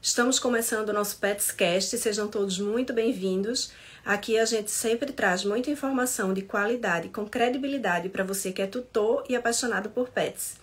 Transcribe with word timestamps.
Estamos 0.00 0.38
começando 0.38 0.90
o 0.90 0.92
nosso 0.92 1.18
Petscast, 1.18 1.98
sejam 1.98 2.28
todos 2.28 2.60
muito 2.60 2.92
bem-vindos. 2.92 3.72
Aqui 4.04 4.38
a 4.38 4.44
gente 4.44 4.70
sempre 4.70 5.12
traz 5.12 5.44
muita 5.44 5.70
informação 5.70 6.32
de 6.32 6.42
qualidade, 6.42 7.08
com 7.08 7.26
credibilidade 7.28 8.08
para 8.08 8.22
você 8.22 8.52
que 8.52 8.62
é 8.62 8.66
tutor 8.68 9.24
e 9.28 9.34
apaixonado 9.34 9.90
por 9.90 10.08
pets. 10.08 10.56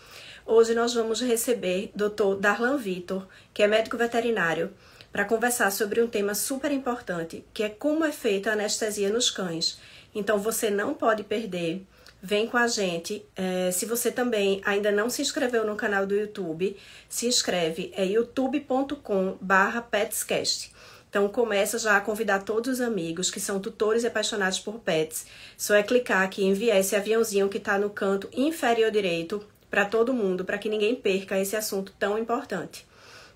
Hoje 0.46 0.74
nós 0.74 0.94
vamos 0.94 1.20
receber 1.20 1.92
Dr. 1.94 2.40
Darlan 2.40 2.78
Vitor, 2.78 3.28
que 3.54 3.62
é 3.62 3.68
médico 3.68 3.98
veterinário, 3.98 4.74
para 5.12 5.26
conversar 5.26 5.70
sobre 5.70 6.02
um 6.02 6.08
tema 6.08 6.34
super 6.34 6.72
importante, 6.72 7.44
que 7.54 7.64
é 7.64 7.70
como 7.70 8.06
é 8.06 8.14
feita 8.14 8.52
a 8.52 8.54
anestesia 8.54 9.10
nos 9.10 9.30
cães. 9.30 9.78
Então 10.16 10.40
você 10.40 10.70
não 10.70 10.94
pode 10.94 11.24
perder. 11.24 11.86
Vem 12.28 12.48
com 12.48 12.58
a 12.58 12.66
gente. 12.66 13.24
É, 13.36 13.70
se 13.70 13.86
você 13.86 14.12
também 14.12 14.60
ainda 14.66 14.92
não 14.92 15.12
se 15.12 15.22
inscreveu 15.22 15.64
no 15.64 15.76
canal 15.76 16.08
do 16.08 16.16
YouTube, 16.16 16.76
se 17.08 17.28
inscreve. 17.28 17.94
É 17.96 18.04
youtube.com/petscast. 18.04 20.74
Então 21.08 21.30
começa 21.30 21.78
já 21.78 21.98
a 21.98 22.02
convidar 22.02 22.40
todos 22.40 22.72
os 22.72 22.82
amigos 22.82 23.30
que 23.30 23.40
são 23.40 23.60
tutores 23.60 24.02
e 24.02 24.08
apaixonados 24.08 24.60
por 24.60 24.80
pets. 24.80 25.28
Só 25.56 25.76
é 25.76 25.84
clicar 25.84 26.24
aqui 26.24 26.42
e 26.42 26.46
enviar 26.46 26.80
esse 26.80 26.96
aviãozinho 26.96 27.48
que 27.48 27.60
está 27.60 27.78
no 27.78 27.92
canto 27.92 28.28
inferior 28.34 28.90
direito 28.90 29.46
para 29.70 29.86
todo 29.86 30.12
mundo, 30.12 30.44
para 30.44 30.58
que 30.58 30.68
ninguém 30.68 30.96
perca 30.96 31.40
esse 31.40 31.56
assunto 31.56 31.94
tão 32.00 32.18
importante. 32.18 32.88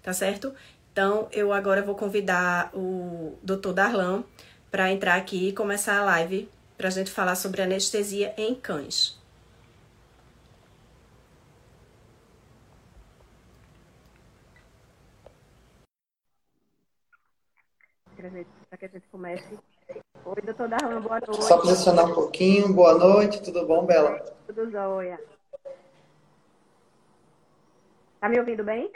Tá 0.02 0.14
certo? 0.14 0.52
Então 0.92 1.28
eu 1.32 1.54
agora 1.54 1.84
vou 1.84 1.94
convidar 1.94 2.72
o 2.74 3.38
Dr. 3.44 3.72
Darlan 3.72 4.24
para 4.72 4.92
entrar 4.92 5.14
aqui 5.14 5.50
e 5.50 5.54
começar 5.54 6.00
a 6.00 6.06
live 6.06 6.50
para 6.80 6.88
a 6.88 6.92
gente 6.92 7.12
falar 7.12 7.36
sobre 7.36 7.62
anestesia 7.62 8.34
em 8.38 8.56
cães. 8.56 9.20
Para 18.70 18.78
que 18.78 18.86
a 18.86 18.88
gente 18.88 19.06
comece. 19.12 19.60
Oi, 20.24 20.42
doutor 20.42 20.70
Darlan, 20.70 21.02
boa 21.02 21.20
noite. 21.20 21.44
Só 21.44 21.58
posicionar 21.58 22.06
um 22.06 22.14
pouquinho. 22.14 22.74
Boa 22.74 22.98
noite, 22.98 23.44
tudo 23.44 23.68
bom, 23.68 23.86
Bela? 23.86 24.18
Tudo 24.48 24.72
jóia. 24.72 25.20
Tá 28.22 28.30
me 28.30 28.40
ouvindo 28.40 28.64
bem? 28.64 28.90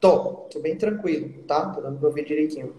Tô, 0.00 0.48
tô 0.52 0.58
bem 0.58 0.76
tranquilo, 0.76 1.44
tá? 1.44 1.72
Tô 1.72 1.80
dando 1.80 1.96
para 1.96 2.08
ouvir 2.08 2.24
direitinho. 2.24 2.74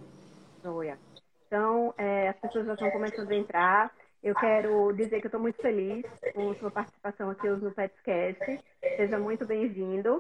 Joia. 0.61 0.99
Então, 1.47 1.93
é, 1.97 2.27
as 2.27 2.37
pessoas 2.37 2.65
já 2.65 2.73
estão 2.73 2.91
começando 2.91 3.31
a 3.31 3.35
entrar. 3.35 3.95
Eu 4.25 4.33
quero 4.33 4.91
dizer 4.93 5.19
que 5.19 5.27
eu 5.27 5.29
estou 5.29 5.39
muito 5.39 5.61
feliz 5.61 6.03
com 6.33 6.51
sua 6.55 6.71
participação 6.71 7.29
aqui 7.29 7.47
hoje 7.47 7.63
no 7.63 7.69
Petscast. 7.69 8.59
Seja 8.97 9.19
muito 9.19 9.45
bem-vindo. 9.45 10.19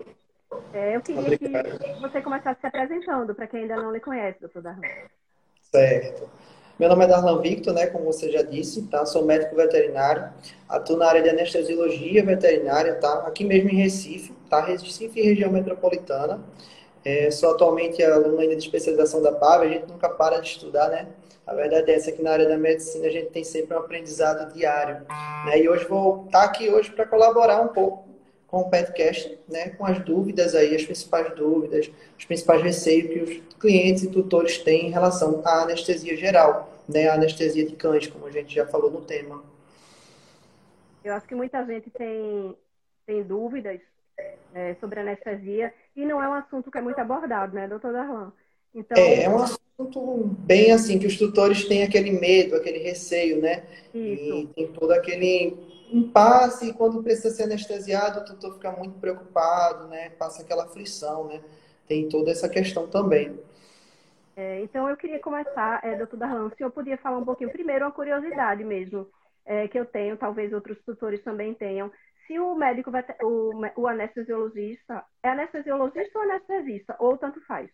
É, 0.71 0.95
eu 0.95 1.01
queria 1.01 1.21
Obrigado. 1.21 1.79
que 1.79 1.99
você 1.99 2.21
começasse 2.21 2.61
se 2.61 2.67
apresentando 2.67 3.33
para 3.33 3.47
quem 3.47 3.61
ainda 3.61 3.77
não 3.77 3.91
lhe 3.91 3.99
conhece, 3.99 4.39
doutor 4.39 4.61
Darlan. 4.61 4.87
Certo. 5.59 6.29
Meu 6.77 6.87
nome 6.87 7.03
é 7.03 7.07
Darlan 7.07 7.41
Victor, 7.41 7.73
né, 7.73 7.87
como 7.87 8.05
você 8.05 8.31
já 8.31 8.43
disse, 8.43 8.83
tá? 8.89 9.07
Sou 9.07 9.25
médico 9.25 9.55
veterinário, 9.55 10.31
atuo 10.69 10.97
na 10.97 11.07
área 11.07 11.23
de 11.23 11.29
anestesiologia 11.29 12.23
veterinária, 12.23 12.93
tá? 12.99 13.25
Aqui 13.25 13.43
mesmo 13.43 13.71
em 13.71 13.77
Recife, 13.77 14.33
tá? 14.47 14.63
Recife 14.63 15.19
e 15.19 15.23
região 15.23 15.51
metropolitana. 15.51 16.43
É, 17.03 17.31
sou 17.31 17.55
atualmente 17.55 18.03
aluno 18.03 18.39
ainda 18.39 18.55
de 18.55 18.63
especialização 18.63 19.23
da 19.23 19.31
PAV, 19.31 19.63
a 19.63 19.69
gente 19.69 19.87
nunca 19.87 20.09
para 20.09 20.39
de 20.39 20.49
estudar, 20.49 20.89
né? 20.89 21.07
A 21.45 21.53
verdade 21.53 21.91
é 21.91 21.95
essa 21.95 22.11
que 22.11 22.23
na 22.23 22.31
área 22.31 22.47
da 22.47 22.57
medicina 22.57 23.05
a 23.05 23.09
gente 23.09 23.29
tem 23.29 23.43
sempre 23.43 23.75
um 23.75 23.79
aprendizado 23.79 24.51
diário. 24.53 25.05
Né? 25.45 25.61
E 25.61 25.69
hoje 25.69 25.85
vou 25.85 26.25
estar 26.25 26.43
aqui 26.43 26.69
hoje 26.69 26.91
para 26.91 27.05
colaborar 27.05 27.61
um 27.61 27.67
pouco 27.67 28.07
com 28.47 28.61
o 28.61 28.69
podcast, 28.69 29.37
né? 29.47 29.69
com 29.69 29.85
as 29.85 29.99
dúvidas 29.99 30.55
aí, 30.55 30.75
as 30.75 30.83
principais 30.83 31.35
dúvidas, 31.35 31.91
os 32.17 32.25
principais 32.25 32.63
receios 32.63 33.07
que 33.07 33.19
os 33.19 33.55
clientes 33.59 34.03
e 34.03 34.11
tutores 34.11 34.57
têm 34.57 34.87
em 34.87 34.91
relação 34.91 35.41
à 35.45 35.63
anestesia 35.63 36.17
geral, 36.17 36.73
né? 36.89 37.07
a 37.07 37.13
anestesia 37.13 37.65
de 37.65 37.75
cães, 37.75 38.07
como 38.07 38.25
a 38.25 38.31
gente 38.31 38.53
já 38.53 38.65
falou 38.65 38.89
no 38.89 39.01
tema. 39.01 39.43
Eu 41.03 41.13
acho 41.13 41.27
que 41.27 41.35
muita 41.35 41.63
gente 41.63 41.91
tem, 41.91 42.57
tem 43.05 43.21
dúvidas 43.21 43.79
é, 44.55 44.73
sobre 44.75 44.99
anestesia 44.99 45.71
e 45.95 46.05
não 46.05 46.21
é 46.23 46.27
um 46.27 46.33
assunto 46.33 46.71
que 46.71 46.77
é 46.77 46.81
muito 46.81 46.97
abordado, 46.97 47.53
né, 47.53 47.67
doutor 47.67 47.93
Darlan? 47.93 48.33
Então... 48.75 48.97
É, 48.97 49.23
é 49.23 49.29
um 49.29 49.37
assunto 49.37 50.25
bem 50.39 50.71
assim, 50.71 50.99
que 50.99 51.07
os 51.07 51.17
tutores 51.17 51.65
têm 51.65 51.83
aquele 51.83 52.11
medo, 52.11 52.55
aquele 52.55 52.79
receio, 52.79 53.41
né? 53.41 53.63
Isso. 53.93 54.35
E 54.35 54.47
tem 54.47 54.67
todo 54.67 54.91
aquele 54.91 55.57
impasse, 55.91 56.69
e 56.69 56.73
quando 56.73 57.01
precisa 57.01 57.33
ser 57.33 57.43
anestesiado, 57.43 58.19
o 58.19 58.25
tutor 58.25 58.53
fica 58.55 58.71
muito 58.71 58.99
preocupado, 58.99 59.87
né? 59.87 60.09
Passa 60.11 60.41
aquela 60.41 60.65
aflição, 60.65 61.27
né? 61.27 61.41
Tem 61.87 62.09
toda 62.09 62.31
essa 62.31 62.49
questão 62.49 62.87
também. 62.87 63.39
É, 64.35 64.59
então, 64.61 64.89
eu 64.89 64.97
queria 64.97 65.19
começar, 65.19 65.79
é, 65.83 65.95
doutor 65.95 66.17
Darlan, 66.17 66.51
se 66.57 66.63
eu 66.63 66.69
podia 66.69 66.97
falar 66.97 67.17
um 67.17 67.25
pouquinho, 67.25 67.51
primeiro, 67.51 67.85
uma 67.85 67.91
curiosidade 67.91 68.63
mesmo, 68.63 69.07
é, 69.45 69.67
que 69.67 69.79
eu 69.79 69.85
tenho, 69.85 70.17
talvez 70.17 70.51
outros 70.51 70.77
tutores 70.83 71.23
também 71.23 71.53
tenham. 71.53 71.89
Se 72.27 72.37
o 72.39 72.55
médico, 72.55 72.91
vai 72.91 73.03
ter, 73.03 73.15
o, 73.23 73.51
o 73.77 73.87
anestesiologista, 73.87 75.05
é 75.23 75.29
anestesiologista 75.29 76.19
ou 76.19 76.25
anestesista? 76.25 76.95
Ou 76.99 77.17
tanto 77.17 77.39
faz? 77.45 77.69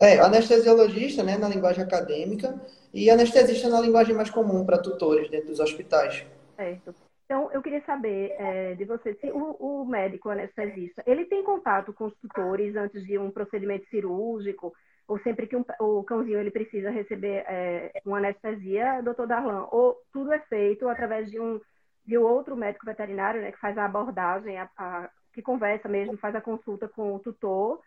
É, 0.00 0.18
anestesiologista, 0.18 1.22
né, 1.22 1.38
na 1.38 1.48
linguagem 1.48 1.82
acadêmica, 1.82 2.60
e 2.92 3.10
anestesista 3.10 3.68
na 3.68 3.80
linguagem 3.80 4.14
mais 4.14 4.30
comum 4.30 4.64
para 4.64 4.78
tutores 4.78 5.30
dentro 5.30 5.48
dos 5.48 5.60
hospitais. 5.60 6.26
Certo. 6.56 6.94
Então, 7.24 7.50
eu 7.52 7.60
queria 7.60 7.82
saber 7.84 8.34
é, 8.38 8.74
de 8.74 8.84
você 8.84 9.14
se 9.14 9.30
o, 9.32 9.56
o, 9.58 9.84
médico 9.84 10.30
anestesista, 10.30 11.02
ele 11.06 11.24
tem 11.24 11.42
contato 11.42 11.92
com 11.92 12.04
os 12.04 12.14
tutores 12.18 12.76
antes 12.76 13.04
de 13.04 13.18
um 13.18 13.30
procedimento 13.30 13.88
cirúrgico, 13.88 14.72
ou 15.08 15.18
sempre 15.20 15.46
que 15.46 15.56
um, 15.56 15.64
o 15.80 16.04
cãozinho 16.04 16.38
ele 16.38 16.50
precisa 16.50 16.88
receber 16.88 17.44
é, 17.48 18.00
uma 18.04 18.18
anestesia, 18.18 19.02
doutor 19.02 19.26
Darlan, 19.26 19.66
ou 19.72 20.00
tudo 20.12 20.32
é 20.32 20.38
feito 20.40 20.88
através 20.88 21.30
de 21.30 21.40
um 21.40 21.60
de 22.06 22.16
outro 22.16 22.56
médico 22.56 22.86
veterinário, 22.86 23.42
né, 23.42 23.50
que 23.50 23.58
faz 23.58 23.76
a 23.76 23.84
abordagem, 23.84 24.56
a, 24.56 24.70
a, 24.78 25.10
que 25.32 25.42
conversa 25.42 25.88
mesmo, 25.88 26.16
faz 26.16 26.36
a 26.36 26.40
consulta 26.40 26.88
com 26.88 27.14
o 27.14 27.18
tutor, 27.18 27.80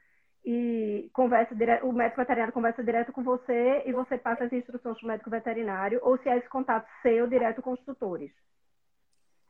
e 0.51 1.11
conversa 1.13 1.53
direto, 1.53 1.85
o 1.85 1.93
médico 1.93 2.19
veterinário 2.19 2.51
conversa 2.51 2.83
direto 2.83 3.13
com 3.13 3.21
você 3.21 3.83
e 3.85 3.93
você 3.93 4.17
passa 4.17 4.45
as 4.45 4.51
instruções 4.51 4.97
para 4.97 5.05
o 5.05 5.07
médico 5.07 5.29
veterinário, 5.29 5.99
ou 6.01 6.17
se 6.17 6.27
é 6.27 6.39
esse 6.39 6.49
contato 6.49 6.87
seu 7.03 7.27
direto 7.27 7.61
com 7.61 7.73
os 7.73 7.79
tutores? 7.81 8.31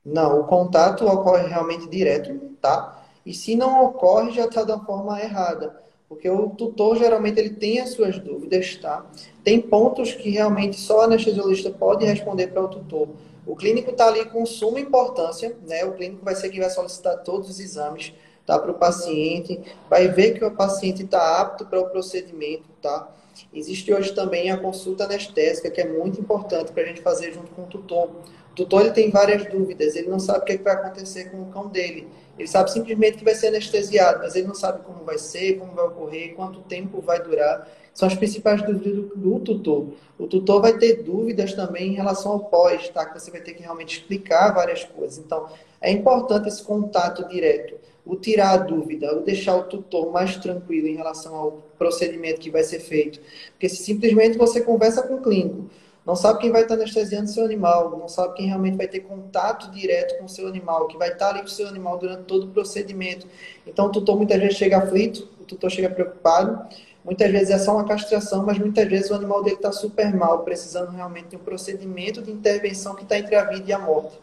Não, 0.04 0.42
o 0.42 0.44
contato 0.44 1.08
ocorre 1.08 1.48
realmente 1.48 1.88
direto, 1.88 2.38
tá? 2.60 3.02
E 3.26 3.34
se 3.34 3.56
não 3.56 3.82
ocorre, 3.86 4.32
já 4.32 4.44
está 4.44 4.66
da 4.66 4.78
forma 4.78 5.22
errada. 5.22 5.82
Porque 6.10 6.30
o 6.30 6.50
tutor 6.50 6.98
geralmente 6.98 7.40
ele 7.40 7.52
tem 7.52 7.80
as 7.80 7.92
suas 7.92 8.20
dúvidas, 8.20 8.76
tá? 8.76 9.06
Tem 9.42 9.62
pontos 9.62 10.14
que 10.14 10.30
realmente 10.30 10.76
só 10.76 10.98
o 10.98 11.02
anestesiologista 11.04 11.72
pode 11.72 12.04
responder 12.04 12.48
para 12.48 12.64
o 12.64 12.68
tutor. 12.68 13.08
O 13.46 13.56
clínico 13.56 13.92
está 13.92 14.08
ali 14.08 14.26
com 14.26 14.46
suma 14.46 14.82
importância, 14.82 15.56
né? 15.66 15.86
O 15.86 15.94
clínico 15.94 16.26
vai 16.26 16.36
ser 16.36 16.50
quem 16.50 16.60
vai 16.60 16.70
solicitar 16.70 17.24
todos 17.24 17.50
os 17.50 17.60
exames 17.62 18.14
tá, 18.50 18.58
para 18.58 18.72
o 18.72 18.74
paciente, 18.74 19.62
vai 19.88 20.08
ver 20.08 20.32
que 20.32 20.44
o 20.44 20.50
paciente 20.50 21.04
está 21.04 21.40
apto 21.40 21.68
para 21.68 21.80
o 21.80 21.90
procedimento, 21.90 22.64
tá? 22.82 23.08
Existe 23.54 23.94
hoje 23.94 24.12
também 24.14 24.50
a 24.50 24.58
consulta 24.58 25.04
anestésica, 25.04 25.70
que 25.70 25.80
é 25.80 25.88
muito 25.88 26.20
importante 26.20 26.72
para 26.72 26.82
a 26.82 26.86
gente 26.88 27.02
fazer 27.02 27.32
junto 27.32 27.52
com 27.52 27.62
o 27.62 27.66
tutor. 27.68 28.10
O 28.52 28.56
tutor 28.56 28.82
ele 28.82 28.92
tem 28.92 29.12
várias 29.12 29.46
dúvidas, 29.46 29.96
ele 29.96 30.10
não 30.10 30.20
sabe 30.20 30.40
o 30.40 30.42
que, 30.46 30.54
é 30.54 30.58
que 30.58 30.64
vai 30.64 30.74
acontecer 30.74 31.30
com 31.30 31.44
o 31.44 31.46
cão 31.46 31.68
dele. 31.68 32.08
Ele 32.40 32.48
sabe 32.48 32.72
simplesmente 32.72 33.18
que 33.18 33.24
vai 33.24 33.36
ser 33.36 33.48
anestesiado, 33.48 34.20
mas 34.24 34.36
ele 34.36 34.48
não 34.48 34.56
sabe 34.56 34.82
como 34.84 35.04
vai 35.06 35.20
ser, 35.20 35.60
como 35.60 35.74
vai 35.74 35.86
ocorrer, 35.86 36.34
quanto 36.34 36.60
tempo 36.62 37.02
vai 37.02 37.22
durar. 37.22 37.68
São 37.94 38.08
as 38.08 38.16
principais 38.16 38.64
dúvidas 38.64 38.94
do, 38.94 39.16
do 39.16 39.40
tutor. 39.42 39.90
O 40.18 40.26
tutor 40.26 40.60
vai 40.60 40.78
ter 40.78 41.04
dúvidas 41.04 41.54
também 41.54 41.92
em 41.92 41.96
relação 41.96 42.32
ao 42.32 42.40
pós, 42.40 42.90
tá? 42.90 43.06
Que 43.06 43.20
você 43.20 43.30
vai 43.30 43.42
ter 43.42 43.54
que 43.54 43.62
realmente 43.62 44.00
explicar 44.00 44.54
várias 44.54 44.84
coisas. 44.84 45.20
Então, 45.20 45.48
é 45.80 45.92
importante 45.92 46.48
esse 46.48 46.64
contato 46.64 47.28
direto 47.28 47.79
o 48.06 48.16
tirar 48.16 48.52
a 48.52 48.58
dúvida, 48.58 49.16
o 49.16 49.22
deixar 49.22 49.56
o 49.56 49.64
tutor 49.64 50.12
mais 50.12 50.36
tranquilo 50.38 50.88
em 50.88 50.96
relação 50.96 51.36
ao 51.36 51.52
procedimento 51.78 52.40
que 52.40 52.50
vai 52.50 52.64
ser 52.64 52.80
feito. 52.80 53.20
Porque 53.52 53.70
se 53.70 53.84
simplesmente 53.84 54.38
você 54.38 54.62
conversa 54.62 55.04
com 55.04 55.16
o 55.16 55.22
clínico, 55.22 55.70
não 56.06 56.16
sabe 56.16 56.40
quem 56.40 56.52
vai 56.52 56.64
estar 56.64 56.74
anestesiando 56.74 57.30
seu 57.30 57.46
animal, 57.46 57.92
não 57.92 58.08
sabe 58.08 58.34
quem 58.34 58.48
realmente 58.48 58.78
vai 58.78 58.88
ter 58.88 59.02
contato 59.02 59.70
direto 59.70 60.18
com 60.18 60.28
seu 60.28 60.48
animal, 60.48 60.88
que 60.88 60.98
vai 60.98 61.10
estar 61.12 61.30
ali 61.30 61.42
com 61.42 61.48
seu 61.48 61.68
animal 61.68 61.98
durante 62.00 62.24
todo 62.24 62.46
o 62.46 62.50
procedimento. 62.50 63.28
Então 63.68 63.86
o 63.86 63.92
tutor 63.92 64.18
muitas 64.18 64.40
vezes 64.40 64.58
chega 64.58 64.78
aflito, 64.78 65.30
o 65.40 65.44
tutor 65.44 65.70
chega 65.70 65.90
preocupado, 65.90 66.68
muitas 67.06 67.30
vezes 67.32 67.52
é 67.52 67.60
só 67.60 67.74
uma 67.74 67.86
castração, 67.86 68.44
mas 68.44 68.58
muitas 68.58 68.88
vezes 68.88 69.12
o 69.12 69.14
animal 69.14 69.44
dele 69.44 69.58
está 69.58 69.72
super 69.72 70.12
mal, 70.16 70.40
precisando 70.40 70.90
realmente 70.90 71.28
de 71.28 71.36
um 71.36 71.40
procedimento 71.40 72.22
de 72.24 72.32
intervenção 72.32 72.96
que 72.96 73.04
está 73.04 73.20
entre 73.20 73.36
a 73.36 73.44
vida 73.44 73.70
e 73.70 73.74
a 73.74 73.78
morte. 73.78 74.18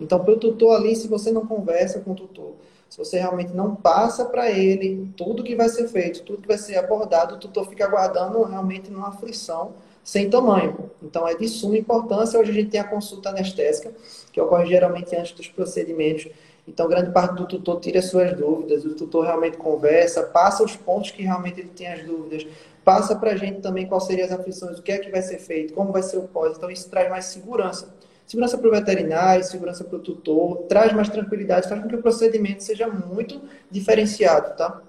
Então, 0.00 0.18
para 0.18 0.32
o 0.32 0.38
tutor 0.38 0.76
ali, 0.76 0.94
se 0.94 1.08
você 1.08 1.30
não 1.30 1.46
conversa 1.46 2.00
com 2.00 2.12
o 2.12 2.14
tutor, 2.14 2.54
se 2.88 2.96
você 2.96 3.18
realmente 3.18 3.52
não 3.52 3.74
passa 3.74 4.24
para 4.24 4.50
ele 4.50 5.10
tudo 5.16 5.44
que 5.44 5.54
vai 5.54 5.68
ser 5.68 5.88
feito, 5.88 6.22
tudo 6.22 6.42
que 6.42 6.48
vai 6.48 6.58
ser 6.58 6.76
abordado, 6.78 7.34
o 7.34 7.38
tutor 7.38 7.66
fica 7.68 7.84
aguardando 7.84 8.42
realmente 8.44 8.90
numa 8.90 9.08
aflição 9.08 9.72
sem 10.02 10.30
tamanho. 10.30 10.90
Então, 11.02 11.28
é 11.28 11.34
de 11.34 11.46
suma 11.46 11.76
importância. 11.76 12.40
Hoje 12.40 12.50
a 12.50 12.54
gente 12.54 12.70
tem 12.70 12.80
a 12.80 12.84
consulta 12.84 13.28
anestésica, 13.28 13.92
que 14.32 14.40
ocorre 14.40 14.66
geralmente 14.66 15.14
antes 15.14 15.32
dos 15.32 15.48
procedimentos. 15.48 16.28
Então, 16.66 16.88
grande 16.88 17.10
parte 17.10 17.34
do 17.34 17.46
tutor 17.46 17.78
tira 17.78 18.00
suas 18.00 18.34
dúvidas, 18.34 18.86
o 18.86 18.94
tutor 18.94 19.26
realmente 19.26 19.58
conversa, 19.58 20.22
passa 20.22 20.64
os 20.64 20.74
pontos 20.74 21.10
que 21.10 21.22
realmente 21.22 21.60
ele 21.60 21.68
tem 21.68 21.88
as 21.88 22.04
dúvidas, 22.04 22.46
passa 22.82 23.14
para 23.16 23.32
a 23.32 23.36
gente 23.36 23.60
também 23.60 23.86
quais 23.86 24.04
seriam 24.04 24.26
as 24.26 24.32
aflições, 24.32 24.78
o 24.78 24.82
que 24.82 24.92
é 24.92 24.98
que 24.98 25.10
vai 25.10 25.20
ser 25.20 25.38
feito, 25.38 25.74
como 25.74 25.92
vai 25.92 26.02
ser 26.02 26.16
o 26.16 26.22
pós. 26.22 26.56
Então, 26.56 26.70
isso 26.70 26.88
traz 26.88 27.10
mais 27.10 27.26
segurança. 27.26 27.94
Segurança 28.28 28.58
para 28.58 28.68
o 28.68 28.70
veterinário, 28.70 29.42
segurança 29.42 29.82
para 29.82 29.96
o 29.96 30.02
tutor, 30.02 30.66
traz 30.68 30.92
mais 30.92 31.08
tranquilidade, 31.08 31.66
faz 31.66 31.80
com 31.80 31.88
que 31.88 31.96
o 31.96 32.02
procedimento 32.02 32.62
seja 32.62 32.86
muito 32.86 33.40
diferenciado, 33.70 34.54
tá? 34.54 34.82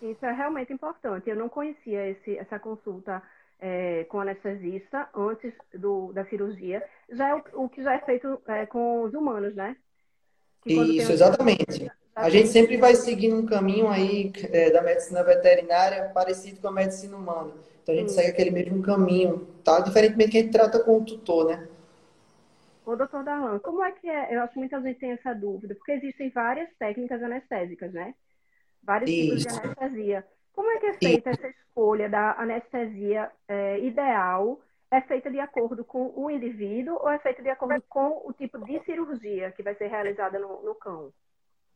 Isso 0.00 0.24
é 0.24 0.32
realmente 0.32 0.72
importante. 0.72 1.28
Eu 1.28 1.34
não 1.34 1.48
conhecia 1.48 2.08
esse, 2.08 2.38
essa 2.38 2.60
consulta 2.60 3.20
é, 3.60 4.04
com 4.04 4.20
anestesista 4.20 5.08
antes 5.12 5.52
do, 5.74 6.12
da 6.12 6.24
cirurgia. 6.26 6.84
Já 7.10 7.30
é 7.30 7.34
o, 7.34 7.64
o 7.64 7.68
que 7.68 7.82
já 7.82 7.94
é 7.94 7.98
feito 7.98 8.40
é, 8.46 8.64
com 8.64 9.02
os 9.02 9.12
humanos, 9.12 9.56
né? 9.56 9.76
Isso, 10.64 11.10
exatamente. 11.10 11.90
A 12.14 12.30
gente 12.30 12.46
sempre 12.46 12.76
vai 12.76 12.94
seguindo 12.94 13.40
um 13.40 13.46
caminho 13.46 13.88
aí 13.88 14.30
é, 14.52 14.70
da 14.70 14.82
medicina 14.82 15.24
veterinária 15.24 16.12
parecido 16.14 16.60
com 16.60 16.68
a 16.68 16.72
medicina 16.72 17.16
humana. 17.16 17.50
Então 17.82 17.92
a 17.92 17.98
gente 17.98 18.10
Sim. 18.10 18.18
segue 18.18 18.30
aquele 18.30 18.50
mesmo 18.52 18.80
caminho, 18.82 19.48
tá? 19.64 19.80
Diferentemente 19.80 20.30
que 20.30 20.38
a 20.38 20.40
gente 20.42 20.52
trata 20.52 20.78
com 20.78 20.98
o 20.98 21.04
tutor, 21.04 21.46
né? 21.46 21.66
Ô, 22.84 22.96
doutor 22.96 23.22
Darlan, 23.22 23.58
como 23.60 23.82
é 23.84 23.92
que 23.92 24.08
é? 24.08 24.34
Eu 24.34 24.42
acho 24.42 24.54
que 24.54 24.58
muita 24.58 24.80
gente 24.80 24.98
tem 24.98 25.12
essa 25.12 25.34
dúvida, 25.34 25.74
porque 25.74 25.92
existem 25.92 26.30
várias 26.30 26.68
técnicas 26.76 27.22
anestésicas, 27.22 27.92
né? 27.92 28.14
Vários 28.82 29.10
tipos 29.10 29.42
de 29.42 29.48
anestesia. 29.48 30.26
Como 30.52 30.68
é 30.70 30.78
que 30.78 30.86
é 30.86 30.92
feita 30.94 31.30
Isso. 31.30 31.40
essa 31.40 31.48
escolha 31.48 32.08
da 32.08 32.32
anestesia 32.32 33.30
é, 33.48 33.78
ideal 33.78 34.60
é 34.90 35.00
feita 35.00 35.30
de 35.30 35.40
acordo 35.40 35.84
com 35.84 36.12
o 36.14 36.30
indivíduo 36.30 36.98
ou 37.00 37.08
é 37.08 37.18
feita 37.18 37.42
de 37.42 37.48
acordo 37.48 37.82
com 37.88 38.22
o 38.26 38.32
tipo 38.32 38.58
de 38.58 38.78
cirurgia 38.84 39.50
que 39.52 39.62
vai 39.62 39.74
ser 39.76 39.86
realizada 39.86 40.38
no, 40.38 40.62
no 40.62 40.74
cão? 40.74 41.12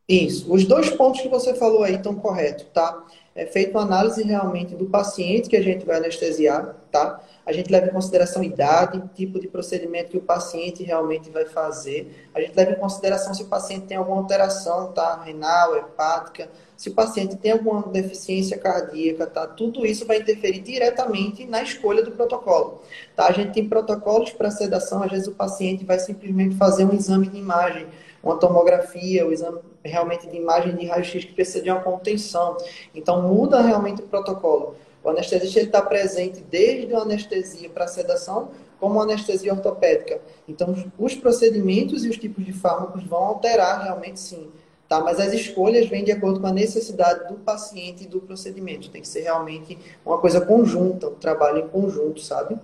Isso. 0.09 0.53
Os 0.53 0.65
dois 0.65 0.89
pontos 0.91 1.21
que 1.21 1.29
você 1.29 1.53
falou 1.55 1.83
aí 1.83 1.97
estão 1.97 2.15
corretos, 2.15 2.65
tá? 2.73 3.05
É 3.35 3.45
feita 3.45 3.73
uma 3.77 3.83
análise 3.83 4.23
realmente 4.23 4.75
do 4.75 4.87
paciente 4.87 5.49
que 5.49 5.57
a 5.57 5.63
gente 5.63 5.85
vai 5.85 5.97
anestesiar, 5.97 6.77
tá? 6.93 7.21
A 7.45 7.53
gente 7.53 7.71
leva 7.71 7.87
em 7.87 7.91
consideração 7.91 8.43
idade, 8.43 9.03
tipo 9.15 9.39
de 9.41 9.47
procedimento 9.47 10.11
que 10.11 10.17
o 10.17 10.23
paciente 10.23 10.83
realmente 10.85 11.29
vai 11.29 11.45
fazer. 11.45 12.29
A 12.33 12.41
gente 12.41 12.57
leva 12.57 12.73
em 12.73 12.77
consideração 12.77 13.35
se 13.35 13.43
o 13.43 13.47
paciente 13.47 13.87
tem 13.87 13.97
alguma 13.97 14.19
alteração, 14.19 14.93
tá? 14.93 15.23
Renal, 15.23 15.77
hepática, 15.77 16.49
se 16.77 16.89
o 16.89 16.95
paciente 16.95 17.37
tem 17.37 17.53
alguma 17.53 17.83
deficiência 17.89 18.57
cardíaca, 18.59 19.27
tá? 19.27 19.47
Tudo 19.47 19.85
isso 19.85 20.07
vai 20.07 20.19
interferir 20.19 20.61
diretamente 20.61 21.45
na 21.47 21.63
escolha 21.63 22.03
do 22.03 22.13
protocolo. 22.13 22.81
Tá? 23.15 23.27
A 23.27 23.33
gente 23.33 23.53
tem 23.53 23.69
protocolos 23.69 24.31
para 24.31 24.51
sedação, 24.51 25.03
às 25.03 25.11
vezes 25.11 25.27
o 25.27 25.33
paciente 25.33 25.85
vai 25.85 25.99
simplesmente 25.99 26.57
fazer 26.57 26.85
um 26.85 26.95
exame 26.95 27.29
de 27.29 27.39
imagem, 27.39 27.87
uma 28.27 28.39
tomografia, 28.39 29.25
o 29.25 29.29
um 29.29 29.33
exame 29.33 29.61
realmente 29.85 30.29
de 30.29 30.37
imagem 30.37 30.77
de 30.77 30.87
raio-x 30.87 31.25
que 31.25 31.33
precisa 31.33 31.63
de 31.63 31.71
uma 31.71 31.81
contenção. 31.81 32.57
Então 32.95 33.23
muda 33.23 33.61
realmente 33.61 34.03
o 34.03 34.07
protocolo. 34.07 34.77
O 35.03 35.11
anestesista 35.11 35.61
está 35.61 35.83
presente 35.83 36.41
desde 36.41 36.95
a 36.95 37.01
anestesia 37.01 37.69
para 37.71 37.85
a 37.85 37.89
sedação, 37.89 38.51
como 38.81 39.01
a 39.01 39.05
anestesia 39.05 39.53
ortopédica. 39.53 40.21
Então, 40.49 40.75
os 40.99 41.15
procedimentos 41.15 42.05
e 42.05 42.09
os 42.09 42.19
tipos 42.19 42.45
de 42.45 42.53
fármacos 42.53 43.05
vão 43.05 43.23
alterar 43.23 43.85
realmente 43.85 44.19
sim 44.19 44.51
Tá? 44.89 45.01
Mas 45.01 45.19
as 45.19 45.33
escolhas 45.33 45.89
vêm 45.89 46.05
de 46.05 46.13
acordo 46.13 46.41
com 46.41 46.47
a 46.47 46.53
necessidade 46.53 47.29
do 47.29 47.35
paciente 47.35 48.05
e 48.05 48.07
do 48.07 48.21
procedimento. 48.21 48.91
Tem 48.91 49.03
que 49.03 49.09
ser 49.09 49.23
realmente 49.23 49.77
uma 50.05 50.19
coisa 50.19 50.41
conjunta, 50.41 51.09
um 51.09 51.15
trabalho 51.15 51.59
em 51.59 51.69
conjunto, 51.69 52.21
sabe? 52.21 52.59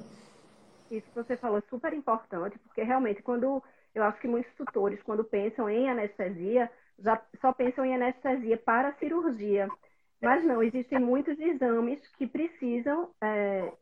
Isso 0.90 1.06
que 1.08 1.14
você 1.14 1.36
falou 1.36 1.58
é 1.58 1.62
super 1.68 1.92
importante, 1.92 2.58
porque 2.60 2.82
realmente 2.82 3.22
quando 3.22 3.62
eu 3.94 4.02
acho 4.04 4.20
que 4.20 4.28
muitos 4.28 4.52
tutores, 4.54 5.02
quando 5.02 5.24
pensam 5.24 5.68
em 5.68 5.88
anestesia, 5.88 6.70
já 6.98 7.20
só 7.40 7.52
pensam 7.52 7.84
em 7.84 7.94
anestesia 7.94 8.56
para 8.56 8.94
cirurgia. 8.94 9.68
Mas 10.20 10.44
não, 10.44 10.62
existem 10.62 10.98
muitos 10.98 11.38
exames 11.38 12.00
que 12.16 12.26
precisam, 12.26 13.08
é, 13.20 13.72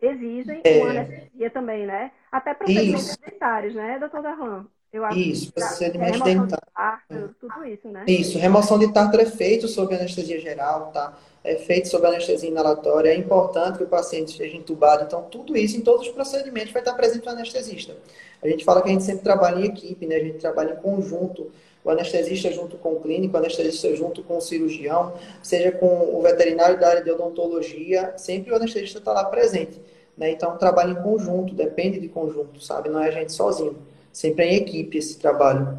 exigem 0.00 0.60
é. 0.64 0.78
uma 0.78 0.90
anestesia 0.90 1.50
também, 1.50 1.86
né? 1.86 2.10
Até 2.32 2.54
procedimentos 2.54 3.16
dentários, 3.16 3.74
né, 3.74 3.98
doutor 3.98 4.22
Darlan? 4.22 4.66
Eu 4.94 5.04
acho 5.04 5.18
isso, 5.18 5.52
procedimento 5.52 6.22
é 6.22 6.24
dentário. 6.24 6.64
Tártaro, 6.72 7.34
tudo 7.40 7.64
isso, 7.64 7.88
né? 7.88 8.04
Isso, 8.06 8.38
remoção 8.38 8.78
de 8.78 8.92
tártaro 8.92 9.24
é 9.24 9.26
feito 9.26 9.66
sob 9.66 9.92
anestesia 9.92 10.40
geral, 10.40 10.92
tá? 10.92 11.18
É 11.42 11.56
feito 11.56 11.88
sob 11.88 12.06
anestesia 12.06 12.48
inalatória. 12.48 13.10
É 13.10 13.16
importante 13.16 13.78
que 13.78 13.82
o 13.84 13.88
paciente 13.88 14.28
esteja 14.28 14.56
entubado. 14.56 15.02
Então, 15.02 15.24
tudo 15.24 15.56
isso 15.56 15.76
em 15.76 15.80
todos 15.80 16.06
os 16.06 16.12
procedimentos 16.12 16.72
vai 16.72 16.80
estar 16.80 16.94
presente 16.94 17.26
o 17.26 17.30
anestesista. 17.30 17.96
A 18.44 18.48
gente 18.48 18.64
fala 18.64 18.82
que 18.82 18.90
a 18.90 18.92
gente 18.92 19.04
sempre 19.04 19.24
trabalha 19.24 19.60
em 19.60 19.64
equipe, 19.64 20.06
né? 20.06 20.16
A 20.16 20.22
gente 20.22 20.38
trabalha 20.38 20.74
em 20.74 20.76
conjunto. 20.76 21.50
O 21.82 21.90
anestesista 21.90 22.50
junto 22.50 22.76
com 22.78 22.92
o 22.92 23.00
clínico, 23.00 23.34
o 23.34 23.38
anestesista 23.38 23.94
junto 23.94 24.22
com 24.22 24.38
o 24.38 24.40
cirurgião, 24.40 25.14
seja 25.42 25.72
com 25.72 26.16
o 26.16 26.22
veterinário 26.22 26.78
da 26.78 26.88
área 26.88 27.04
de 27.04 27.10
odontologia, 27.10 28.14
sempre 28.16 28.52
o 28.52 28.56
anestesista 28.56 28.98
está 28.98 29.12
lá 29.12 29.24
presente. 29.24 29.80
Né? 30.16 30.30
Então, 30.30 30.56
trabalho 30.56 30.92
em 30.92 31.02
conjunto, 31.02 31.54
depende 31.54 32.00
de 32.00 32.08
conjunto, 32.08 32.58
sabe? 32.62 32.88
Não 32.88 33.02
é 33.02 33.08
a 33.08 33.10
gente 33.10 33.32
sozinho 33.32 33.76
sempre 34.14 34.44
em 34.44 34.54
equipe 34.54 34.96
esse 34.96 35.18
trabalho. 35.18 35.78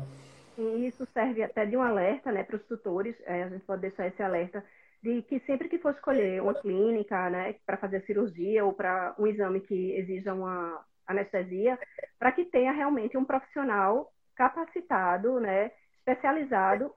E 0.58 0.88
isso 0.88 1.08
serve 1.14 1.42
até 1.42 1.66
de 1.66 1.76
um 1.76 1.82
alerta 1.82 2.32
né, 2.32 2.44
para 2.44 2.58
os 2.58 2.64
tutores, 2.64 3.16
é, 3.26 3.44
a 3.44 3.50
gente 3.50 3.64
pode 3.66 3.82
deixar 3.82 4.08
esse 4.08 4.22
alerta, 4.22 4.64
de 5.02 5.22
que 5.24 5.40
sempre 5.42 5.70
que 5.70 5.78
for 5.78 5.94
escolher 5.94 6.42
uma 6.42 6.54
clínica 6.54 7.30
né, 7.30 7.56
para 7.66 7.78
fazer 7.78 8.04
cirurgia 8.06 8.64
ou 8.66 8.74
para 8.74 9.16
um 9.18 9.26
exame 9.26 9.62
que 9.62 9.92
exija 9.94 10.34
uma 10.34 10.84
anestesia, 11.07 11.80
para 12.19 12.31
que 12.31 12.46
tenha 12.46 12.72
realmente 12.72 13.18
um 13.18 13.25
profissional 13.25 14.12
capacitado, 14.36 15.40
né, 15.40 15.72
especializado, 16.00 16.92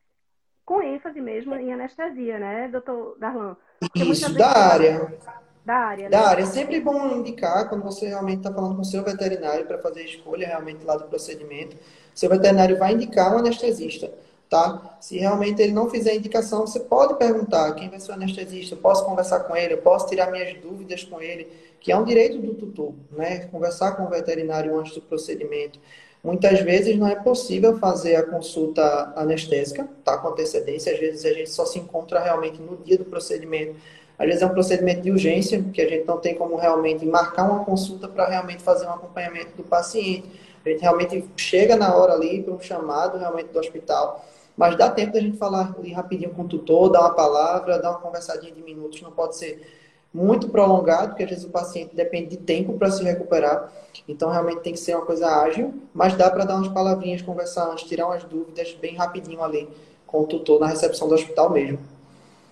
com 0.64 0.82
ênfase 0.82 1.20
mesmo 1.20 1.54
em 1.54 1.72
anestesia, 1.72 2.38
né, 2.38 2.68
doutor 2.68 3.16
Darlan? 3.18 3.56
Isso, 3.94 4.34
da 4.34 4.50
área. 4.50 5.18
Da 5.64 5.74
área. 5.74 6.08
Da 6.08 6.20
né? 6.20 6.26
área. 6.26 6.42
É 6.42 6.46
sempre 6.46 6.80
bom 6.80 7.16
indicar 7.16 7.68
quando 7.68 7.82
você 7.82 8.08
realmente 8.08 8.38
está 8.38 8.52
falando 8.52 8.76
com 8.76 8.82
o 8.82 8.84
seu 8.84 9.04
veterinário 9.04 9.66
para 9.66 9.78
fazer 9.78 10.00
a 10.00 10.04
escolha 10.04 10.46
realmente 10.46 10.84
lá 10.84 10.96
do 10.96 11.04
procedimento. 11.04 11.76
Seu 12.14 12.30
veterinário 12.30 12.78
vai 12.78 12.94
indicar 12.94 13.34
um 13.34 13.38
anestesista, 13.38 14.10
tá? 14.48 14.96
Se 15.00 15.18
realmente 15.18 15.60
ele 15.60 15.72
não 15.72 15.90
fizer 15.90 16.12
a 16.12 16.14
indicação, 16.14 16.66
você 16.66 16.80
pode 16.80 17.18
perguntar 17.18 17.74
quem 17.74 17.90
vai 17.90 18.00
ser 18.00 18.12
o 18.12 18.14
anestesista, 18.14 18.74
eu 18.74 18.80
posso 18.80 19.04
conversar 19.04 19.40
com 19.40 19.54
ele, 19.54 19.74
eu 19.74 19.82
posso 19.82 20.08
tirar 20.08 20.30
minhas 20.30 20.58
dúvidas 20.58 21.04
com 21.04 21.20
ele, 21.20 21.52
que 21.80 21.92
é 21.92 21.96
um 21.96 22.04
direito 22.04 22.38
do 22.38 22.54
tutor, 22.54 22.94
né? 23.12 23.46
Conversar 23.46 23.92
com 23.92 24.04
o 24.04 24.08
veterinário 24.08 24.78
antes 24.78 24.94
do 24.94 25.02
procedimento. 25.02 25.78
Muitas 26.22 26.60
vezes 26.60 26.96
não 26.96 27.06
é 27.06 27.14
possível 27.14 27.78
fazer 27.78 28.16
a 28.16 28.22
consulta 28.24 29.12
anestésica, 29.16 29.88
tá? 30.04 30.18
Com 30.18 30.28
antecedência, 30.28 30.92
às 30.92 30.98
vezes 30.98 31.24
a 31.24 31.32
gente 31.32 31.50
só 31.50 31.64
se 31.64 31.78
encontra 31.78 32.20
realmente 32.20 32.60
no 32.60 32.76
dia 32.76 32.98
do 32.98 33.04
procedimento 33.04 33.76
às 34.18 34.26
vezes 34.26 34.42
é 34.42 34.46
um 34.46 34.50
procedimento 34.50 35.02
de 35.02 35.12
urgência, 35.12 35.62
que 35.72 35.80
a 35.80 35.88
gente 35.88 36.04
não 36.04 36.18
tem 36.18 36.34
como 36.34 36.56
realmente 36.56 37.06
marcar 37.06 37.48
uma 37.48 37.64
consulta 37.64 38.08
para 38.08 38.26
realmente 38.26 38.62
fazer 38.62 38.86
um 38.86 38.90
acompanhamento 38.90 39.56
do 39.56 39.62
paciente. 39.62 40.28
A 40.66 40.68
gente 40.68 40.80
realmente 40.80 41.24
chega 41.36 41.76
na 41.76 41.94
hora 41.94 42.14
ali 42.14 42.42
para 42.42 42.52
um 42.52 42.60
chamado 42.60 43.16
realmente 43.16 43.50
do 43.50 43.58
hospital, 43.60 44.24
mas 44.56 44.76
dá 44.76 44.90
tempo 44.90 45.12
da 45.12 45.20
gente 45.20 45.36
falar 45.36 45.72
ali 45.78 45.92
rapidinho 45.92 46.30
com 46.30 46.42
o 46.42 46.48
tutor, 46.48 46.90
dar 46.90 47.02
uma 47.02 47.14
palavra, 47.14 47.78
dar 47.78 47.90
uma 47.90 48.00
conversadinha 48.00 48.52
de 48.52 48.60
minutos, 48.60 49.00
não 49.00 49.12
pode 49.12 49.36
ser 49.36 49.64
muito 50.12 50.48
prolongado, 50.48 51.08
porque 51.08 51.24
às 51.24 51.30
vezes 51.30 51.44
o 51.44 51.50
paciente 51.50 51.94
depende 51.94 52.36
de 52.36 52.36
tempo 52.38 52.78
para 52.78 52.90
se 52.90 53.02
recuperar. 53.02 53.70
Então, 54.06 54.30
realmente 54.30 54.62
tem 54.62 54.72
que 54.72 54.78
ser 54.78 54.94
uma 54.94 55.04
coisa 55.04 55.42
ágil, 55.42 55.74
mas 55.94 56.14
dá 56.14 56.30
para 56.30 56.44
dar 56.44 56.56
umas 56.56 56.68
palavrinhas, 56.68 57.22
conversar 57.22 57.70
antes, 57.70 57.84
tirar 57.84 58.06
umas 58.06 58.24
dúvidas 58.24 58.72
bem 58.74 58.96
rapidinho 58.96 59.42
ali 59.42 59.68
com 60.06 60.22
o 60.22 60.26
tutor 60.26 60.58
na 60.58 60.66
recepção 60.66 61.08
do 61.08 61.14
hospital 61.14 61.50
mesmo. 61.50 61.78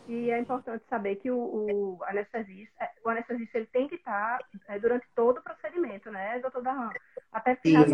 E 0.09 0.31
é 0.31 0.39
importante 0.39 0.85
saber 0.89 1.17
que 1.17 1.31
o, 1.31 1.37
o 1.37 1.99
anestesista, 2.05 2.89
o 3.05 3.09
anestesista 3.09 3.59
ele 3.59 3.67
tem 3.67 3.89
que 3.89 3.97
estar 3.97 4.39
é, 4.69 4.79
durante 4.79 5.05
todo 5.17 5.39
o 5.39 5.43
procedimento, 5.43 6.11
né, 6.13 6.39
doutor 6.39 6.63
Darlan? 6.63 6.93
Até 7.33 7.57
ficar 7.57 7.85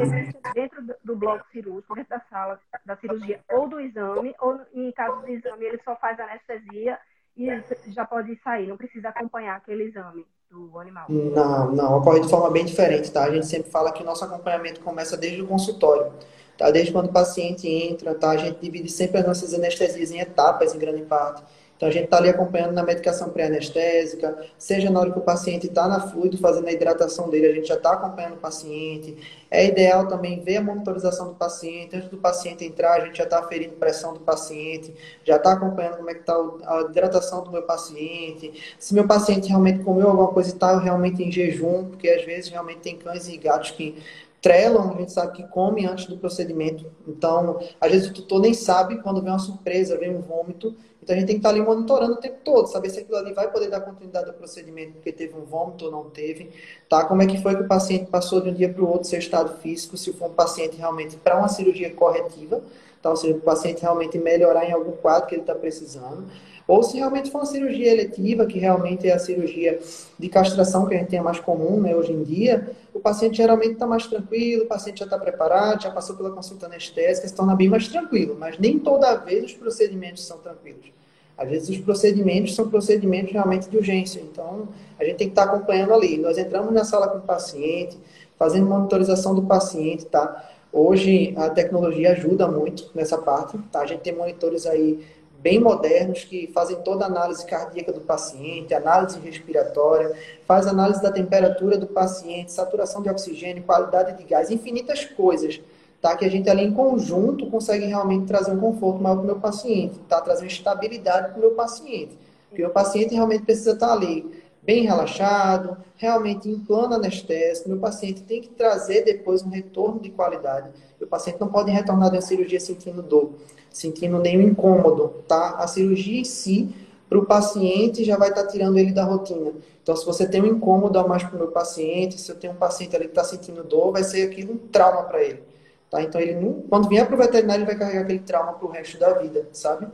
dentro 0.53 0.83
do, 0.83 0.95
do 1.03 1.17
bloco 1.17 1.47
cirúrgico, 1.51 1.95
dentro 1.95 2.11
da 2.11 2.21
sala 2.29 2.61
da 2.85 2.97
cirurgia, 2.97 3.41
ou 3.51 3.67
do 3.67 3.81
exame, 3.81 4.35
ou 4.41 4.61
em 4.75 4.93
caso 4.93 5.25
de 5.25 5.33
exame 5.33 5.65
ele 5.65 5.81
só 5.85 5.97
faz 5.97 6.21
anestesia 6.21 6.99
e 7.37 7.49
já 7.89 8.05
pode 8.05 8.39
sair, 8.43 8.67
não 8.67 8.77
precisa 8.77 9.09
acompanhar 9.09 9.57
aquele 9.57 9.85
exame 9.85 10.27
do 10.51 10.79
animal. 10.79 11.07
Não, 11.09 11.73
não, 11.73 11.99
ocorre 11.99 12.21
de 12.21 12.29
forma 12.29 12.51
bem 12.51 12.65
diferente, 12.65 13.11
tá? 13.11 13.25
A 13.25 13.31
gente 13.31 13.47
sempre 13.47 13.71
fala 13.71 13.91
que 13.93 14.03
o 14.03 14.07
nosso 14.07 14.25
acompanhamento 14.25 14.81
começa 14.81 15.17
desde 15.17 15.41
o 15.41 15.47
consultório. 15.47 16.13
Tá? 16.59 16.71
Desde 16.71 16.93
quando 16.93 17.07
o 17.07 17.13
paciente 17.13 17.67
entra, 17.67 18.15
tá? 18.15 18.31
A 18.31 18.37
gente 18.37 18.61
divide 18.61 18.91
sempre 18.91 19.19
as 19.19 19.27
nossas 19.27 19.55
anestesias 19.55 20.11
em 20.11 20.21
etapas, 20.21 20.75
em 20.75 20.79
grande 20.79 21.03
parte. 21.03 21.43
Então, 21.83 21.91
a 21.91 21.93
gente 21.93 22.05
está 22.05 22.19
ali 22.19 22.29
acompanhando 22.29 22.75
na 22.75 22.85
medicação 22.85 23.31
pré-anestésica, 23.31 24.39
seja 24.57 24.89
na 24.89 25.01
hora 25.01 25.11
que 25.11 25.19
o 25.19 25.23
paciente 25.23 25.67
está 25.67 25.89
na 25.89 25.99
fluido 25.99 26.39
fazendo 26.39 26.69
a 26.69 26.73
hidratação 26.73 27.29
dele, 27.29 27.49
a 27.49 27.55
gente 27.55 27.67
já 27.67 27.75
está 27.75 27.95
acompanhando 27.95 28.35
o 28.35 28.37
paciente. 28.37 29.17
É 29.51 29.67
ideal 29.67 30.07
também 30.07 30.39
ver 30.39 30.59
a 30.59 30.63
monitorização 30.63 31.31
do 31.31 31.35
paciente. 31.35 31.97
Antes 31.97 32.09
do 32.09 32.19
paciente 32.19 32.65
entrar, 32.65 33.03
a 33.03 33.05
gente 33.07 33.19
já 33.19 33.25
está 33.25 33.41
aferindo 33.41 33.73
pressão 33.73 34.15
do 34.15 34.21
paciente, 34.21 34.95
já 35.25 35.35
está 35.35 35.55
acompanhando 35.55 35.97
como 35.97 36.11
é 36.11 36.15
que 36.15 36.21
está 36.21 36.37
a 36.37 36.83
hidratação 36.83 37.43
do 37.43 37.51
meu 37.51 37.63
paciente. 37.63 38.77
Se 38.79 38.95
meu 38.95 39.09
paciente 39.09 39.49
realmente 39.49 39.81
comeu 39.81 40.07
alguma 40.07 40.29
coisa 40.29 40.51
e 40.51 40.53
está 40.53 40.79
realmente 40.79 41.21
em 41.21 41.33
jejum, 41.33 41.87
porque 41.87 42.09
às 42.09 42.25
vezes 42.25 42.49
realmente 42.49 42.79
tem 42.79 42.97
cães 42.97 43.27
e 43.27 43.37
gatos 43.37 43.73
que 43.73 44.01
trelam, 44.43 44.93
a 44.93 44.99
gente 44.99 45.13
sabe 45.13 45.37
que 45.37 45.45
come 45.45 45.87
antes 45.87 46.07
do 46.07 46.19
procedimento. 46.19 46.85
Então, 47.07 47.61
às 47.81 47.91
vezes 47.93 48.11
o 48.11 48.13
tutor 48.13 48.41
nem 48.41 48.53
sabe 48.53 49.01
quando 49.01 49.23
vem 49.23 49.31
uma 49.31 49.39
surpresa, 49.39 49.97
vem 49.97 50.15
um 50.15 50.21
vômito. 50.21 50.75
Então, 51.01 51.15
a 51.15 51.19
gente 51.19 51.29
tem 51.29 51.37
que 51.37 51.41
estar 51.41 51.51
ali 51.51 51.61
monitorando 51.61 52.15
o 52.15 52.17
tempo 52.17 52.39
todo, 52.45 52.67
saber 52.67 52.91
se 52.91 53.01
aquilo 53.01 53.17
ali 53.17 53.33
vai 53.33 53.51
poder 53.51 53.71
dar 53.71 53.81
continuidade 53.81 54.29
ao 54.29 54.35
procedimento, 54.35 54.95
porque 54.95 55.13
teve 55.13 55.35
um 55.37 55.45
vômito 55.45 55.85
ou 55.85 55.93
não 55.93 56.11
teve. 56.11 56.51
Tá? 56.89 57.05
Como 57.05 57.23
é 57.23 57.27
que 57.27 57.41
foi 57.41 57.55
que 57.57 57.63
o 57.63 57.69
paciente 57.69 58.11
passou 58.11 58.41
de 58.41 58.51
um 58.51 58.55
dia 58.55 58.69
para 58.69 58.83
o 58.83 58.89
outro 58.89 59.09
seu 59.09 59.19
estado 59.19 59.57
físico, 59.61 59.97
se 59.97 60.13
for 60.13 60.29
um 60.29 60.35
paciente 60.35 60.77
realmente 60.77 61.17
para 61.17 61.39
uma 61.39 61.49
cirurgia 61.49 61.93
corretiva, 61.95 62.61
tá? 63.01 63.11
ou 63.11 63.17
seja, 63.17 63.37
o 63.37 63.41
paciente 63.41 63.83
realmente 63.83 64.19
melhorar 64.19 64.65
em 64.65 64.73
algum 64.73 64.93
quadro 64.93 65.29
que 65.29 65.37
ele 65.37 65.43
está 65.43 65.55
precisando. 65.55 66.27
Ou 66.67 66.83
se 66.83 66.97
realmente 66.97 67.31
for 67.31 67.39
uma 67.39 67.47
cirurgia 67.47 67.93
eletiva, 67.93 68.47
que 68.47 68.59
realmente 68.59 69.09
é 69.09 69.13
a 69.13 69.19
cirurgia 69.19 69.81
de 70.19 70.29
castração 70.29 70.87
que 70.87 70.95
a 70.95 70.99
gente 70.99 71.09
tem 71.09 71.21
mais 71.21 71.41
comum 71.41 71.81
né, 71.81 71.95
hoje 71.95 72.13
em 72.13 72.23
dia, 72.23 72.71
o 72.95 73.01
paciente 73.01 73.37
geralmente 73.37 73.73
está 73.73 73.87
mais 73.87 74.07
tranquilo, 74.07 74.65
o 74.65 74.67
paciente 74.67 75.01
já 75.01 75.05
está 75.05 75.19
preparado, 75.19 75.83
já 75.83 75.91
passou 75.91 76.17
pela 76.17 76.31
consulta 76.31 76.67
anestésica, 76.67 77.27
se 77.27 77.35
torna 77.35 77.55
bem 77.55 77.69
mais 77.69 77.89
tranquilo. 77.89 78.37
Mas 78.39 78.59
nem 78.59 78.79
toda 78.79 79.17
vez 79.17 79.45
os 79.45 79.53
procedimentos 79.55 80.25
são 80.25 80.39
tranquilos. 80.39 80.93
Às 81.37 81.49
vezes 81.49 81.69
os 81.71 81.79
procedimentos 81.79 82.55
são 82.55 82.69
procedimentos 82.69 83.33
realmente 83.33 83.69
de 83.69 83.77
urgência. 83.77 84.21
Então, 84.21 84.69
a 84.99 85.05
gente 85.05 85.17
tem 85.17 85.27
que 85.29 85.33
estar 85.33 85.47
tá 85.47 85.55
acompanhando 85.55 85.93
ali. 85.93 86.19
Nós 86.19 86.39
entramos 86.39 86.73
na 86.73 86.85
sala 86.85 87.09
com 87.09 87.19
o 87.19 87.23
paciente, 87.23 87.99
fazendo 88.39 88.67
monitorização 88.67 89.35
do 89.35 89.43
paciente, 89.43 90.07
tá? 90.07 90.51
Hoje 90.73 91.35
a 91.37 91.51
tecnologia 91.51 92.13
ajuda 92.13 92.49
muito 92.49 92.91
nessa 92.95 93.19
parte, 93.19 93.59
tá? 93.71 93.81
A 93.81 93.87
gente 93.87 94.01
tem 94.01 94.15
monitores 94.15 94.67
aí 94.67 95.05
bem 95.43 95.59
modernos 95.59 96.23
que 96.23 96.47
fazem 96.55 96.77
toda 96.83 97.05
a 97.05 97.09
análise 97.09 97.45
cardíaca 97.45 97.93
do 97.93 98.01
paciente, 98.01 98.73
análise 98.73 99.19
respiratória, 99.19 100.13
faz 100.47 100.69
análise 100.69 101.03
da 101.03 101.11
temperatura 101.11 101.77
do 101.77 101.87
paciente, 101.89 102.53
saturação 102.53 103.03
de 103.03 103.11
oxigênio, 103.11 103.65
qualidade 103.65 104.17
de 104.17 104.23
gás, 104.23 104.53
infinitas 104.53 105.05
coisas, 105.05 105.61
tá? 106.01 106.17
Que 106.17 106.25
a 106.25 106.31
gente 106.31 106.49
ali 106.49 106.63
em 106.63 106.73
conjunto 106.73 107.51
consegue 107.51 107.87
realmente 107.87 108.27
trazer 108.27 108.53
um 108.53 108.61
conforto 108.61 109.03
maior 109.03 109.17
para 109.17 109.25
o 109.25 109.27
meu 109.27 109.41
paciente, 109.41 109.99
tá? 110.09 110.21
Trazer 110.21 110.47
estabilidade 110.47 111.31
para 111.31 111.39
o 111.39 111.41
meu 111.41 111.51
paciente. 111.51 112.17
Porque 112.49 112.65
o 112.65 112.71
paciente 112.71 113.15
realmente 113.15 113.43
precisa 113.43 113.73
estar 113.73 113.93
ali 113.93 114.42
bem 114.63 114.85
relaxado, 114.85 115.77
realmente 115.97 116.49
em 116.49 116.59
plano 116.59 116.95
anestésico. 116.95 117.69
Meu 117.69 117.79
paciente 117.79 118.23
tem 118.23 118.41
que 118.41 118.49
trazer 118.49 119.03
depois 119.03 119.43
um 119.43 119.51
retorno 119.51 120.01
de 120.01 120.11
qualidade. 120.11 120.71
O 121.01 121.07
paciente 121.07 121.41
não 121.41 121.49
pode 121.49 121.71
retornar 121.71 122.11
de 122.11 122.17
uma 122.17 122.23
cirurgia 122.23 122.61
sentindo 122.61 123.03
dor 123.03 123.33
sentindo 123.73 124.19
nenhum 124.19 124.43
incômodo, 124.43 125.09
tá? 125.27 125.57
A 125.57 125.67
cirurgia 125.67 126.21
em 126.21 126.25
si, 126.25 126.75
para 127.09 127.19
o 127.19 127.27
paciente, 127.27 128.05
já 128.05 128.17
vai 128.17 128.29
estar 128.29 128.45
tá 128.45 128.49
tirando 128.49 128.79
ele 128.79 128.93
da 128.93 129.05
rotina. 129.05 129.53
Então, 129.83 129.97
se 129.97 130.05
você 130.05 130.29
tem 130.29 130.43
um 130.43 130.47
incômodo 130.47 130.99
a 130.99 131.07
mais 131.07 131.23
para 131.23 131.35
o 131.35 131.39
meu 131.39 131.49
paciente, 131.49 132.21
se 132.21 132.31
eu 132.31 132.37
tenho 132.37 132.53
um 132.53 132.57
paciente 132.57 132.95
ali 132.95 133.07
que 133.07 133.11
está 133.11 133.25
sentindo 133.25 133.65
dor, 133.65 133.93
vai 133.93 134.05
ser 134.05 134.31
aquilo 134.31 134.55
um 134.55 134.59
trauma 134.59 135.03
para 135.05 135.23
ele. 135.23 135.43
Tá? 135.91 136.03
Então, 136.03 136.21
ele 136.21 136.35
não, 136.35 136.63
quando 136.63 136.89
vier 136.89 137.07
para 137.07 137.15
o 137.15 137.19
veterinário, 137.19 137.63
ele 137.63 137.71
vai 137.71 137.79
carregar 137.79 138.03
aquele 138.03 138.21
trauma 138.21 138.53
para 138.53 138.67
o 138.67 138.71
resto 138.71 138.99
da 138.99 139.13
vida, 139.15 139.47
sabe? 139.53 139.89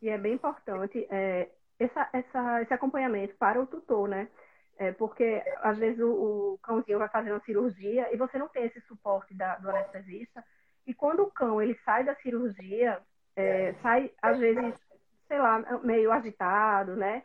E 0.00 0.08
é 0.08 0.18
bem 0.18 0.34
importante 0.34 1.06
é, 1.10 1.48
essa, 1.78 2.08
essa, 2.12 2.62
esse 2.62 2.74
acompanhamento 2.74 3.34
para 3.36 3.60
o 3.60 3.66
tutor, 3.66 4.08
né? 4.08 4.28
É, 4.78 4.92
porque 4.92 5.42
às 5.60 5.76
vezes 5.76 6.00
o, 6.00 6.08
o, 6.08 6.58
cãozinho 6.62 6.98
vai 6.98 7.08
fazer 7.08 7.32
uma 7.32 7.40
cirurgia 7.40 8.12
e 8.12 8.16
você 8.16 8.38
não 8.38 8.48
tem 8.48 8.64
esse 8.64 8.80
suporte 8.82 9.34
da, 9.34 9.56
do 9.56 9.68
anestesista 9.70 10.44
e 10.86 10.94
quando 10.94 11.24
o 11.24 11.30
cão 11.30 11.60
ele 11.60 11.76
sai 11.84 12.04
da 12.04 12.14
cirurgia, 12.16 12.98
é, 13.34 13.74
sai 13.82 14.10
às 14.22 14.38
vezes, 14.38 14.74
sei 15.26 15.38
lá, 15.38 15.80
meio 15.82 16.12
agitado, 16.12 16.94
né? 16.94 17.22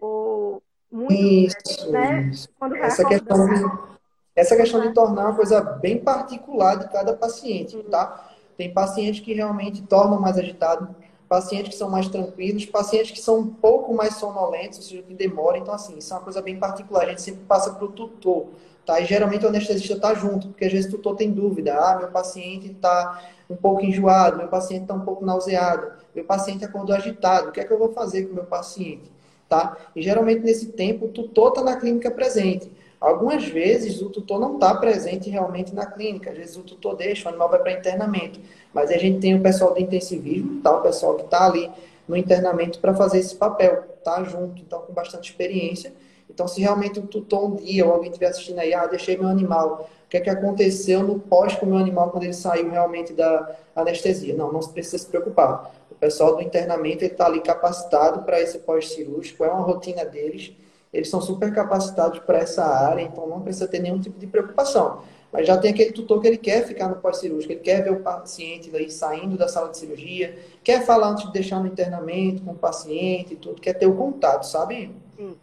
Ou 0.00 0.62
muito, 0.90 1.12
isso, 1.12 1.92
né? 1.92 2.30
Quando 2.58 2.76
essa 2.76 3.06
questão, 3.06 3.46
de, 3.46 3.98
essa 4.34 4.56
questão 4.56 4.80
de 4.80 4.94
tornar 4.94 5.26
uma 5.26 5.36
coisa 5.36 5.60
bem 5.60 6.02
particular 6.02 6.76
de 6.76 6.90
cada 6.90 7.14
paciente, 7.14 7.82
tá? 7.84 8.30
Tem 8.56 8.72
pacientes 8.72 9.20
que 9.20 9.34
realmente 9.34 9.86
tornam 9.86 10.20
mais 10.20 10.38
agitado, 10.38 10.94
pacientes 11.28 11.70
que 11.70 11.76
são 11.76 11.90
mais 11.90 12.08
tranquilos, 12.08 12.66
pacientes 12.66 13.10
que 13.10 13.20
são 13.20 13.38
um 13.38 13.46
pouco 13.46 13.94
mais 13.94 14.16
sonolentos, 14.16 14.78
ou 14.78 14.84
seja, 14.84 15.02
que 15.02 15.14
demoram. 15.14 15.58
Então, 15.58 15.74
assim, 15.74 15.98
isso 15.98 16.12
é 16.12 16.16
uma 16.16 16.22
coisa 16.22 16.42
bem 16.42 16.58
particular. 16.58 17.04
A 17.04 17.10
gente 17.10 17.22
sempre 17.22 17.42
passa 17.44 17.72
para 17.72 17.84
o 17.84 17.88
tutor. 17.88 18.46
Tá? 18.84 19.00
E 19.00 19.06
geralmente 19.06 19.44
o 19.46 19.48
anestesista 19.48 19.94
está 19.94 20.14
junto, 20.14 20.48
porque 20.48 20.66
às 20.66 20.72
vezes 20.72 20.92
o 20.92 20.96
tutor 20.96 21.16
tem 21.16 21.30
dúvida. 21.30 21.74
Ah, 21.74 21.96
meu 21.96 22.08
paciente 22.08 22.70
está 22.70 23.22
um 23.48 23.56
pouco 23.56 23.84
enjoado, 23.84 24.36
meu 24.36 24.48
paciente 24.48 24.82
está 24.82 24.94
um 24.94 25.00
pouco 25.00 25.24
nauseado, 25.24 25.92
meu 26.14 26.24
paciente 26.24 26.64
acordou 26.64 26.94
agitado, 26.94 27.48
o 27.48 27.52
que 27.52 27.60
é 27.60 27.64
que 27.64 27.72
eu 27.72 27.78
vou 27.78 27.92
fazer 27.92 28.24
com 28.24 28.32
o 28.32 28.34
meu 28.34 28.44
paciente? 28.44 29.10
Tá? 29.48 29.76
E 29.94 30.02
geralmente 30.02 30.40
nesse 30.40 30.66
tempo 30.66 31.06
o 31.06 31.08
tutor 31.08 31.48
está 31.48 31.62
na 31.62 31.76
clínica 31.76 32.10
presente. 32.10 32.70
Algumas 33.04 33.44
vezes 33.44 34.00
o 34.00 34.08
tutor 34.08 34.40
não 34.40 34.54
está 34.54 34.74
presente 34.74 35.28
realmente 35.28 35.74
na 35.74 35.86
clínica, 35.86 36.30
às 36.30 36.36
vezes 36.36 36.56
o 36.56 36.62
tutor 36.62 36.96
deixa, 36.96 37.26
o 37.26 37.28
animal 37.28 37.50
vai 37.50 37.60
para 37.60 37.72
internamento. 37.72 38.40
Mas 38.72 38.90
a 38.90 38.96
gente 38.96 39.20
tem 39.20 39.34
o 39.34 39.42
pessoal 39.42 39.74
do 39.74 39.80
intensivismo, 39.80 40.60
tá? 40.62 40.78
o 40.78 40.82
pessoal 40.82 41.14
que 41.16 41.24
está 41.24 41.46
ali 41.46 41.70
no 42.08 42.16
internamento 42.16 42.78
para 42.78 42.94
fazer 42.94 43.18
esse 43.18 43.34
papel, 43.34 43.82
tá? 44.02 44.22
Junto, 44.24 44.60
então 44.60 44.80
com 44.80 44.92
bastante 44.92 45.30
experiência 45.30 45.92
então, 46.28 46.48
se 46.48 46.60
realmente 46.60 46.98
o 46.98 47.06
tutor 47.06 47.44
um 47.44 47.56
dia 47.56 47.84
ou 47.84 47.92
alguém 47.92 48.10
estiver 48.10 48.26
assistindo 48.26 48.58
aí, 48.58 48.72
ah, 48.72 48.86
deixei 48.86 49.16
meu 49.16 49.28
animal, 49.28 49.88
o 50.04 50.08
que 50.08 50.16
é 50.16 50.20
que 50.20 50.30
aconteceu 50.30 51.02
no 51.02 51.18
pós 51.18 51.54
com 51.54 51.66
o 51.66 51.68
meu 51.68 51.78
animal 51.78 52.10
quando 52.10 52.24
ele 52.24 52.32
saiu 52.32 52.70
realmente 52.70 53.12
da 53.12 53.54
anestesia? 53.74 54.34
Não, 54.34 54.52
não 54.52 54.60
precisa 54.60 54.98
se 54.98 55.06
preocupar. 55.06 55.72
O 55.90 55.94
pessoal 55.94 56.36
do 56.36 56.42
internamento 56.42 57.04
está 57.04 57.26
ali 57.26 57.40
capacitado 57.40 58.22
para 58.22 58.40
esse 58.40 58.58
pós-cirúrgico, 58.58 59.44
é 59.44 59.48
uma 59.48 59.62
rotina 59.62 60.04
deles, 60.04 60.52
eles 60.94 61.10
são 61.10 61.20
super 61.20 61.52
capacitados 61.52 62.20
para 62.20 62.38
essa 62.38 62.64
área, 62.64 63.02
então 63.02 63.26
não 63.26 63.40
precisa 63.40 63.66
ter 63.66 63.80
nenhum 63.80 64.00
tipo 64.00 64.16
de 64.16 64.28
preocupação. 64.28 65.02
Mas 65.32 65.44
já 65.44 65.58
tem 65.58 65.72
aquele 65.72 65.90
tutor 65.90 66.20
que 66.20 66.28
ele 66.28 66.38
quer 66.38 66.64
ficar 66.64 66.88
no 66.88 66.94
pós-cirúrgico, 66.94 67.52
ele 67.52 67.60
quer 67.60 67.82
ver 67.82 67.90
o 67.90 67.98
paciente 67.98 68.70
aí 68.74 68.88
saindo 68.88 69.36
da 69.36 69.48
sala 69.48 69.70
de 69.70 69.78
cirurgia, 69.78 70.38
quer 70.62 70.86
falar 70.86 71.08
antes 71.08 71.26
de 71.26 71.32
deixar 71.32 71.58
no 71.58 71.66
internamento 71.66 72.42
com 72.42 72.52
o 72.52 72.56
paciente 72.56 73.34
e 73.34 73.36
tudo, 73.36 73.60
quer 73.60 73.72
ter 73.72 73.88
o 73.88 73.96
contato, 73.96 74.44
sabe? 74.44 74.94
Sim. 75.16 75.36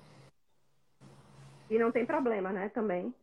E 1.69 1.77
não 1.77 1.91
tem 1.91 2.05
problema, 2.05 2.53
né? 2.53 2.71
Também. 2.73 3.13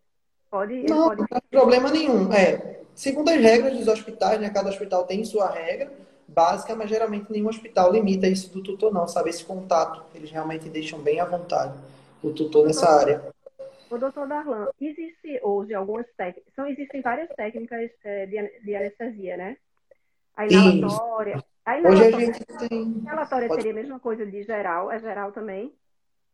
Pode. 0.51 0.83
Não, 0.83 1.09
pode... 1.09 1.21
não 1.23 1.27
tem 1.27 1.41
problema 1.51 1.91
nenhum. 1.91 2.31
É, 2.31 2.81
segundo 2.95 3.31
as 3.31 3.41
regras 3.41 3.75
dos 3.75 3.89
hospitais, 3.89 4.39
né? 4.39 4.51
Cada 4.51 4.69
hospital 4.69 5.05
tem 5.05 5.25
sua 5.25 5.51
regra 5.51 5.91
básica, 6.27 6.77
mas 6.77 6.91
geralmente 6.91 7.33
nenhum 7.33 7.49
hospital 7.49 7.91
limita 7.91 8.29
isso 8.29 8.53
do 8.53 8.63
tutor, 8.63 8.93
não, 8.93 9.09
sabe? 9.09 9.31
Esse 9.31 9.45
contato. 9.45 10.03
Eles 10.15 10.31
realmente 10.31 10.69
deixam 10.69 10.99
bem 10.99 11.21
à 11.21 11.25
vontade 11.25 11.73
o 12.23 12.33
tutor 12.33 12.67
nessa 12.67 12.87
doutor, 12.87 13.01
área. 13.01 13.35
O 13.91 13.99
doutor 13.99 14.29
Darlan, 14.29 14.69
existe 14.81 15.41
hoje 15.43 15.75
algumas 15.75 16.07
técnicas, 16.17 16.53
são, 16.55 16.67
existem 16.67 17.01
várias 17.01 17.29
técnicas 17.31 17.91
é, 18.05 18.27
de, 18.27 18.61
de, 18.65 18.77
anestesia, 18.77 19.37
né? 19.37 19.57
A 20.37 20.47
inalatória. 20.47 21.45
A 21.65 21.79
inalatória, 21.79 22.07
hoje 22.07 22.17
a 22.17 22.21
gente 22.21 22.45
tem. 22.69 22.83
A 22.83 23.13
inalatória 23.13 23.49
Pode... 23.49 23.63
seria 23.63 23.79
a 23.79 23.83
mesma 23.83 24.01
coisa 24.01 24.27
de 24.27 24.43
geral, 24.43 24.91
é 24.91 24.99
geral 24.99 25.33
também? 25.33 25.73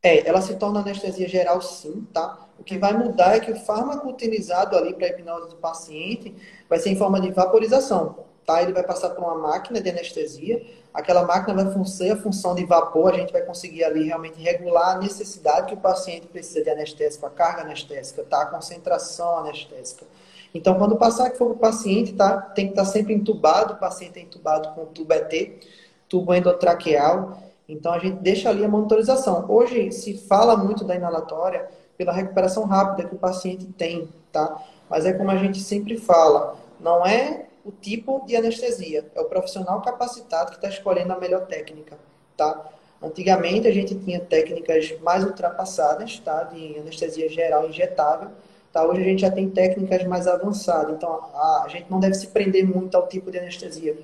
É, 0.05 0.27
ela 0.27 0.39
se 0.39 0.55
torna 0.57 0.81
anestesia 0.81 1.27
geral 1.27 1.59
sim, 1.61 2.07
tá? 2.13 2.47
O 2.59 2.63
que 2.63 2.77
vai 2.77 2.93
mudar 2.93 3.35
é 3.35 3.39
que 3.39 3.51
o 3.51 3.55
fármaco 3.55 4.07
utilizado 4.07 4.77
ali 4.77 4.93
para 4.93 5.07
a 5.07 5.09
hipnose 5.09 5.49
do 5.49 5.55
paciente 5.55 6.35
vai 6.69 6.77
ser 6.77 6.91
em 6.91 6.95
forma 6.95 7.19
de 7.19 7.31
vaporização, 7.31 8.25
tá? 8.45 8.61
Ele 8.61 8.71
vai 8.71 8.83
passar 8.83 9.09
por 9.09 9.23
uma 9.23 9.35
máquina 9.35 9.81
de 9.81 9.89
anestesia, 9.89 10.63
aquela 10.95 11.25
máquina 11.25 11.63
vai 11.63 11.73
fazer 11.73 12.11
a 12.11 12.15
função 12.15 12.55
de 12.55 12.65
vapor, 12.65 13.13
a 13.13 13.17
gente 13.17 13.33
vai 13.33 13.41
conseguir 13.41 13.83
ali 13.83 14.05
realmente 14.05 14.41
regular 14.41 14.95
a 14.95 14.99
necessidade 14.99 15.67
que 15.67 15.73
o 15.73 15.77
paciente 15.77 16.25
precisa 16.25 16.63
de 16.63 16.69
anestésico, 16.69 17.25
a 17.25 17.29
carga 17.29 17.63
anestésica, 17.63 18.23
tá? 18.23 18.43
A 18.43 18.45
concentração 18.45 19.39
anestésica. 19.39 20.05
Então, 20.53 20.75
quando 20.75 20.95
passar 20.95 21.29
que 21.29 21.37
for 21.37 21.51
o 21.51 21.57
paciente, 21.57 22.13
tá? 22.13 22.39
Tem 22.39 22.67
que 22.67 22.71
estar 22.71 22.85
tá 22.85 22.89
sempre 22.89 23.13
entubado, 23.13 23.73
o 23.73 23.77
paciente 23.77 24.19
é 24.19 24.21
entubado 24.21 24.69
com 24.69 24.85
tubo 24.85 25.13
ET, 25.13 25.65
tubo 26.07 26.33
endotraqueal, 26.33 27.39
então 27.67 27.91
a 27.91 27.99
gente 27.99 28.21
deixa 28.21 28.49
ali 28.49 28.63
a 28.63 28.69
monitorização. 28.69 29.45
Hoje 29.49 29.91
se 29.91 30.17
fala 30.17 30.55
muito 30.55 30.85
da 30.85 30.95
inalatória 30.95 31.67
pela 31.97 32.13
recuperação 32.13 32.63
rápida 32.65 33.09
que 33.09 33.15
o 33.15 33.19
paciente 33.19 33.65
tem, 33.65 34.07
tá? 34.31 34.63
Mas 34.89 35.05
é 35.05 35.11
como 35.11 35.29
a 35.29 35.35
gente 35.35 35.59
sempre 35.59 35.97
fala, 35.97 36.55
não 36.79 37.05
é 37.05 37.44
o 37.65 37.71
tipo 37.71 38.23
de 38.27 38.35
anestesia, 38.35 39.05
é 39.15 39.19
o 39.19 39.25
profissional 39.25 39.81
capacitado 39.81 40.51
que 40.51 40.57
está 40.57 40.69
escolhendo 40.69 41.11
a 41.11 41.19
melhor 41.19 41.47
técnica, 41.47 41.97
tá? 42.37 42.69
Antigamente 43.01 43.67
a 43.67 43.71
gente 43.71 43.95
tinha 43.95 44.19
técnicas 44.19 44.93
mais 45.01 45.25
ultrapassadas, 45.25 46.19
tá? 46.19 46.43
De 46.43 46.77
anestesia 46.77 47.27
geral 47.27 47.67
injetável, 47.67 48.29
tá? 48.71 48.85
Hoje 48.85 49.01
a 49.01 49.03
gente 49.03 49.21
já 49.21 49.31
tem 49.31 49.49
técnicas 49.49 50.03
mais 50.03 50.27
avançadas, 50.27 50.95
então 50.95 51.09
a, 51.11 51.63
a 51.65 51.67
gente 51.67 51.89
não 51.89 51.99
deve 51.99 52.13
se 52.13 52.27
prender 52.27 52.63
muito 52.63 52.95
ao 52.95 53.07
tipo 53.07 53.31
de 53.31 53.39
anestesia. 53.39 53.97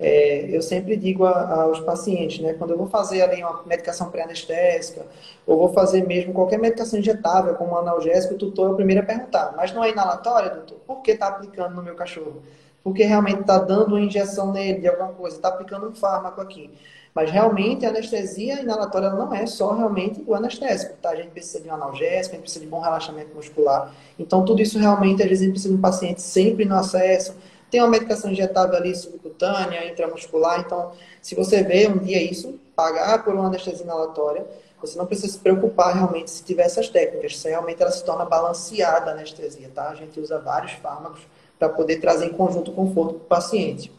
É, 0.00 0.46
eu 0.50 0.62
sempre 0.62 0.96
digo 0.96 1.26
a, 1.26 1.64
aos 1.64 1.80
pacientes, 1.80 2.40
né, 2.40 2.54
quando 2.54 2.70
eu 2.70 2.78
vou 2.78 2.88
fazer 2.88 3.22
ali 3.22 3.42
uma 3.42 3.62
medicação 3.64 4.10
pré-anestésica, 4.10 5.06
ou 5.46 5.58
vou 5.58 5.72
fazer 5.72 6.06
mesmo 6.06 6.32
qualquer 6.32 6.58
medicação 6.58 6.98
injetável, 6.98 7.54
como 7.56 7.76
analgésico, 7.76 8.34
o 8.34 8.38
tutor 8.38 8.70
é 8.70 8.72
o 8.72 8.74
primeiro 8.74 9.02
a 9.02 9.04
perguntar, 9.04 9.52
mas 9.54 9.72
não 9.72 9.84
é 9.84 9.90
inalatória, 9.90 10.50
doutor? 10.50 10.78
Por 10.86 11.02
que 11.02 11.12
está 11.12 11.28
aplicando 11.28 11.74
no 11.74 11.82
meu 11.82 11.94
cachorro? 11.94 12.42
Porque 12.82 13.04
realmente 13.04 13.40
está 13.42 13.58
dando 13.58 13.88
uma 13.94 14.00
injeção 14.00 14.52
nele 14.52 14.80
de 14.80 14.88
alguma 14.88 15.12
coisa, 15.12 15.36
está 15.36 15.48
aplicando 15.48 15.88
um 15.88 15.94
fármaco 15.94 16.40
aqui. 16.40 16.70
Mas 17.14 17.30
realmente 17.30 17.84
a 17.84 17.90
anestesia 17.90 18.60
inalatória 18.62 19.10
não 19.10 19.34
é 19.34 19.46
só 19.46 19.74
realmente 19.74 20.24
o 20.26 20.34
anestésico, 20.34 20.94
tá? 21.00 21.10
A 21.10 21.16
gente 21.16 21.28
precisa 21.28 21.60
de 21.60 21.68
um 21.68 21.74
analgésico, 21.74 22.34
a 22.34 22.36
gente 22.36 22.42
precisa 22.42 22.64
de 22.64 22.70
bom 22.70 22.80
relaxamento 22.80 23.34
muscular. 23.34 23.92
Então, 24.18 24.44
tudo 24.44 24.62
isso 24.62 24.78
realmente, 24.78 25.22
às 25.22 25.28
vezes, 25.28 25.42
a 25.42 25.44
gente 25.44 25.52
precisa 25.52 25.74
de 25.74 25.78
um 25.78 25.82
paciente 25.82 26.22
sempre 26.22 26.64
no 26.64 26.74
acesso. 26.74 27.34
Tem 27.70 27.80
uma 27.80 27.90
medicação 27.90 28.30
injetável 28.30 28.76
ali 28.76 28.94
subcutânea, 28.94 29.90
intramuscular. 29.90 30.60
Então, 30.60 30.92
se 31.20 31.34
você 31.34 31.62
vê 31.62 31.86
um 31.86 31.98
dia 31.98 32.22
isso, 32.22 32.58
pagar 32.74 33.22
por 33.22 33.34
uma 33.34 33.46
anestesia 33.46 33.84
inalatória, 33.84 34.46
você 34.80 34.98
não 34.98 35.06
precisa 35.06 35.32
se 35.32 35.38
preocupar 35.38 35.94
realmente 35.94 36.30
se 36.30 36.42
tiver 36.42 36.64
essas 36.64 36.88
técnicas. 36.88 37.40
Realmente 37.42 37.80
ela 37.80 37.92
se 37.92 38.04
torna 38.04 38.24
balanceada 38.24 39.10
a 39.10 39.14
anestesia, 39.14 39.70
tá? 39.72 39.90
A 39.90 39.94
gente 39.94 40.18
usa 40.18 40.38
vários 40.38 40.72
fármacos 40.72 41.20
para 41.62 41.68
poder 41.68 42.00
trazer 42.00 42.26
em 42.26 42.32
conjunto 42.32 42.72
conforto 42.72 43.14
para 43.14 43.22
o 43.22 43.26
paciente. 43.26 43.92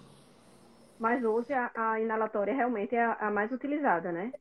Mas 0.99 1.23
hoje 1.23 1.53
a, 1.53 1.71
a 1.73 2.01
inalatória 2.01 2.53
realmente 2.53 2.93
é 2.93 3.01
a, 3.01 3.13
a, 3.13 3.31
mais 3.31 3.53
utilizada, 3.53 4.11
né? 4.11 4.33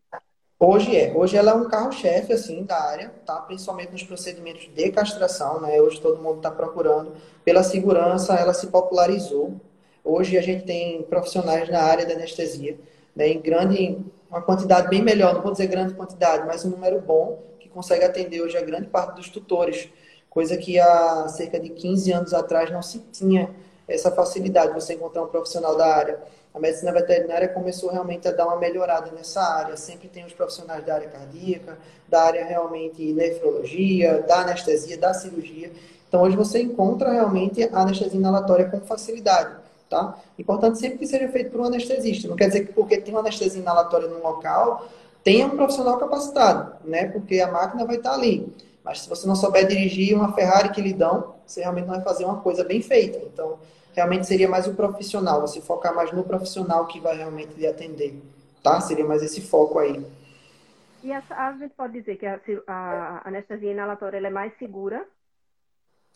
Hoje 0.58 0.96
é. 0.96 1.12
Hoje 1.14 1.36
ela 1.36 1.52
é 1.52 1.54
um 1.54 1.68
carro-chefe, 1.68 2.32
assim, 2.32 2.64
da 2.64 2.80
área, 2.82 3.12
tá? 3.24 3.36
Principalmente 3.42 3.92
nos 3.92 4.02
procedimentos 4.02 4.68
de 4.74 4.90
castração, 4.90 5.60
né? 5.60 5.80
Hoje 5.80 6.00
todo 6.00 6.20
mundo 6.20 6.38
está 6.38 6.50
procurando. 6.50 7.12
Pela 7.44 7.62
segurança, 7.62 8.34
ela 8.34 8.52
se 8.52 8.66
popularizou. 8.66 9.54
Hoje 10.04 10.36
a 10.36 10.42
gente 10.42 10.64
tem 10.64 11.02
profissionais 11.04 11.68
na 11.68 11.80
área 11.80 12.04
da 12.04 12.14
anestesia, 12.14 12.76
né? 13.14 13.28
Em 13.28 13.40
grande, 13.40 13.98
uma 14.28 14.42
quantidade 14.42 14.88
bem 14.88 15.00
melhor, 15.00 15.32
não 15.34 15.42
vou 15.42 15.52
dizer 15.52 15.68
grande 15.68 15.94
quantidade, 15.94 16.44
mas 16.44 16.64
um 16.64 16.70
número 16.70 17.00
bom, 17.00 17.40
que 17.60 17.68
consegue 17.68 18.04
atender 18.04 18.42
hoje 18.42 18.56
a 18.56 18.62
grande 18.62 18.88
parte 18.88 19.14
dos 19.14 19.28
tutores. 19.28 19.88
Coisa 20.32 20.56
que 20.56 20.80
há 20.80 21.28
cerca 21.28 21.60
de 21.60 21.68
15 21.68 22.12
anos 22.12 22.34
atrás 22.34 22.70
não 22.70 22.82
se 22.82 22.98
tinha 23.12 23.50
essa 23.86 24.10
facilidade 24.10 24.68
de 24.68 24.80
você 24.80 24.94
encontrar 24.94 25.22
um 25.22 25.28
profissional 25.28 25.76
da 25.76 25.86
área 25.86 26.18
a 26.54 26.60
medicina 26.60 26.92
veterinária 26.92 27.48
começou 27.48 27.90
realmente 27.90 28.28
a 28.28 28.30
dar 28.30 28.46
uma 28.46 28.56
melhorada 28.56 29.10
nessa 29.10 29.40
área. 29.40 29.76
Sempre 29.76 30.08
tem 30.08 30.24
os 30.24 30.34
profissionais 30.34 30.84
da 30.84 30.94
área 30.94 31.08
cardíaca, 31.08 31.78
da 32.06 32.24
área 32.24 32.44
realmente 32.44 33.12
nefrologia, 33.12 34.22
da 34.22 34.40
anestesia, 34.40 34.98
da 34.98 35.14
cirurgia. 35.14 35.72
Então 36.06 36.20
hoje 36.20 36.36
você 36.36 36.60
encontra 36.60 37.10
realmente 37.10 37.64
a 37.64 37.80
anestesia 37.80 38.18
inalatória 38.18 38.68
com 38.68 38.80
facilidade. 38.80 39.62
Tá? 39.88 40.18
Importante 40.38 40.78
sempre 40.78 40.98
que 40.98 41.06
seja 41.06 41.28
feito 41.28 41.50
por 41.50 41.60
um 41.60 41.64
anestesista. 41.64 42.28
Não 42.28 42.36
quer 42.36 42.48
dizer 42.48 42.66
que 42.66 42.72
porque 42.72 42.98
tem 42.98 43.14
uma 43.14 43.20
anestesia 43.20 43.60
inalatória 43.60 44.08
num 44.08 44.22
local, 44.22 44.86
tenha 45.24 45.46
um 45.46 45.50
profissional 45.50 45.98
capacitado, 45.98 46.76
né? 46.84 47.08
Porque 47.08 47.40
a 47.40 47.50
máquina 47.50 47.84
vai 47.84 47.96
estar 47.96 48.14
ali. 48.14 48.52
Mas 48.84 49.02
se 49.02 49.08
você 49.08 49.26
não 49.26 49.36
souber 49.36 49.66
dirigir 49.66 50.14
uma 50.14 50.32
Ferrari 50.32 50.70
que 50.70 50.80
lhe 50.80 50.92
dão, 50.92 51.34
você 51.46 51.60
realmente 51.60 51.86
não 51.86 51.94
vai 51.94 52.02
fazer 52.02 52.24
uma 52.24 52.40
coisa 52.40 52.64
bem 52.64 52.82
feita. 52.82 53.18
Então, 53.18 53.58
realmente 53.94 54.26
seria 54.26 54.48
mais 54.48 54.66
o 54.66 54.74
profissional, 54.74 55.40
você 55.40 55.60
focar 55.60 55.94
mais 55.94 56.12
no 56.12 56.24
profissional 56.24 56.86
que 56.86 57.00
vai 57.00 57.16
realmente 57.16 57.54
lhe 57.54 57.66
atender, 57.66 58.20
tá? 58.62 58.80
Seria 58.80 59.04
mais 59.04 59.22
esse 59.22 59.40
foco 59.40 59.78
aí. 59.78 60.04
E 61.02 61.10
essa, 61.10 61.34
a 61.34 61.52
gente 61.52 61.74
pode 61.74 61.92
dizer 61.94 62.16
que 62.16 62.26
a, 62.26 62.38
a 62.66 63.28
anestesia 63.28 63.72
inalatória 63.72 64.18
é 64.18 64.30
mais 64.30 64.52
segura 64.58 65.06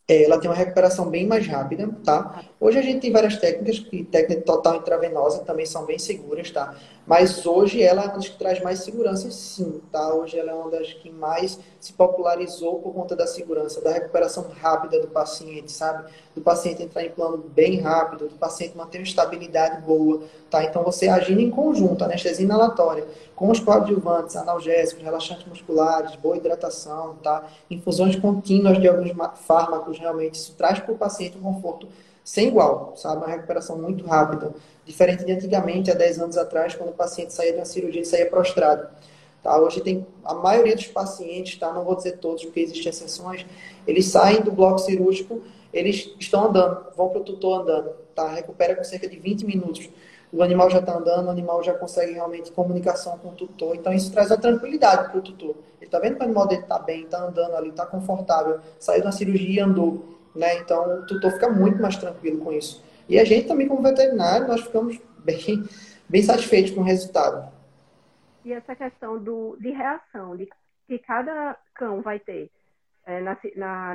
é, 0.08 0.22
ela 0.22 0.38
tem 0.38 0.48
uma 0.48 0.56
recuperação 0.56 1.10
bem 1.10 1.26
mais 1.26 1.46
rápida, 1.48 1.88
tá? 2.04 2.44
Hoje 2.60 2.78
a 2.78 2.82
gente 2.82 3.00
tem 3.00 3.10
várias 3.12 3.36
técnicas, 3.38 3.80
que 3.80 4.04
técnica 4.04 4.42
total 4.42 4.76
intravenosa 4.76 5.44
também 5.44 5.66
são 5.66 5.84
bem 5.84 5.98
seguras, 5.98 6.48
tá? 6.50 6.76
Mas 7.06 7.46
hoje 7.46 7.80
ela 7.80 8.02
é 8.02 8.04
uma 8.06 8.14
das 8.14 8.28
que 8.28 8.36
traz 8.36 8.60
mais 8.60 8.80
segurança, 8.80 9.30
sim, 9.30 9.80
tá? 9.92 10.12
Hoje 10.12 10.36
ela 10.36 10.50
é 10.50 10.54
uma 10.54 10.70
das 10.70 10.92
que 10.92 11.08
mais 11.08 11.58
se 11.78 11.92
popularizou 11.92 12.80
por 12.80 12.92
conta 12.92 13.14
da 13.14 13.28
segurança, 13.28 13.80
da 13.80 13.92
recuperação 13.92 14.46
rápida 14.60 15.00
do 15.00 15.06
paciente, 15.06 15.70
sabe? 15.70 16.10
Do 16.34 16.40
paciente 16.40 16.82
entrar 16.82 17.04
em 17.04 17.10
plano 17.10 17.38
bem 17.38 17.80
rápido, 17.80 18.28
do 18.28 18.34
paciente 18.34 18.76
manter 18.76 18.98
uma 18.98 19.04
estabilidade 19.04 19.80
boa, 19.82 20.22
tá? 20.50 20.64
Então 20.64 20.82
você 20.82 21.06
agindo 21.06 21.40
em 21.40 21.50
conjunto, 21.50 22.02
anestesia 22.02 22.44
inalatória, 22.44 23.06
com 23.36 23.50
os 23.50 23.60
coadjuvantes, 23.60 24.34
analgésicos, 24.34 25.04
relaxantes 25.04 25.46
musculares, 25.46 26.16
boa 26.16 26.36
hidratação, 26.36 27.14
tá? 27.22 27.46
Infusões 27.70 28.16
contínuas 28.16 28.80
de 28.80 28.88
alguns 28.88 29.12
fármacos, 29.46 29.96
realmente, 29.96 30.34
isso 30.34 30.54
traz 30.56 30.80
para 30.80 30.92
o 30.92 30.98
paciente 30.98 31.38
um 31.38 31.42
conforto 31.42 31.86
sem 32.26 32.48
igual, 32.48 32.92
sabe? 32.96 33.18
Uma 33.18 33.28
recuperação 33.28 33.78
muito 33.78 34.04
rápida. 34.04 34.52
Diferente 34.84 35.24
de 35.24 35.30
antigamente, 35.30 35.92
há 35.92 35.94
10 35.94 36.18
anos 36.18 36.36
atrás, 36.36 36.74
quando 36.74 36.90
o 36.90 36.92
paciente 36.92 37.32
saía 37.32 37.52
de 37.52 37.58
uma 37.60 37.64
cirurgia, 37.64 38.00
ele 38.00 38.04
saía 38.04 38.28
prostrado. 38.28 38.88
Tá? 39.44 39.56
Hoje 39.60 39.80
tem 39.80 40.04
a 40.24 40.34
maioria 40.34 40.74
dos 40.74 40.88
pacientes, 40.88 41.56
tá? 41.56 41.72
não 41.72 41.84
vou 41.84 41.94
dizer 41.94 42.18
todos, 42.18 42.44
porque 42.44 42.58
existem 42.58 42.90
exceções, 42.90 43.46
eles 43.86 44.06
saem 44.06 44.40
do 44.42 44.50
bloco 44.50 44.80
cirúrgico, 44.80 45.40
eles 45.72 46.12
estão 46.18 46.46
andando, 46.46 46.86
vão 46.96 47.10
para 47.10 47.20
o 47.20 47.24
tutor 47.24 47.60
andando, 47.60 47.90
tá? 48.12 48.28
recupera 48.28 48.74
com 48.74 48.82
cerca 48.82 49.08
de 49.08 49.16
20 49.20 49.46
minutos 49.46 49.88
o 50.32 50.42
animal 50.42 50.68
já 50.68 50.80
está 50.80 50.96
andando, 50.96 51.26
o 51.26 51.30
animal 51.30 51.62
já 51.62 51.72
consegue 51.72 52.12
realmente 52.12 52.50
comunicação 52.50 53.16
com 53.18 53.28
o 53.28 53.32
tutor. 53.32 53.76
Então 53.76 53.92
isso 53.92 54.10
traz 54.10 54.30
a 54.32 54.36
tranquilidade 54.36 55.10
para 55.10 55.18
o 55.18 55.22
tutor. 55.22 55.54
Ele 55.80 55.86
está 55.86 55.98
vendo 55.98 56.16
que 56.16 56.20
o 56.20 56.24
animal 56.24 56.46
dele 56.46 56.62
está 56.62 56.78
bem, 56.78 57.04
está 57.04 57.22
andando 57.22 57.54
ali, 57.54 57.70
está 57.70 57.86
confortável, 57.86 58.58
saiu 58.78 59.02
da 59.02 59.12
cirurgia 59.12 59.48
e 59.48 59.60
andou. 59.60 60.15
Né? 60.36 60.58
Então 60.58 61.00
o 61.00 61.06
tutor 61.06 61.32
fica 61.32 61.48
muito 61.48 61.80
mais 61.80 61.96
tranquilo 61.96 62.38
com 62.38 62.52
isso. 62.52 62.84
E 63.08 63.18
a 63.18 63.24
gente 63.24 63.48
também, 63.48 63.68
como 63.68 63.82
veterinário, 63.82 64.48
nós 64.48 64.62
ficamos 64.62 65.00
bem, 65.24 65.64
bem 66.08 66.22
satisfeitos 66.22 66.72
com 66.72 66.80
o 66.80 66.84
resultado. 66.84 67.50
E 68.44 68.52
essa 68.52 68.76
questão 68.76 69.18
do, 69.18 69.56
de 69.60 69.70
reação, 69.70 70.36
de 70.36 70.48
que 70.86 70.98
cada 70.98 71.56
cão 71.74 72.00
vai 72.00 72.20
ter 72.20 72.50
é, 73.04 73.20
na, 73.20 73.36
na, 73.56 73.94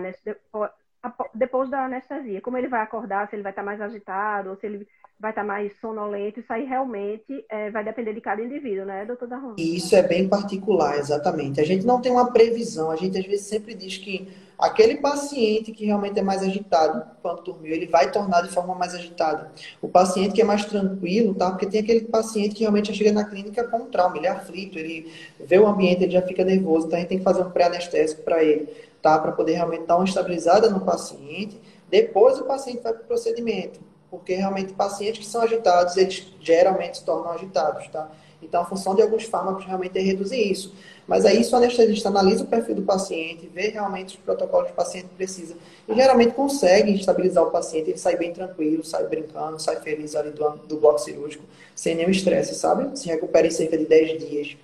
depois 1.33 1.69
da 1.69 1.85
anestesia, 1.85 2.41
como 2.41 2.57
ele 2.57 2.67
vai 2.67 2.81
acordar, 2.81 3.29
se 3.29 3.35
ele 3.35 3.43
vai 3.43 3.51
estar 3.51 3.63
mais 3.63 3.81
agitado, 3.81 4.49
ou 4.49 4.55
se 4.55 4.65
ele 4.65 4.87
vai 5.19 5.31
estar 5.31 5.43
mais 5.43 5.71
sonolento, 5.79 6.39
isso 6.39 6.51
aí 6.51 6.65
realmente 6.65 7.45
é, 7.49 7.69
vai 7.69 7.83
depender 7.83 8.13
de 8.13 8.21
cada 8.21 8.41
indivíduo, 8.41 8.85
né, 8.85 9.05
doutor 9.05 9.27
Darron? 9.27 9.55
Isso 9.57 9.95
é 9.95 10.01
bem 10.01 10.27
particular, 10.27 10.97
exatamente. 10.97 11.61
A 11.61 11.63
gente 11.63 11.85
não 11.85 12.01
tem 12.01 12.11
uma 12.11 12.31
previsão, 12.31 12.89
a 12.89 12.95
gente 12.95 13.17
às 13.17 13.25
vezes 13.25 13.45
sempre 13.45 13.75
diz 13.75 13.97
que 13.97 14.27
aquele 14.61 14.97
paciente 14.97 15.71
que 15.71 15.85
realmente 15.85 16.19
é 16.19 16.21
mais 16.21 16.43
agitado 16.43 17.03
quando 17.21 17.41
dormiu, 17.41 17.73
ele 17.73 17.87
vai 17.87 18.11
tornar 18.11 18.41
de 18.41 18.49
forma 18.49 18.75
mais 18.75 18.93
agitada. 18.93 19.51
O 19.81 19.87
paciente 19.87 20.33
que 20.33 20.41
é 20.41 20.45
mais 20.45 20.63
tranquilo, 20.63 21.33
tá? 21.33 21.49
Porque 21.49 21.65
tem 21.65 21.81
aquele 21.81 22.01
paciente 22.01 22.53
que 22.53 22.61
realmente 22.61 22.93
chega 22.93 23.11
na 23.11 23.23
clínica 23.23 23.63
com 23.63 23.87
trauma, 23.87 24.17
ele 24.17 24.27
é 24.27 24.29
aflito, 24.29 24.77
ele 24.77 25.11
vê 25.39 25.57
o 25.57 25.67
ambiente, 25.67 26.03
ele 26.03 26.11
já 26.11 26.21
fica 26.21 26.45
nervoso, 26.45 26.85
então 26.85 26.97
a 26.97 26.99
gente 27.01 27.09
tem 27.09 27.17
que 27.17 27.23
fazer 27.23 27.41
um 27.41 27.49
pré-anestésico 27.49 28.21
para 28.21 28.43
ele, 28.43 28.69
tá? 29.01 29.17
Para 29.17 29.31
poder 29.31 29.53
realmente 29.53 29.85
dar 29.85 29.95
uma 29.95 30.05
estabilizada 30.05 30.69
no 30.69 30.81
paciente. 30.81 31.59
Depois 31.89 32.39
o 32.39 32.45
paciente 32.45 32.81
vai 32.83 32.93
para 32.93 33.01
o 33.01 33.05
procedimento 33.05 33.91
porque 34.11 34.35
realmente 34.35 34.73
pacientes 34.73 35.25
que 35.25 35.31
são 35.31 35.41
agitados, 35.41 35.95
eles 35.95 36.27
geralmente 36.41 36.97
se 36.97 37.05
tornam 37.05 37.31
agitados, 37.31 37.87
tá? 37.87 38.11
Então, 38.43 38.61
a 38.61 38.65
função 38.65 38.93
de 38.93 39.01
alguns 39.01 39.23
fármacos 39.23 39.63
realmente 39.65 39.97
é 39.97 40.01
reduzir 40.01 40.51
isso. 40.51 40.73
Mas 41.11 41.25
aí, 41.25 41.43
se 41.43 41.53
o 41.53 41.57
anestesista 41.57 42.07
analisa 42.07 42.45
o 42.45 42.47
perfil 42.47 42.73
do 42.73 42.83
paciente, 42.83 43.45
vê 43.45 43.67
realmente 43.67 44.15
os 44.15 44.23
protocolos 44.23 44.67
que 44.67 44.71
o 44.71 44.75
paciente 44.77 45.09
precisa, 45.09 45.57
e 45.85 45.93
geralmente 45.93 46.31
consegue 46.31 46.95
estabilizar 46.95 47.43
o 47.43 47.51
paciente, 47.51 47.89
ele 47.89 47.97
sai 47.97 48.15
bem 48.15 48.31
tranquilo, 48.31 48.81
sai 48.81 49.05
brincando, 49.05 49.59
sai 49.59 49.75
feliz 49.81 50.15
ali 50.15 50.31
do, 50.31 50.49
do 50.59 50.77
bloco 50.77 50.99
cirúrgico, 50.99 51.43
sem 51.75 51.95
nenhum 51.95 52.11
estresse, 52.11 52.55
sabe? 52.55 52.97
Se 52.97 53.09
recupera 53.09 53.45
em 53.45 53.51
cerca 53.51 53.77
de 53.77 53.85
10 53.87 54.25
dias 54.25 54.57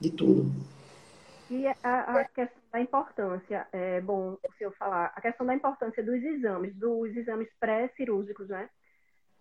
de 0.00 0.08
tudo. 0.08 0.50
E 1.50 1.66
a, 1.66 1.74
a, 1.82 2.24
questão 2.24 2.62
da 2.72 2.80
importância, 2.80 3.66
é 3.70 4.00
bom 4.00 4.38
o 4.42 4.52
senhor 4.56 4.72
falar, 4.78 5.12
a 5.14 5.20
questão 5.20 5.44
da 5.44 5.54
importância 5.54 6.02
dos 6.02 6.24
exames, 6.24 6.74
dos 6.74 7.14
exames 7.14 7.48
pré-cirúrgicos, 7.60 8.48
né? 8.48 8.66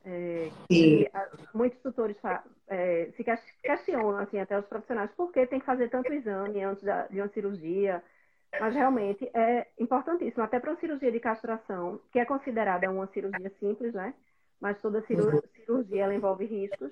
É, 0.04 0.50
e 0.70 1.08
muitos 1.54 1.80
tutores 1.82 2.18
é, 2.68 3.10
se 3.16 3.24
questionam, 3.62 4.18
assim, 4.18 4.40
até 4.40 4.58
os 4.58 4.66
profissionais, 4.66 5.12
por 5.12 5.32
que 5.32 5.46
tem 5.46 5.60
que 5.60 5.66
fazer 5.66 5.90
tanto 5.90 6.12
exame 6.12 6.64
antes 6.64 6.84
da, 6.84 7.08
de 7.08 7.20
uma 7.22 7.28
cirurgia? 7.30 8.04
Mas 8.60 8.76
realmente 8.76 9.30
é 9.34 9.68
importantíssimo, 9.80 10.44
até 10.44 10.60
para 10.60 10.72
uma 10.72 10.80
cirurgia 10.80 11.12
de 11.12 11.20
castração, 11.20 12.02
que 12.12 12.20
é 12.20 12.26
considerada 12.26 12.90
uma 12.92 13.08
cirurgia 13.08 13.50
simples, 13.60 13.94
né? 13.94 14.14
Mas 14.60 14.82
toda 14.82 15.02
cirurgia, 15.04 15.40
uhum. 15.40 15.66
cirurgia 15.66 16.04
ela 16.04 16.14
envolve 16.14 16.46
riscos. 16.46 16.92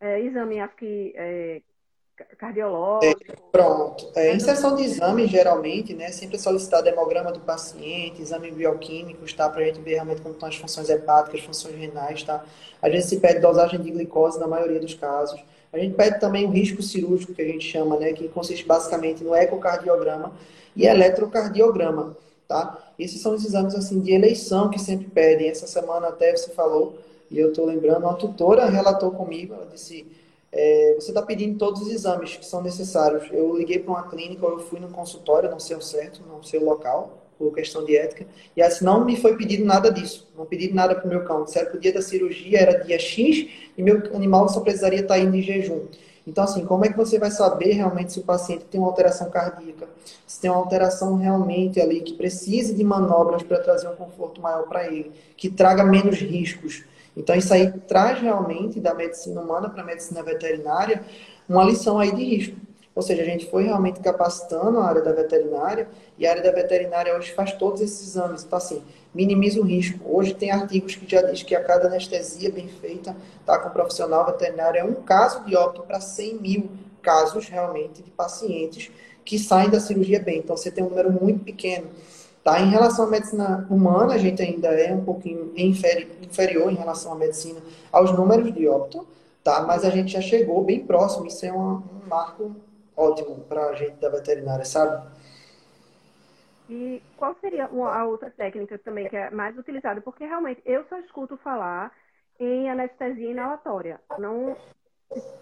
É, 0.00 0.20
exame, 0.20 0.60
acho 0.60 0.76
que 0.76 1.12
é, 1.16 1.62
cardiológico. 2.38 3.32
É, 3.32 3.36
pronto. 3.52 4.10
É, 4.14 4.34
em 4.34 4.40
sessão 4.40 4.74
de 4.74 4.84
exame, 4.84 5.26
geralmente, 5.26 5.94
né, 5.94 6.10
sempre 6.10 6.36
é 6.36 6.38
solicitado 6.38 6.88
hemograma 6.88 7.32
do 7.32 7.40
paciente, 7.40 8.22
exame 8.22 8.50
bioquímicos, 8.50 9.32
tá? 9.32 9.48
Para 9.48 9.62
a 9.62 9.64
gente 9.66 9.80
ver 9.80 9.94
realmente 9.94 10.22
como 10.22 10.34
estão 10.34 10.48
as 10.48 10.56
funções 10.56 10.88
hepáticas, 10.88 11.40
funções 11.42 11.76
renais, 11.76 12.22
tá? 12.22 12.44
A 12.80 12.88
gente 12.88 13.06
se 13.06 13.18
pede 13.18 13.40
dosagem 13.40 13.80
de 13.80 13.90
glicose 13.90 14.38
na 14.38 14.46
maioria 14.46 14.80
dos 14.80 14.94
casos. 14.94 15.42
A 15.72 15.78
gente 15.78 15.94
pede 15.94 16.18
também 16.20 16.46
o 16.46 16.50
risco 16.50 16.82
cirúrgico, 16.82 17.34
que 17.34 17.42
a 17.42 17.46
gente 17.46 17.64
chama, 17.64 17.98
né, 17.98 18.12
que 18.12 18.28
consiste 18.28 18.64
basicamente 18.64 19.22
no 19.22 19.34
ecocardiograma 19.34 20.32
e 20.74 20.86
eletrocardiograma, 20.86 22.16
tá? 22.48 22.92
Esses 22.98 23.20
são 23.20 23.34
os 23.34 23.44
exames, 23.44 23.74
assim, 23.74 24.00
de 24.00 24.12
eleição 24.12 24.70
que 24.70 24.78
sempre 24.78 25.06
pedem. 25.06 25.48
Essa 25.48 25.66
semana 25.66 26.08
até 26.08 26.34
você 26.34 26.50
falou, 26.52 26.98
e 27.30 27.38
eu 27.38 27.50
estou 27.50 27.66
lembrando, 27.66 28.04
uma 28.04 28.14
tutora 28.14 28.66
relatou 28.66 29.10
comigo, 29.10 29.54
ela 29.54 29.66
disse 29.66 30.06
é, 30.56 30.94
você 30.98 31.10
está 31.10 31.20
pedindo 31.20 31.58
todos 31.58 31.82
os 31.82 31.88
exames 31.88 32.36
que 32.36 32.46
são 32.46 32.62
necessários. 32.62 33.28
Eu 33.30 33.56
liguei 33.56 33.78
para 33.78 33.92
uma 33.92 34.08
clínica 34.08 34.46
ou 34.46 34.52
eu 34.52 34.58
fui 34.60 34.80
no 34.80 34.88
consultório, 34.88 35.50
não 35.50 35.60
sei 35.60 35.76
o 35.76 35.82
certo, 35.82 36.22
não 36.26 36.42
sei 36.42 36.58
o 36.58 36.64
local, 36.64 37.26
por 37.38 37.54
questão 37.54 37.84
de 37.84 37.94
ética, 37.94 38.26
e 38.56 38.62
assim, 38.62 38.82
não 38.82 39.04
me 39.04 39.14
foi 39.14 39.36
pedido 39.36 39.64
nada 39.64 39.90
disso. 39.90 40.26
Não 40.36 40.46
pediram 40.46 40.74
nada 40.74 40.94
para 40.94 41.04
o 41.04 41.08
meu 41.08 41.24
cão. 41.24 41.44
Disseram 41.44 41.70
que 41.70 41.76
o 41.76 41.80
dia 41.80 41.92
da 41.92 42.00
cirurgia 42.00 42.58
era 42.58 42.82
dia 42.82 42.98
X 42.98 43.48
e 43.76 43.82
meu 43.82 44.02
animal 44.14 44.48
só 44.48 44.60
precisaria 44.60 45.00
estar 45.00 45.14
tá 45.14 45.20
indo 45.20 45.36
em 45.36 45.42
jejum. 45.42 45.86
Então, 46.26 46.42
assim, 46.42 46.64
como 46.64 46.84
é 46.84 46.88
que 46.88 46.96
você 46.96 47.18
vai 47.18 47.30
saber 47.30 47.72
realmente 47.72 48.12
se 48.12 48.18
o 48.18 48.22
paciente 48.22 48.64
tem 48.64 48.80
uma 48.80 48.88
alteração 48.88 49.30
cardíaca, 49.30 49.88
se 50.26 50.40
tem 50.40 50.50
uma 50.50 50.58
alteração 50.58 51.16
realmente 51.16 51.80
ali 51.80 52.00
que 52.00 52.14
precise 52.14 52.74
de 52.74 52.82
manobras 52.82 53.44
para 53.44 53.60
trazer 53.60 53.86
um 53.88 53.94
conforto 53.94 54.40
maior 54.40 54.66
para 54.66 54.86
ele, 54.86 55.12
que 55.36 55.48
traga 55.48 55.84
menos 55.84 56.16
riscos. 56.18 56.82
Então, 57.16 57.34
isso 57.34 57.52
aí 57.54 57.72
traz 57.88 58.20
realmente 58.20 58.78
da 58.78 58.94
medicina 58.94 59.40
humana 59.40 59.70
para 59.70 59.82
a 59.82 59.86
medicina 59.86 60.22
veterinária 60.22 61.02
uma 61.48 61.64
lição 61.64 61.98
aí 61.98 62.14
de 62.14 62.22
risco. 62.22 62.56
Ou 62.94 63.02
seja, 63.02 63.22
a 63.22 63.24
gente 63.26 63.46
foi 63.50 63.64
realmente 63.64 64.00
capacitando 64.00 64.78
a 64.78 64.86
área 64.86 65.02
da 65.02 65.12
veterinária 65.12 65.86
e 66.18 66.26
a 66.26 66.30
área 66.30 66.42
da 66.42 66.50
veterinária 66.50 67.14
hoje 67.14 67.30
faz 67.32 67.52
todos 67.52 67.82
esses 67.82 68.08
exames. 68.08 68.42
Então, 68.42 68.56
assim, 68.56 68.82
minimiza 69.14 69.60
o 69.60 69.64
risco. 69.64 70.00
Hoje 70.04 70.32
tem 70.32 70.50
artigos 70.50 70.96
que 70.96 71.08
já 71.08 71.20
diz 71.20 71.42
que 71.42 71.54
a 71.54 71.62
cada 71.62 71.88
anestesia 71.88 72.50
bem 72.50 72.68
feita, 72.68 73.14
tá, 73.44 73.58
com 73.58 73.68
um 73.68 73.72
profissional 73.72 74.24
veterinário, 74.24 74.80
é 74.80 74.84
um 74.84 74.94
caso 74.94 75.44
de 75.44 75.54
óbito 75.54 75.82
para 75.82 76.00
100 76.00 76.34
mil 76.36 76.70
casos 77.02 77.48
realmente 77.48 78.02
de 78.02 78.10
pacientes 78.10 78.90
que 79.26 79.38
saem 79.38 79.68
da 79.68 79.78
cirurgia 79.78 80.18
bem. 80.18 80.38
Então, 80.38 80.56
você 80.56 80.70
tem 80.70 80.82
um 80.82 80.88
número 80.88 81.12
muito 81.12 81.44
pequeno. 81.44 81.88
Tá? 82.46 82.60
Em 82.60 82.70
relação 82.70 83.06
à 83.06 83.10
medicina 83.10 83.66
humana, 83.68 84.14
a 84.14 84.18
gente 84.18 84.40
ainda 84.40 84.68
é 84.68 84.94
um 84.94 85.04
pouquinho 85.04 85.52
inferior 85.56 86.70
em 86.70 86.76
relação 86.76 87.12
à 87.12 87.16
medicina 87.16 87.60
aos 87.90 88.12
números 88.12 88.54
de 88.54 88.68
óbito, 88.68 89.04
tá? 89.42 89.62
mas 89.62 89.84
a 89.84 89.90
gente 89.90 90.12
já 90.12 90.20
chegou 90.20 90.62
bem 90.62 90.86
próximo. 90.86 91.26
Isso 91.26 91.44
é 91.44 91.52
um, 91.52 91.78
um 91.78 92.06
marco 92.08 92.54
ótimo 92.96 93.40
para 93.48 93.70
a 93.70 93.74
gente 93.74 93.96
da 93.96 94.08
veterinária, 94.08 94.64
sabe? 94.64 95.10
E 96.70 97.02
qual 97.16 97.34
seria 97.40 97.64
a 97.66 98.04
outra 98.04 98.30
técnica 98.30 98.78
também 98.78 99.08
que 99.08 99.16
é 99.16 99.28
mais 99.28 99.58
utilizada? 99.58 100.00
Porque 100.00 100.24
realmente 100.24 100.62
eu 100.64 100.84
só 100.88 101.00
escuto 101.00 101.36
falar 101.38 101.90
em 102.38 102.70
anestesia 102.70 103.28
inalatória. 103.28 104.00
Não 104.20 104.56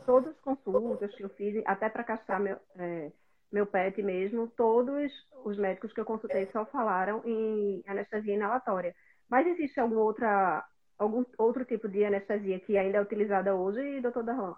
todas 0.07 0.31
as 0.31 0.41
consultas 0.41 1.15
que 1.15 1.23
eu 1.23 1.29
fiz, 1.29 1.63
até 1.67 1.91
para 1.91 2.03
castrar 2.03 2.41
meu, 2.41 2.57
é, 2.79 3.13
meu 3.53 3.67
pet 3.67 4.03
mesmo, 4.03 4.49
todos 4.57 5.13
os 5.45 5.57
médicos 5.57 5.93
que 5.93 6.01
eu 6.01 6.05
consultei 6.05 6.49
só 6.53 6.65
falaram 6.67 7.23
em 7.25 7.83
anestesia 7.87 8.35
inalatória. 8.35 8.95
Mas 9.29 9.47
existe 9.47 9.79
algum, 9.81 9.99
outra, 9.99 10.65
algum 10.99 11.25
outro 11.39 11.65
tipo 11.65 11.89
de 11.89 12.05
anestesia 12.05 12.59
que 12.61 12.77
ainda 12.77 12.99
é 12.99 13.01
utilizada 13.01 13.55
hoje, 13.55 14.01
doutor 14.01 14.25
Darlan? 14.25 14.55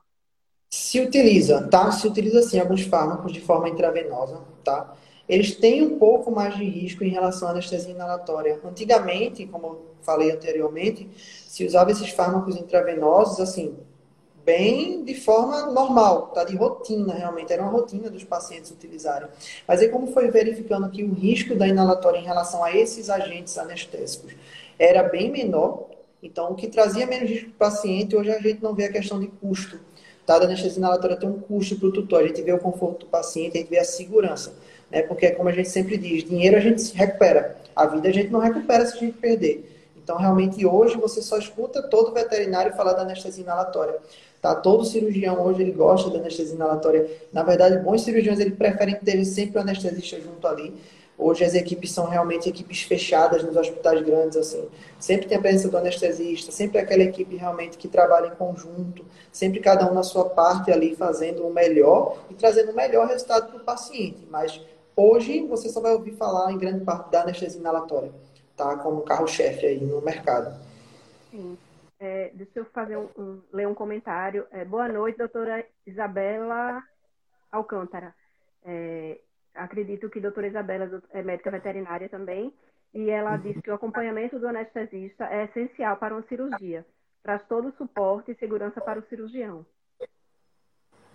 Se 0.71 1.01
utiliza, 1.01 1.69
tá? 1.69 1.91
Se 1.93 2.07
utiliza 2.09 2.43
sim 2.43 2.59
alguns 2.59 2.83
fármacos 2.83 3.33
de 3.33 3.41
forma 3.41 3.69
intravenosa, 3.69 4.43
tá? 4.65 4.95
Eles 5.29 5.57
têm 5.57 5.83
um 5.83 5.99
pouco 5.99 6.31
mais 6.31 6.55
de 6.55 6.65
risco 6.65 7.03
em 7.03 7.09
relação 7.09 7.49
à 7.49 7.51
anestesia 7.51 7.93
inalatória. 7.93 8.61
Antigamente, 8.65 9.47
como 9.47 9.67
eu 9.67 9.87
falei 10.03 10.31
anteriormente, 10.31 11.09
se 11.17 11.65
usava 11.65 11.91
esses 11.91 12.11
fármacos 12.11 12.57
intravenosos, 12.57 13.41
assim, 13.41 13.77
bem 14.47 15.05
de 15.05 15.15
forma 15.15 15.67
normal, 15.67 16.29
tá? 16.29 16.45
De 16.45 16.57
rotina, 16.57 17.13
realmente. 17.13 17.53
Era 17.53 17.63
uma 17.63 17.71
rotina 17.71 18.09
dos 18.09 18.25
pacientes 18.25 18.71
utilizarem. 18.71 19.29
Mas 19.69 19.81
aí, 19.81 19.89
como 19.89 20.07
foi 20.07 20.31
verificando 20.31 20.89
que 20.89 21.05
o 21.05 21.13
risco 21.13 21.55
da 21.55 21.69
inalatória 21.69 22.19
em 22.19 22.25
relação 22.25 22.65
a 22.65 22.75
esses 22.75 23.11
agentes 23.11 23.59
anestésicos 23.59 24.33
era 24.79 25.03
bem 25.03 25.31
menor, 25.31 25.89
então 26.23 26.53
o 26.53 26.55
que 26.55 26.69
trazia 26.69 27.07
menos 27.07 27.29
risco 27.29 27.51
para 27.51 27.69
o 27.69 27.71
paciente, 27.71 28.17
hoje 28.17 28.31
a 28.31 28.41
gente 28.41 28.63
não 28.63 28.75
vê 28.75 28.85
a 28.85 28.93
questão 28.93 29.21
de 29.21 29.27
custo 29.27 29.79
Tá? 30.27 30.35
A 30.35 30.43
anestesia 30.43 30.79
inalatória 30.79 31.17
tem 31.17 31.29
um 31.29 31.39
custo 31.39 31.77
para 31.79 31.89
o 31.89 31.93
tutor. 31.93 32.25
A 32.25 32.27
gente 32.27 32.43
vê 32.43 32.53
o 32.53 32.59
conforto 32.59 33.01
do 33.01 33.07
paciente, 33.07 33.57
a 33.57 33.61
gente 33.61 33.71
vê 33.71 33.79
a 33.79 33.85
segurança. 33.85 34.53
Né? 34.91 35.03
Porque, 35.03 35.31
como 35.31 35.49
a 35.49 35.53
gente 35.53 35.69
sempre 35.69 35.97
diz, 35.97 36.25
dinheiro 36.25 36.57
a 36.57 36.61
gente 36.61 36.83
se 36.83 36.95
recupera. 36.95 37.57
A 37.75 37.87
vida 37.87 38.09
a 38.09 38.13
gente 38.13 38.31
não 38.31 38.41
recupera 38.41 38.85
se 38.85 38.97
a 38.97 38.99
gente 38.99 39.17
perder. 39.19 39.73
Então, 39.97 40.17
realmente, 40.17 40.67
hoje 40.67 40.97
você 40.97 41.23
só 41.23 41.39
escuta 41.39 41.83
todo 41.83 42.13
veterinário 42.13 42.75
falar 42.75 42.93
da 42.93 43.03
anestesia 43.03 43.45
inalatória. 43.45 43.97
Tá? 44.41 44.55
Todo 44.55 44.85
cirurgião 44.85 45.45
hoje 45.45 45.63
ele 45.63 45.73
gosta 45.73 46.11
da 46.11 46.19
anestesia 46.19 46.55
inalatória. 46.55 47.09
Na 47.33 47.43
verdade, 47.43 47.79
bons 47.79 48.03
cirurgiões 48.03 48.39
ele 48.39 48.53
preferem 48.53 48.95
ter 48.97 49.25
sempre 49.25 49.59
o 49.59 49.61
anestesista 49.61 50.21
junto 50.21 50.47
ali, 50.47 50.73
Hoje 51.19 51.45
as 51.45 51.55
equipes 51.55 51.93
são 51.93 52.07
realmente 52.07 52.49
equipes 52.49 52.83
fechadas 52.83 53.43
nos 53.43 53.57
hospitais 53.57 54.03
grandes, 54.05 54.37
assim. 54.37 54.69
Sempre 54.99 55.27
tem 55.27 55.39
a 55.39 55.41
presença 55.41 55.69
do 55.71 55.79
anestesista, 55.79 56.53
sempre 56.53 56.79
aquela 56.79 57.03
equipe 57.03 57.37
realmente 57.37 57.79
que 57.79 57.89
trabalha 57.89 58.27
em 58.27 58.35
conjunto, 58.35 59.05
sempre 59.33 59.61
cada 59.61 59.91
um 59.91 59.95
na 59.95 60.03
sua 60.03 60.27
parte 60.27 60.71
ali 60.71 60.95
fazendo 60.95 61.47
o 61.47 61.53
melhor 61.53 62.19
e 62.29 62.35
trazendo 62.35 62.73
o 62.73 62.77
melhor 62.77 63.07
resultado 63.07 63.49
para 63.49 63.57
o 63.57 63.65
paciente. 63.65 64.27
Mas 64.31 64.61
hoje 64.95 65.47
você 65.47 65.71
só 65.71 65.81
vai 65.81 65.95
ouvir 65.95 66.13
falar 66.13 66.53
em 66.53 66.59
grande 66.59 66.85
parte 66.85 67.11
da 67.11 67.23
anestesia 67.23 67.61
inalatória, 67.61 68.13
tá? 68.55 68.77
Como 68.77 69.01
carro-chefe 69.01 69.65
aí 69.65 69.81
no 69.81 70.03
mercado. 70.03 70.55
Sim. 71.31 71.57
É, 71.99 72.31
deixa 72.35 72.61
eu 72.61 72.65
fazer 72.67 72.97
um, 72.97 73.09
um, 73.17 73.43
ler 73.53 73.67
um 73.67 73.75
comentário. 73.75 74.47
É, 74.51 74.65
boa 74.65 74.89
noite, 74.89 75.19
doutora 75.19 75.65
Isabela 75.87 76.83
Alcântara. 77.51 78.15
É, 78.65 79.19
acredito 79.55 80.11
que 80.11 80.19
a 80.19 80.23
doutora 80.23 80.47
Isabela 80.47 81.03
é 81.11 81.23
médica 81.23 81.51
veterinária 81.51 82.09
também, 82.09 82.53
e 82.93 83.11
ela 83.11 83.33
uhum. 83.33 83.39
diz 83.39 83.61
que 83.61 83.71
o 83.71 83.75
acompanhamento 83.75 84.39
do 84.39 84.49
anestesista 84.49 85.25
é 85.25 85.45
essencial 85.45 85.97
para 85.97 86.15
uma 86.15 86.27
cirurgia. 86.29 86.85
Traz 87.23 87.43
todo 87.49 87.69
o 87.69 87.77
suporte 87.77 88.31
e 88.31 88.37
segurança 88.37 88.81
para 88.81 89.01
o 89.01 89.07
cirurgião. 89.09 89.65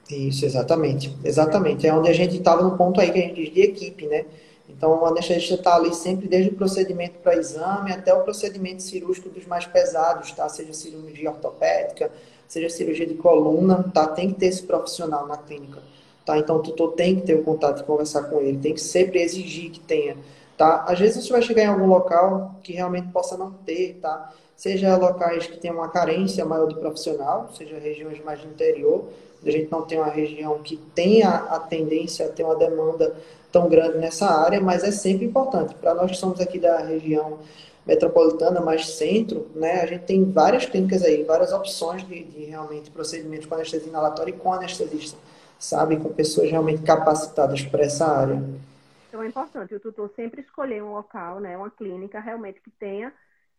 Isso, 0.09 0.45
exatamente. 0.45 1.15
Exatamente. 1.23 1.87
É 1.87 1.93
onde 1.93 2.09
a 2.09 2.13
gente 2.13 2.37
estava 2.37 2.63
no 2.63 2.77
ponto 2.77 2.99
aí 2.99 3.11
que 3.11 3.19
a 3.19 3.21
gente 3.21 3.43
diz 3.43 3.53
de 3.53 3.61
equipe, 3.61 4.07
né? 4.07 4.25
Então, 4.75 5.01
o 5.01 5.05
anestesista 5.05 5.55
está 5.55 5.75
ali 5.75 5.93
sempre, 5.93 6.27
desde 6.27 6.49
o 6.49 6.55
procedimento 6.55 7.19
para 7.19 7.35
exame 7.35 7.91
até 7.91 8.13
o 8.13 8.23
procedimento 8.23 8.81
cirúrgico 8.81 9.29
dos 9.29 9.45
mais 9.45 9.65
pesados, 9.65 10.31
tá? 10.31 10.47
Seja 10.49 10.73
cirurgia 10.73 11.29
ortopédica, 11.29 12.11
seja 12.47 12.69
cirurgia 12.69 13.05
de 13.05 13.15
coluna, 13.15 13.85
tá? 13.93 14.07
Tem 14.07 14.33
que 14.33 14.39
ter 14.39 14.47
esse 14.47 14.63
profissional 14.63 15.27
na 15.27 15.37
clínica. 15.37 15.79
Tá? 16.25 16.37
Então, 16.37 16.57
o 16.57 16.59
tutor 16.59 16.93
tem 16.93 17.15
que 17.15 17.23
ter 17.23 17.35
o 17.35 17.43
contato 17.43 17.81
e 17.81 17.83
conversar 17.83 18.23
com 18.23 18.39
ele, 18.39 18.57
tem 18.57 18.73
que 18.73 18.81
sempre 18.81 19.21
exigir 19.21 19.71
que 19.71 19.79
tenha. 19.79 20.15
Tá? 20.57 20.85
Às 20.87 20.99
vezes 20.99 21.25
você 21.25 21.31
vai 21.31 21.41
chegar 21.41 21.63
em 21.63 21.67
algum 21.67 21.87
local 21.87 22.55
que 22.61 22.73
realmente 22.73 23.07
possa 23.07 23.35
não 23.35 23.51
ter, 23.51 23.97
tá? 24.01 24.31
seja 24.55 24.95
locais 24.95 25.47
que 25.47 25.57
tenham 25.57 25.77
uma 25.77 25.89
carência 25.89 26.45
maior 26.45 26.67
de 26.67 26.75
profissional, 26.75 27.49
seja 27.57 27.79
regiões 27.79 28.23
mais 28.23 28.39
de 28.39 28.47
interior, 28.47 29.05
a 29.43 29.49
gente 29.49 29.71
não 29.71 29.81
tem 29.81 29.97
uma 29.97 30.11
região 30.11 30.59
que 30.59 30.77
tenha 30.77 31.29
a 31.29 31.59
tendência 31.59 32.27
a 32.27 32.29
ter 32.29 32.43
uma 32.43 32.55
demanda 32.55 33.15
tão 33.51 33.67
grande 33.69 33.97
nessa 33.97 34.27
área, 34.27 34.61
mas 34.61 34.83
é 34.83 34.91
sempre 34.91 35.25
importante. 35.25 35.75
Para 35.75 35.93
nós 35.93 36.11
que 36.11 36.17
somos 36.17 36.39
aqui 36.39 36.59
da 36.59 36.79
região 36.79 37.39
metropolitana, 37.85 38.61
mais 38.61 38.89
centro, 38.91 39.47
né, 39.55 39.81
a 39.81 39.85
gente 39.85 40.05
tem 40.05 40.23
várias 40.31 40.65
clínicas 40.65 41.03
aí, 41.03 41.23
várias 41.23 41.51
opções 41.51 42.07
de, 42.07 42.23
de 42.23 42.45
realmente 42.45 42.91
procedimentos 42.91 43.47
com 43.47 43.55
anestesia 43.55 43.89
inalatória 43.89 44.31
e 44.31 44.33
com 44.33 44.53
anestesista 44.53 45.17
sabe, 45.61 45.97
com 45.97 46.11
pessoas 46.11 46.49
realmente 46.49 46.81
capacitadas 46.81 47.61
para 47.61 47.83
essa 47.83 48.05
área. 48.07 48.43
Então 49.07 49.21
é 49.21 49.27
importante 49.27 49.75
o 49.75 49.79
tutor 49.79 50.09
sempre 50.15 50.41
escolher 50.41 50.81
um 50.81 50.93
local, 50.93 51.39
né, 51.39 51.55
uma 51.55 51.69
clínica 51.69 52.19
realmente 52.19 52.59
que 52.61 52.71
tenha 52.71 53.13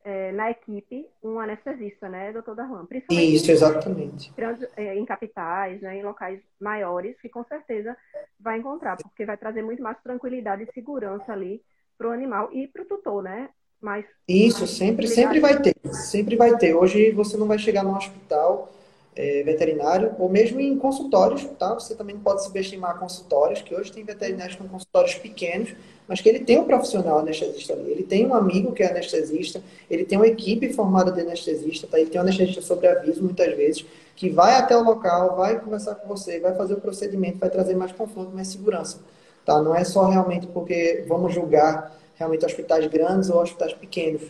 é, 0.04 0.32
na 0.32 0.50
equipe 0.50 1.06
um 1.22 1.38
anestesista, 1.38 2.08
né, 2.08 2.32
doutor 2.32 2.54
Darlan? 2.54 2.86
Principalmente 2.86 3.34
Isso, 3.34 3.50
exatamente. 3.50 4.32
É, 4.76 4.96
em 4.96 5.04
capitais, 5.04 5.80
né, 5.80 5.98
em 5.98 6.02
locais 6.02 6.40
maiores, 6.60 7.20
que 7.20 7.28
com 7.28 7.44
certeza 7.44 7.96
vai 8.38 8.58
encontrar, 8.58 8.96
porque 8.96 9.24
vai 9.24 9.36
trazer 9.36 9.62
muito 9.62 9.82
mais 9.82 10.00
tranquilidade 10.02 10.64
e 10.64 10.72
segurança 10.72 11.32
ali 11.32 11.62
para 11.96 12.08
o 12.08 12.12
animal 12.12 12.50
e 12.52 12.66
para 12.66 12.82
o 12.82 12.86
tutor, 12.86 13.22
né? 13.22 13.48
Mas, 13.80 14.04
Isso, 14.28 14.66
sempre, 14.66 15.08
sempre 15.08 15.40
vai 15.40 15.60
ter, 15.60 15.74
sempre 15.92 16.36
vai 16.36 16.56
ter. 16.56 16.72
Hoje 16.72 17.10
você 17.10 17.36
não 17.36 17.48
vai 17.48 17.58
chegar 17.58 17.82
no 17.82 17.96
hospital 17.96 18.72
é, 19.14 19.42
veterinário, 19.42 20.14
ou 20.18 20.28
mesmo 20.28 20.60
em 20.60 20.78
consultórios, 20.78 21.44
tá? 21.58 21.74
Você 21.74 21.94
também 21.94 22.16
pode 22.16 22.42
subestimar 22.44 22.98
consultórios, 22.98 23.60
que 23.60 23.74
hoje 23.74 23.92
tem 23.92 24.04
veterinários 24.04 24.56
com 24.56 24.66
consultórios 24.66 25.14
pequenos, 25.16 25.74
mas 26.08 26.20
que 26.20 26.28
ele 26.28 26.40
tem 26.40 26.58
um 26.58 26.64
profissional 26.64 27.18
anestesista 27.18 27.74
ali, 27.74 27.90
ele 27.90 28.02
tem 28.02 28.26
um 28.26 28.34
amigo 28.34 28.72
que 28.72 28.82
é 28.82 28.90
anestesista, 28.90 29.62
ele 29.90 30.04
tem 30.04 30.18
uma 30.18 30.26
equipe 30.26 30.72
formada 30.72 31.12
de 31.12 31.20
anestesista, 31.20 31.86
tá? 31.86 31.98
Ele 32.00 32.08
tem 32.08 32.20
um 32.20 32.24
anestesista 32.24 32.62
sobre 32.62 32.88
aviso, 32.88 33.22
muitas 33.22 33.54
vezes, 33.54 33.84
que 34.16 34.30
vai 34.30 34.54
até 34.54 34.76
o 34.76 34.82
local, 34.82 35.36
vai 35.36 35.60
conversar 35.60 35.94
com 35.96 36.08
você, 36.08 36.40
vai 36.40 36.54
fazer 36.54 36.74
o 36.74 36.80
procedimento, 36.80 37.38
vai 37.38 37.50
trazer 37.50 37.76
mais 37.76 37.92
conforto, 37.92 38.32
mais 38.34 38.48
segurança, 38.48 38.98
tá? 39.44 39.60
Não 39.60 39.74
é 39.74 39.84
só 39.84 40.06
realmente 40.06 40.46
porque 40.46 41.04
vamos 41.06 41.34
julgar 41.34 41.94
realmente 42.14 42.46
hospitais 42.46 42.86
grandes 42.86 43.28
ou 43.28 43.42
hospitais 43.42 43.74
pequenos, 43.74 44.22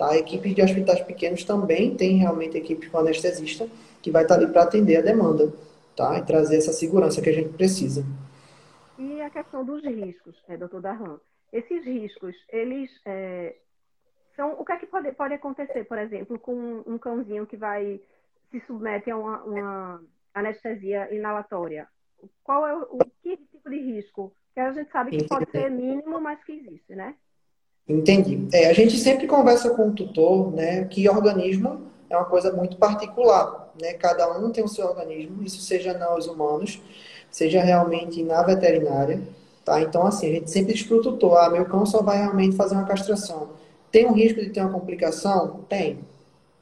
tá? 0.00 0.16
Equipes 0.16 0.54
de 0.54 0.62
hospitais 0.62 1.02
pequenos 1.02 1.44
também 1.44 1.94
tem 1.94 2.16
realmente 2.16 2.56
equipe 2.56 2.88
com 2.88 2.96
anestesista, 2.96 3.68
que 4.00 4.10
vai 4.10 4.22
estar 4.22 4.36
ali 4.36 4.46
para 4.46 4.62
atender 4.62 4.96
a 4.96 5.02
demanda, 5.02 5.52
tá? 5.94 6.16
E 6.16 6.24
trazer 6.24 6.56
essa 6.56 6.72
segurança 6.72 7.20
que 7.20 7.28
a 7.28 7.32
gente 7.34 7.50
precisa. 7.50 8.02
E 8.98 9.20
a 9.20 9.28
questão 9.28 9.62
dos 9.62 9.84
riscos, 9.84 10.34
é, 10.48 10.56
doutor 10.56 10.80
Darlan. 10.80 11.20
Esses 11.52 11.84
riscos, 11.84 12.34
eles 12.48 12.90
é, 13.04 13.56
são... 14.34 14.58
O 14.58 14.64
que 14.64 14.72
é 14.72 14.78
que 14.78 14.86
pode, 14.86 15.12
pode 15.12 15.34
acontecer, 15.34 15.84
por 15.84 15.98
exemplo, 15.98 16.38
com 16.38 16.82
um 16.86 16.96
cãozinho 16.96 17.46
que 17.46 17.58
vai 17.58 18.00
se 18.50 18.58
submete 18.66 19.10
a 19.10 19.18
uma, 19.18 19.42
uma 19.42 20.02
anestesia 20.32 21.14
inalatória? 21.14 21.86
Qual 22.42 22.66
é 22.66 22.74
o, 22.74 22.82
o 22.92 22.98
que 23.22 23.36
tipo 23.36 23.68
de 23.68 23.76
risco? 23.76 24.32
Que 24.54 24.60
a 24.60 24.72
gente 24.72 24.90
sabe 24.90 25.10
que 25.10 25.28
pode 25.28 25.50
ser 25.50 25.70
mínimo, 25.70 26.18
mas 26.20 26.42
que 26.42 26.52
existe, 26.52 26.94
né? 26.94 27.14
Entendi. 27.90 28.46
É, 28.52 28.68
a 28.68 28.72
gente 28.72 28.96
sempre 28.98 29.26
conversa 29.26 29.70
com 29.70 29.88
o 29.88 29.92
tutor, 29.92 30.52
né, 30.52 30.84
que 30.84 31.08
organismo 31.08 31.80
é 32.08 32.16
uma 32.16 32.24
coisa 32.24 32.52
muito 32.52 32.76
particular 32.76 33.60
né? 33.80 33.94
Cada 33.94 34.30
um 34.38 34.50
tem 34.50 34.62
o 34.62 34.68
seu 34.68 34.86
organismo, 34.86 35.42
isso 35.42 35.60
seja 35.60 35.94
nos 35.94 36.26
humanos, 36.26 36.80
seja 37.30 37.62
realmente 37.62 38.22
na 38.22 38.42
veterinária, 38.42 39.20
tá? 39.64 39.80
Então, 39.80 40.06
assim, 40.06 40.28
a 40.28 40.34
gente 40.34 40.50
sempre 40.50 40.74
diz 40.74 40.82
pro 40.82 41.02
tutor, 41.02 41.38
ah, 41.38 41.50
meu 41.50 41.64
cão 41.64 41.86
só 41.86 42.02
vai 42.02 42.18
realmente 42.18 42.56
fazer 42.56 42.74
uma 42.74 42.84
castração. 42.84 43.50
Tem 43.90 44.06
um 44.06 44.12
risco 44.12 44.40
de 44.40 44.50
ter 44.50 44.60
uma 44.60 44.70
complicação? 44.70 45.64
Tem, 45.68 45.98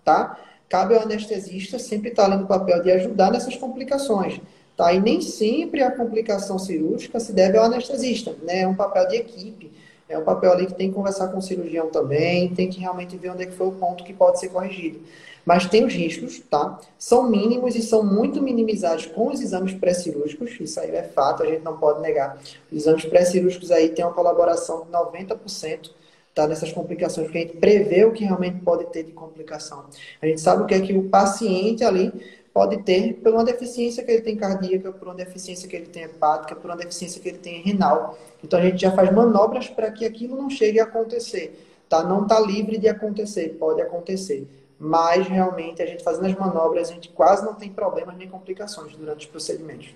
tá? 0.04 0.38
Cabe 0.68 0.94
ao 0.94 1.02
anestesista 1.02 1.78
sempre 1.78 2.10
estar 2.10 2.26
ali 2.26 2.36
no 2.36 2.46
papel 2.46 2.82
de 2.82 2.90
ajudar 2.90 3.30
nessas 3.30 3.56
complicações, 3.56 4.40
tá? 4.76 4.92
E 4.92 5.00
nem 5.00 5.20
sempre 5.20 5.82
a 5.82 5.90
complicação 5.90 6.58
cirúrgica 6.58 7.18
se 7.20 7.32
deve 7.32 7.58
ao 7.58 7.64
anestesista, 7.64 8.34
né? 8.42 8.60
É 8.60 8.68
um 8.68 8.74
papel 8.74 9.08
de 9.08 9.16
equipe, 9.16 9.72
é 10.08 10.18
um 10.18 10.24
papel 10.24 10.52
ali 10.52 10.66
que 10.66 10.74
tem 10.74 10.88
que 10.88 10.94
conversar 10.94 11.28
com 11.28 11.38
o 11.38 11.42
cirurgião 11.42 11.88
também, 11.90 12.48
tem 12.54 12.70
que 12.70 12.80
realmente 12.80 13.16
ver 13.16 13.30
onde 13.30 13.42
é 13.42 13.46
que 13.46 13.52
foi 13.52 13.66
o 13.66 13.72
ponto 13.72 14.04
que 14.04 14.12
pode 14.12 14.40
ser 14.40 14.48
corrigido. 14.48 15.00
Mas 15.44 15.66
tem 15.66 15.84
os 15.84 15.94
riscos, 15.94 16.40
tá? 16.40 16.78
São 16.98 17.28
mínimos 17.28 17.74
e 17.74 17.82
são 17.82 18.02
muito 18.02 18.42
minimizados 18.42 19.06
com 19.06 19.28
os 19.28 19.40
exames 19.40 19.72
pré-cirúrgicos, 19.74 20.58
isso 20.60 20.78
aí 20.78 20.90
é 20.94 21.02
fato, 21.02 21.42
a 21.42 21.46
gente 21.46 21.62
não 21.62 21.76
pode 21.76 22.00
negar. 22.00 22.38
Os 22.70 22.78
exames 22.78 23.04
pré-cirúrgicos 23.04 23.70
aí 23.70 23.90
têm 23.90 24.04
uma 24.04 24.14
colaboração 24.14 24.84
de 24.84 24.90
90%, 24.90 25.90
tá? 26.34 26.46
Nessas 26.46 26.72
complicações, 26.72 27.26
porque 27.26 27.38
a 27.38 27.40
gente 27.42 27.56
prevê 27.56 28.04
o 28.04 28.12
que 28.12 28.24
realmente 28.24 28.60
pode 28.60 28.86
ter 28.86 29.04
de 29.04 29.12
complicação. 29.12 29.84
A 30.20 30.26
gente 30.26 30.40
sabe 30.40 30.62
o 30.62 30.66
que 30.66 30.74
é 30.74 30.80
que 30.80 30.92
o 30.92 31.08
paciente 31.08 31.82
ali 31.84 32.12
pode 32.58 32.82
ter 32.82 33.14
por 33.22 33.32
uma 33.34 33.44
deficiência 33.44 34.04
que 34.04 34.10
ele 34.10 34.22
tem 34.22 34.36
cardíaca, 34.36 34.90
por 34.90 35.06
uma 35.06 35.14
deficiência 35.14 35.68
que 35.68 35.76
ele 35.76 35.86
tem 35.86 36.02
hepática, 36.02 36.56
por 36.56 36.68
uma 36.68 36.76
deficiência 36.76 37.22
que 37.22 37.28
ele 37.28 37.38
tem 37.38 37.62
renal. 37.62 38.18
Então 38.42 38.58
a 38.58 38.62
gente 38.62 38.80
já 38.80 38.90
faz 38.90 39.14
manobras 39.14 39.68
para 39.68 39.92
que 39.92 40.04
aquilo 40.04 40.36
não 40.36 40.50
chegue 40.50 40.80
a 40.80 40.82
acontecer. 40.82 41.56
Tá? 41.88 42.02
Não 42.02 42.24
está 42.24 42.40
livre 42.40 42.76
de 42.76 42.88
acontecer, 42.88 43.50
pode 43.60 43.80
acontecer. 43.80 44.48
Mas 44.76 45.28
realmente 45.28 45.80
a 45.80 45.86
gente 45.86 46.02
fazendo 46.02 46.26
as 46.26 46.34
manobras, 46.34 46.90
a 46.90 46.94
gente 46.94 47.10
quase 47.10 47.44
não 47.44 47.54
tem 47.54 47.72
problemas 47.72 48.16
nem 48.16 48.28
complicações 48.28 48.96
durante 48.96 49.26
os 49.26 49.30
procedimentos. 49.30 49.94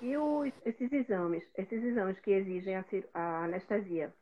E 0.00 0.16
os, 0.16 0.52
esses 0.64 0.92
exames, 0.92 1.42
esses 1.58 1.82
exames 1.82 2.20
que 2.20 2.30
exigem 2.30 2.76
a, 2.76 2.84
a 3.12 3.44
anestesia, 3.46 4.14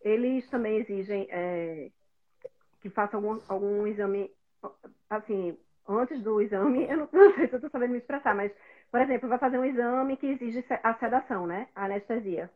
eles 0.00 0.48
também 0.48 0.78
exigem 0.78 1.28
é, 1.30 1.90
que 2.80 2.88
faça 2.88 3.18
algum, 3.18 3.38
algum 3.48 3.86
exame, 3.86 4.30
assim, 5.10 5.54
antes 5.98 6.22
do 6.22 6.40
exame, 6.40 6.84
eu 6.90 6.96
não, 6.96 7.08
não 7.12 7.34
sei 7.34 7.46
se 7.46 7.54
eu 7.54 7.56
estou 7.56 7.70
sabendo 7.70 7.92
me 7.92 7.98
expressar, 7.98 8.34
mas, 8.34 8.52
por 8.90 9.00
exemplo, 9.00 9.28
vai 9.28 9.38
fazer 9.38 9.58
um 9.58 9.64
exame 9.64 10.16
que 10.16 10.26
exige 10.26 10.64
a 10.82 10.94
sedação, 10.94 11.46
né? 11.46 11.68
A 11.74 11.84
anestesia. 11.84 12.50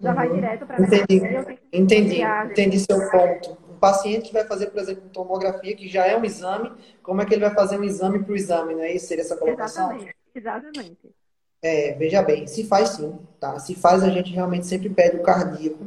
Já 0.00 0.10
uhum. 0.10 0.16
vai 0.16 0.32
direto 0.32 0.66
para 0.66 0.76
a 0.76 0.80
Entendi, 0.80 1.58
entendi, 1.72 2.22
entendi 2.22 2.80
seu 2.80 3.10
ponto. 3.10 3.56
Um 3.70 3.78
paciente 3.78 4.28
que 4.28 4.32
vai 4.32 4.44
fazer, 4.44 4.66
por 4.66 4.80
exemplo, 4.80 5.08
tomografia, 5.12 5.76
que 5.76 5.88
já 5.88 6.04
é 6.04 6.16
um 6.16 6.24
exame, 6.24 6.72
como 7.02 7.20
é 7.22 7.24
que 7.24 7.34
ele 7.34 7.44
vai 7.44 7.54
fazer 7.54 7.78
um 7.78 7.84
exame 7.84 8.22
para 8.22 8.32
o 8.32 8.36
exame, 8.36 8.74
não 8.74 8.82
é 8.82 8.92
isso? 8.92 9.06
Seria 9.06 9.22
essa 9.22 9.36
colocação? 9.36 9.92
Exatamente, 9.92 10.16
exatamente. 10.34 11.14
É, 11.62 11.92
veja 11.94 12.22
bem, 12.22 12.46
se 12.46 12.66
faz 12.66 12.90
sim, 12.90 13.18
tá? 13.40 13.58
Se 13.58 13.74
faz, 13.74 14.02
a 14.02 14.10
gente 14.10 14.32
realmente 14.32 14.66
sempre 14.66 14.90
pede 14.90 15.16
o 15.16 15.22
cardíaco, 15.22 15.86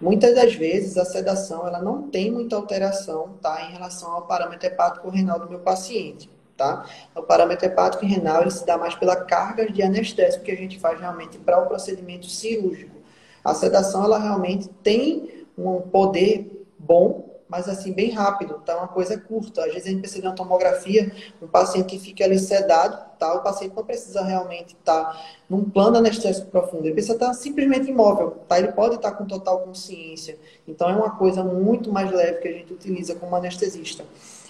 Muitas 0.00 0.34
das 0.34 0.54
vezes 0.54 0.96
a 0.96 1.04
sedação 1.04 1.66
ela 1.66 1.80
não 1.80 2.02
tem 2.02 2.30
muita 2.30 2.56
alteração 2.56 3.34
tá, 3.40 3.62
em 3.62 3.72
relação 3.72 4.10
ao 4.12 4.22
parâmetro 4.22 4.66
hepático 4.66 5.08
renal 5.08 5.38
do 5.38 5.48
meu 5.48 5.60
paciente. 5.60 6.30
Tá? 6.56 6.86
O 7.14 7.22
parâmetro 7.22 7.66
hepático 7.66 8.06
renal 8.06 8.42
ele 8.42 8.50
se 8.50 8.64
dá 8.64 8.78
mais 8.78 8.94
pela 8.94 9.16
carga 9.16 9.70
de 9.70 9.82
anestésico 9.82 10.44
que 10.44 10.52
a 10.52 10.56
gente 10.56 10.78
faz 10.78 11.00
realmente 11.00 11.38
para 11.38 11.58
o 11.60 11.66
procedimento 11.66 12.26
cirúrgico. 12.26 12.94
A 13.42 13.54
sedação 13.54 14.04
ela 14.04 14.18
realmente 14.18 14.68
tem 14.82 15.46
um 15.58 15.80
poder 15.80 16.66
bom 16.78 17.33
mas 17.48 17.68
assim, 17.68 17.92
bem 17.92 18.10
rápido, 18.10 18.54
tá? 18.64 18.76
Uma 18.76 18.88
coisa 18.88 19.18
curta. 19.18 19.64
Às 19.64 19.72
vezes 19.72 19.86
a 19.86 19.90
gente 19.90 20.00
precisa 20.00 20.22
de 20.22 20.28
uma 20.28 20.34
tomografia, 20.34 21.12
um 21.42 21.46
paciente 21.46 21.86
que 21.86 21.98
fica 21.98 22.24
ali 22.24 22.38
sedado, 22.38 22.98
tá? 23.18 23.34
O 23.34 23.42
paciente 23.42 23.74
não 23.76 23.84
precisa 23.84 24.22
realmente 24.22 24.74
estar 24.74 25.04
tá 25.04 25.24
num 25.48 25.68
plano 25.68 25.98
anestésico 25.98 26.50
profundo, 26.50 26.86
ele 26.86 26.94
precisa 26.94 27.14
estar 27.14 27.28
tá 27.28 27.34
simplesmente 27.34 27.90
imóvel, 27.90 28.38
tá? 28.48 28.58
Ele 28.58 28.72
pode 28.72 28.96
estar 28.96 29.10
tá 29.10 29.16
com 29.16 29.26
total 29.26 29.60
consciência. 29.60 30.38
Então 30.66 30.88
é 30.88 30.94
uma 30.94 31.10
coisa 31.16 31.44
muito 31.44 31.92
mais 31.92 32.10
leve 32.10 32.40
que 32.40 32.48
a 32.48 32.52
gente 32.52 32.72
utiliza 32.72 33.14
como 33.14 33.36
anestesista. 33.36 34.04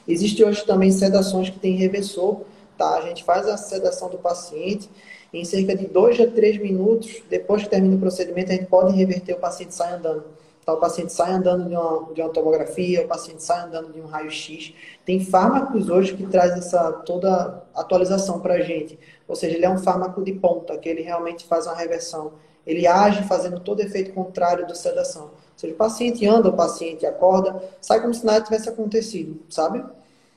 Existe 0.06 0.44
hoje 0.44 0.64
também 0.64 0.90
sedações 0.90 1.50
que 1.50 1.58
tem 1.58 1.76
reversor, 1.76 2.42
tá? 2.78 2.96
A 2.96 3.00
gente 3.02 3.24
faz 3.24 3.48
a 3.48 3.56
sedação 3.56 4.08
do 4.08 4.18
paciente 4.18 4.88
em 5.32 5.44
cerca 5.44 5.76
de 5.76 5.86
2 5.86 6.20
a 6.20 6.26
3 6.28 6.58
minutos, 6.58 7.22
depois 7.28 7.64
que 7.64 7.68
termina 7.68 7.96
o 7.96 7.98
procedimento, 7.98 8.52
a 8.52 8.54
gente 8.54 8.66
pode 8.66 8.94
reverter 8.94 9.34
o 9.34 9.38
paciente 9.38 9.74
sai 9.74 9.92
andando. 9.94 10.24
Então, 10.64 10.76
o 10.76 10.80
paciente 10.80 11.12
sai 11.12 11.30
andando 11.32 11.68
de 11.68 11.76
uma, 11.76 12.14
de 12.14 12.22
uma 12.22 12.30
tomografia, 12.30 13.04
o 13.04 13.08
paciente 13.08 13.42
sai 13.42 13.66
andando 13.66 13.92
de 13.92 14.00
um 14.00 14.06
raio-x. 14.06 14.74
Tem 15.04 15.22
fármacos 15.22 15.90
hoje 15.90 16.16
que 16.16 16.26
traz 16.26 16.52
essa 16.52 16.90
toda 16.90 17.62
atualização 17.74 18.40
para 18.40 18.54
a 18.54 18.60
gente. 18.62 18.98
Ou 19.28 19.36
seja, 19.36 19.56
ele 19.56 19.66
é 19.66 19.68
um 19.68 19.76
fármaco 19.76 20.24
de 20.24 20.32
ponta, 20.32 20.78
que 20.78 20.88
ele 20.88 21.02
realmente 21.02 21.46
faz 21.46 21.66
uma 21.66 21.76
reversão. 21.76 22.32
Ele 22.66 22.86
age 22.86 23.24
fazendo 23.24 23.60
todo 23.60 23.80
efeito 23.80 24.14
contrário 24.14 24.66
da 24.66 24.74
sedação. 24.74 25.24
Ou 25.24 25.58
seja, 25.58 25.74
o 25.74 25.76
paciente 25.76 26.26
anda, 26.26 26.48
o 26.48 26.56
paciente 26.56 27.04
acorda, 27.04 27.62
sai 27.78 28.00
como 28.00 28.14
se 28.14 28.24
nada 28.24 28.42
tivesse 28.42 28.66
acontecido, 28.66 29.42
sabe? 29.50 29.84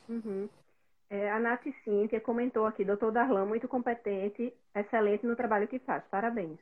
Uhum. 0.09 0.49
É, 1.09 1.31
a 1.31 1.39
Nath 1.39 1.63
Cíntia 1.85 2.19
comentou 2.19 2.65
aqui, 2.65 2.83
doutor 2.83 3.13
Darlan, 3.13 3.45
muito 3.45 3.65
competente, 3.65 4.53
excelente 4.75 5.25
no 5.25 5.37
trabalho 5.37 5.69
que 5.69 5.79
faz. 5.79 6.03
Parabéns. 6.11 6.59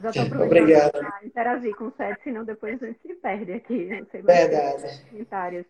Já 0.00 0.10
estou 0.10 0.24
aproveitando 0.24 0.92
para 0.92 1.24
interagir 1.24 1.76
com 1.76 1.84
o 1.84 1.92
Seth, 1.96 2.20
senão 2.22 2.44
depois 2.44 2.82
a 2.82 2.86
gente 2.86 3.00
se 3.02 3.14
perde 3.14 3.52
aqui. 3.52 3.86
Não 3.86 4.06
sei 4.06 4.22
mais 4.22 4.48
Verdade. 4.48 5.04
comentários. 5.10 5.66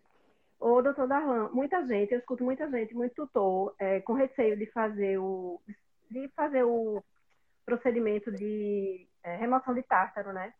Ô, 0.60 0.82
doutor 0.82 1.08
Darlan, 1.08 1.48
muita 1.52 1.84
gente, 1.86 2.12
eu 2.12 2.18
escuto 2.18 2.44
muita 2.44 2.70
gente, 2.70 2.94
muito 2.94 3.14
tutor, 3.14 3.74
é, 3.78 4.00
com 4.00 4.12
receio 4.12 4.56
de 4.56 4.66
fazer 4.66 5.18
o, 5.18 5.58
de 6.10 6.28
fazer 6.36 6.64
o 6.64 7.02
procedimento 7.64 8.30
de 8.30 9.06
é, 9.24 9.36
remoção 9.36 9.74
de 9.74 9.82
tártaro, 9.82 10.32
né? 10.32 10.52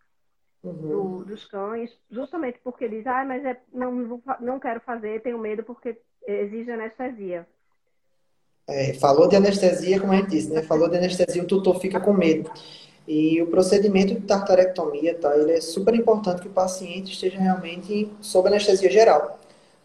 Uhum. 0.62 0.72
Do, 0.72 1.24
dos 1.24 1.44
cães, 1.46 1.90
justamente 2.10 2.58
porque 2.64 2.88
diz, 2.88 3.06
ah, 3.06 3.24
mas 3.24 3.44
é, 3.44 3.60
não, 3.72 4.22
não 4.40 4.60
quero 4.60 4.80
fazer, 4.80 5.22
tenho 5.22 5.38
medo 5.38 5.62
porque 5.62 6.00
exige 6.26 6.70
anestesia. 6.70 7.46
É, 8.66 8.94
falou 8.94 9.28
de 9.28 9.36
anestesia, 9.36 10.00
como 10.00 10.12
a 10.12 10.16
gente 10.16 10.30
disse, 10.30 10.52
né? 10.52 10.62
Falou 10.62 10.88
de 10.88 10.96
anestesia, 10.96 11.42
o 11.42 11.46
tutor 11.46 11.78
fica 11.80 12.00
com 12.00 12.12
medo. 12.12 12.50
E 13.06 13.40
o 13.42 13.46
procedimento 13.46 14.14
de 14.14 14.20
tartarectomia, 14.20 15.14
tá? 15.14 15.36
Ele 15.36 15.52
é 15.52 15.60
super 15.60 15.94
importante 15.94 16.42
que 16.42 16.48
o 16.48 16.52
paciente 16.52 17.12
esteja 17.12 17.38
realmente 17.38 18.10
sob 18.20 18.48
anestesia 18.48 18.90
geral, 18.90 19.38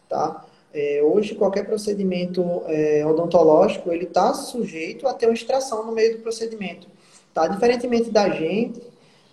tá? 0.08 0.46
É, 0.74 1.02
hoje, 1.02 1.36
qualquer 1.36 1.66
procedimento 1.66 2.62
é, 2.68 3.06
odontológico, 3.06 3.92
ele 3.92 4.04
está 4.04 4.34
sujeito 4.34 5.08
a 5.08 5.14
ter 5.14 5.26
uma 5.26 5.34
extração 5.34 5.86
no 5.86 5.92
meio 5.94 6.18
do 6.18 6.22
procedimento, 6.22 6.88
tá? 7.34 7.48
Diferentemente 7.48 8.12
da 8.12 8.30
gente, 8.30 8.82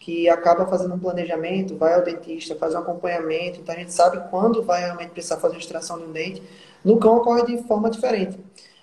que 0.02 0.28
acaba 0.28 0.66
fazendo 0.66 0.94
um 0.94 0.98
planejamento, 0.98 1.76
vai 1.76 1.94
ao 1.94 2.02
dentista, 2.02 2.56
faz 2.56 2.74
um 2.74 2.78
acompanhamento, 2.78 3.60
então 3.60 3.74
a 3.74 3.78
gente 3.78 3.92
sabe 3.92 4.20
quando 4.30 4.62
vai 4.62 4.80
realmente 4.80 5.10
precisar 5.10 5.36
fazer 5.36 5.56
extração 5.58 5.98
de 5.98 6.04
um 6.04 6.12
dente, 6.12 6.42
no 6.84 6.98
cão 6.98 7.18
ocorre 7.18 7.44
de 7.44 7.62
forma 7.64 7.88
diferente. 7.88 8.38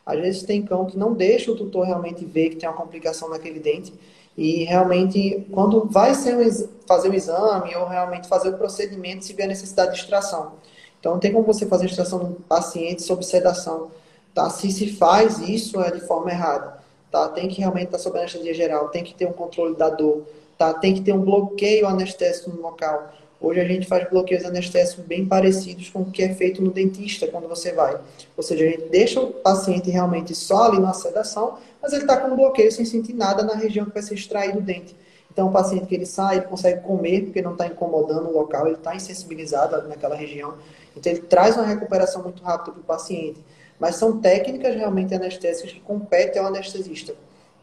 Às 0.05 0.19
vezes 0.19 0.43
tem 0.43 0.61
cão 0.61 0.85
que 0.85 0.97
não 0.97 1.13
deixa 1.13 1.51
o 1.51 1.55
tutor 1.55 1.85
realmente 1.85 2.23
ver 2.23 2.49
que 2.49 2.55
tem 2.55 2.67
uma 2.69 2.75
complicação 2.75 3.29
naquele 3.29 3.59
dente, 3.59 3.93
e 4.39 4.63
realmente, 4.63 5.45
quando 5.51 5.83
vai 5.89 6.11
um, 6.11 6.69
fazer 6.87 7.09
o 7.09 7.13
exame 7.13 7.75
ou 7.75 7.85
realmente 7.85 8.29
fazer 8.29 8.47
o 8.47 8.57
procedimento, 8.57 9.25
se 9.25 9.33
vê 9.33 9.43
a 9.43 9.47
necessidade 9.47 9.91
de 9.91 9.99
extração. 9.99 10.53
Então, 10.97 11.11
não 11.11 11.19
tem 11.19 11.33
como 11.33 11.45
você 11.45 11.65
fazer 11.65 11.87
extração 11.87 12.23
um 12.23 12.33
paciente 12.35 13.03
sob 13.03 13.25
sedação. 13.25 13.91
Tá? 14.33 14.49
Se 14.49 14.71
se 14.71 14.93
faz 14.93 15.39
isso, 15.39 15.81
é 15.81 15.91
de 15.91 15.99
forma 15.99 16.31
errada. 16.31 16.79
Tá? 17.11 17.27
Tem 17.27 17.49
que 17.49 17.59
realmente 17.59 17.87
estar 17.87 17.99
sob 17.99 18.17
anestesia 18.17 18.53
geral, 18.53 18.87
tem 18.87 19.03
que 19.03 19.13
ter 19.13 19.25
um 19.25 19.33
controle 19.33 19.75
da 19.75 19.89
dor, 19.89 20.23
tá? 20.57 20.73
tem 20.73 20.93
que 20.93 21.01
ter 21.01 21.11
um 21.11 21.19
bloqueio 21.19 21.85
anestésico 21.85 22.49
no 22.49 22.61
local. 22.61 23.11
Hoje 23.41 23.59
a 23.59 23.65
gente 23.65 23.87
faz 23.87 24.09
bloqueios 24.09 24.45
anestésicos 24.45 25.03
bem 25.03 25.25
parecidos 25.25 25.89
com 25.89 26.03
o 26.03 26.11
que 26.11 26.23
é 26.23 26.33
feito 26.33 26.61
no 26.61 26.71
dentista 26.71 27.27
quando 27.27 27.49
você 27.49 27.73
vai. 27.73 27.99
Ou 28.37 28.43
seja, 28.43 28.63
a 28.63 28.69
gente 28.69 28.87
deixa 28.87 29.19
o 29.19 29.33
paciente 29.33 29.89
realmente 29.89 30.33
só 30.33 30.63
ali 30.63 30.79
na 30.79 30.93
sedação, 30.93 31.57
mas 31.81 31.93
ele 31.93 32.03
está 32.03 32.17
com 32.17 32.29
um 32.29 32.35
bloqueio 32.35 32.71
sem 32.71 32.85
sentir 32.85 33.13
nada 33.13 33.43
na 33.43 33.55
região 33.55 33.85
que 33.85 33.93
vai 33.93 34.03
ser 34.03 34.15
extraído 34.15 34.59
o 34.59 34.61
dente. 34.61 34.95
Então, 35.31 35.47
o 35.47 35.51
paciente 35.51 35.85
que 35.85 35.95
ele 35.95 36.05
sai, 36.05 36.37
ele 36.37 36.45
consegue 36.47 36.81
comer 36.81 37.25
porque 37.25 37.41
não 37.41 37.53
está 37.53 37.67
incomodando 37.67 38.27
o 38.27 38.33
local, 38.33 38.67
ele 38.67 38.75
está 38.75 38.95
insensibilizado 38.95 39.87
naquela 39.87 40.15
região. 40.15 40.55
Então, 40.95 41.11
ele 41.11 41.21
traz 41.21 41.55
uma 41.55 41.65
recuperação 41.65 42.23
muito 42.23 42.43
rápida 42.43 42.71
para 42.71 42.81
o 42.81 42.83
paciente. 42.83 43.39
Mas 43.79 43.95
são 43.95 44.19
técnicas 44.19 44.75
realmente 44.75 45.13
anestésicas 45.13 45.71
que 45.71 45.79
competem 45.79 46.41
ao 46.41 46.47
anestesista, 46.47 47.15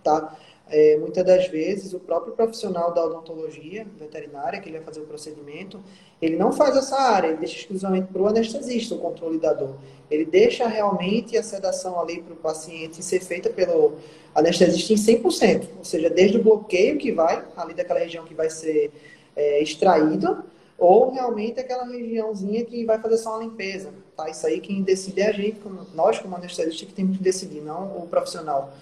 tá? 0.03 0.35
É, 0.69 0.97
muitas 0.97 1.25
das 1.25 1.47
vezes, 1.47 1.93
o 1.93 2.01
próprio 2.01 2.33
profissional 2.33 2.93
da 2.93 3.05
odontologia 3.05 3.87
veterinária, 3.99 4.61
que 4.61 4.69
ele 4.69 4.79
vai 4.79 4.87
fazer 4.87 5.01
o 5.01 5.07
procedimento, 5.07 5.81
ele 6.21 6.37
não 6.37 6.53
faz 6.53 6.77
essa 6.77 6.97
área, 6.97 7.29
ele 7.29 7.37
deixa 7.37 7.59
exclusivamente 7.59 8.09
para 8.13 8.21
o 8.21 8.27
anestesista 8.27 8.95
o 8.97 8.99
controle 8.99 9.39
da 9.39 9.53
dor. 9.53 9.77
Ele 10.11 10.25
deixa 10.25 10.67
realmente 10.67 11.37
a 11.37 11.43
sedação 11.43 12.01
ali 12.01 12.21
para 12.21 12.35
o 12.35 12.37
paciente 12.37 13.01
ser 13.03 13.21
feita 13.21 13.49
pelo 13.49 13.95
anestesista 14.35 14.93
em 14.93 14.97
100%, 14.97 15.69
ou 15.79 15.85
seja, 15.85 16.11
desde 16.11 16.39
o 16.39 16.43
bloqueio 16.43 16.99
que 16.99 17.13
vai, 17.13 17.45
ali 17.57 17.73
daquela 17.73 18.01
região 18.01 18.25
que 18.25 18.35
vai 18.35 18.51
ser 18.51 18.91
é, 19.37 19.63
extraída, 19.63 20.45
ou 20.77 21.13
realmente 21.13 21.61
aquela 21.61 21.87
regiãozinha 21.87 22.65
que 22.65 22.85
vai 22.85 23.01
fazer 23.01 23.19
só 23.19 23.37
uma 23.37 23.45
limpeza, 23.45 23.91
tá? 24.17 24.29
Isso 24.29 24.47
aí 24.47 24.61
quem 24.61 24.83
decide 24.83 25.23
é 25.23 25.29
a 25.29 25.33
gente, 25.33 25.59
nós 25.95 26.19
como 26.19 26.37
anestesista 26.37 26.85
que 26.85 26.93
temos 26.93 27.17
que 27.17 27.23
decidir, 27.23 27.63
não 27.63 27.97
o 27.97 28.07
profissional 28.09 28.73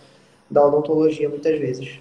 da 0.51 0.65
odontologia 0.65 1.29
muitas 1.29 1.59
vezes. 1.59 2.01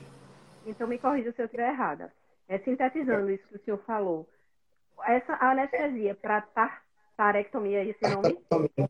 Então 0.66 0.88
me 0.88 0.98
corrija 0.98 1.32
se 1.32 1.42
eu 1.42 1.46
estiver 1.46 1.70
errada. 1.70 2.12
É, 2.48 2.58
sintetizando 2.60 3.30
isso 3.32 3.48
que 3.48 3.56
o 3.56 3.64
senhor 3.64 3.80
falou, 3.86 4.28
essa 5.06 5.34
anestesia 5.40 6.14
para 6.16 6.44
tarectomia, 7.16 7.84
esse 7.84 8.02
nome? 8.02 8.38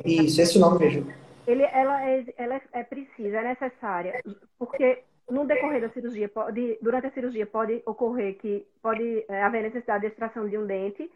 Isso, 0.03 0.41
esse 0.41 0.59
nome 0.59 0.79
mesmo. 0.79 1.13
Ele, 1.45 1.63
ela, 1.63 2.09
é, 2.09 2.25
ela 2.37 2.61
é 2.71 2.83
precisa, 2.83 3.37
é 3.37 3.43
necessária, 3.43 4.23
porque 4.57 5.03
no 5.29 5.45
decorrer 5.45 5.81
da 5.81 5.89
cirurgia, 5.89 6.29
pode, 6.29 6.77
durante 6.81 7.07
a 7.07 7.11
cirurgia 7.11 7.45
pode 7.45 7.81
ocorrer 7.85 8.35
que 8.35 8.65
pode 8.81 9.25
é, 9.27 9.43
haver 9.43 9.63
necessidade 9.63 10.01
de 10.01 10.07
extração 10.07 10.47
de 10.47 10.57
um 10.57 10.65
dente 10.65 11.11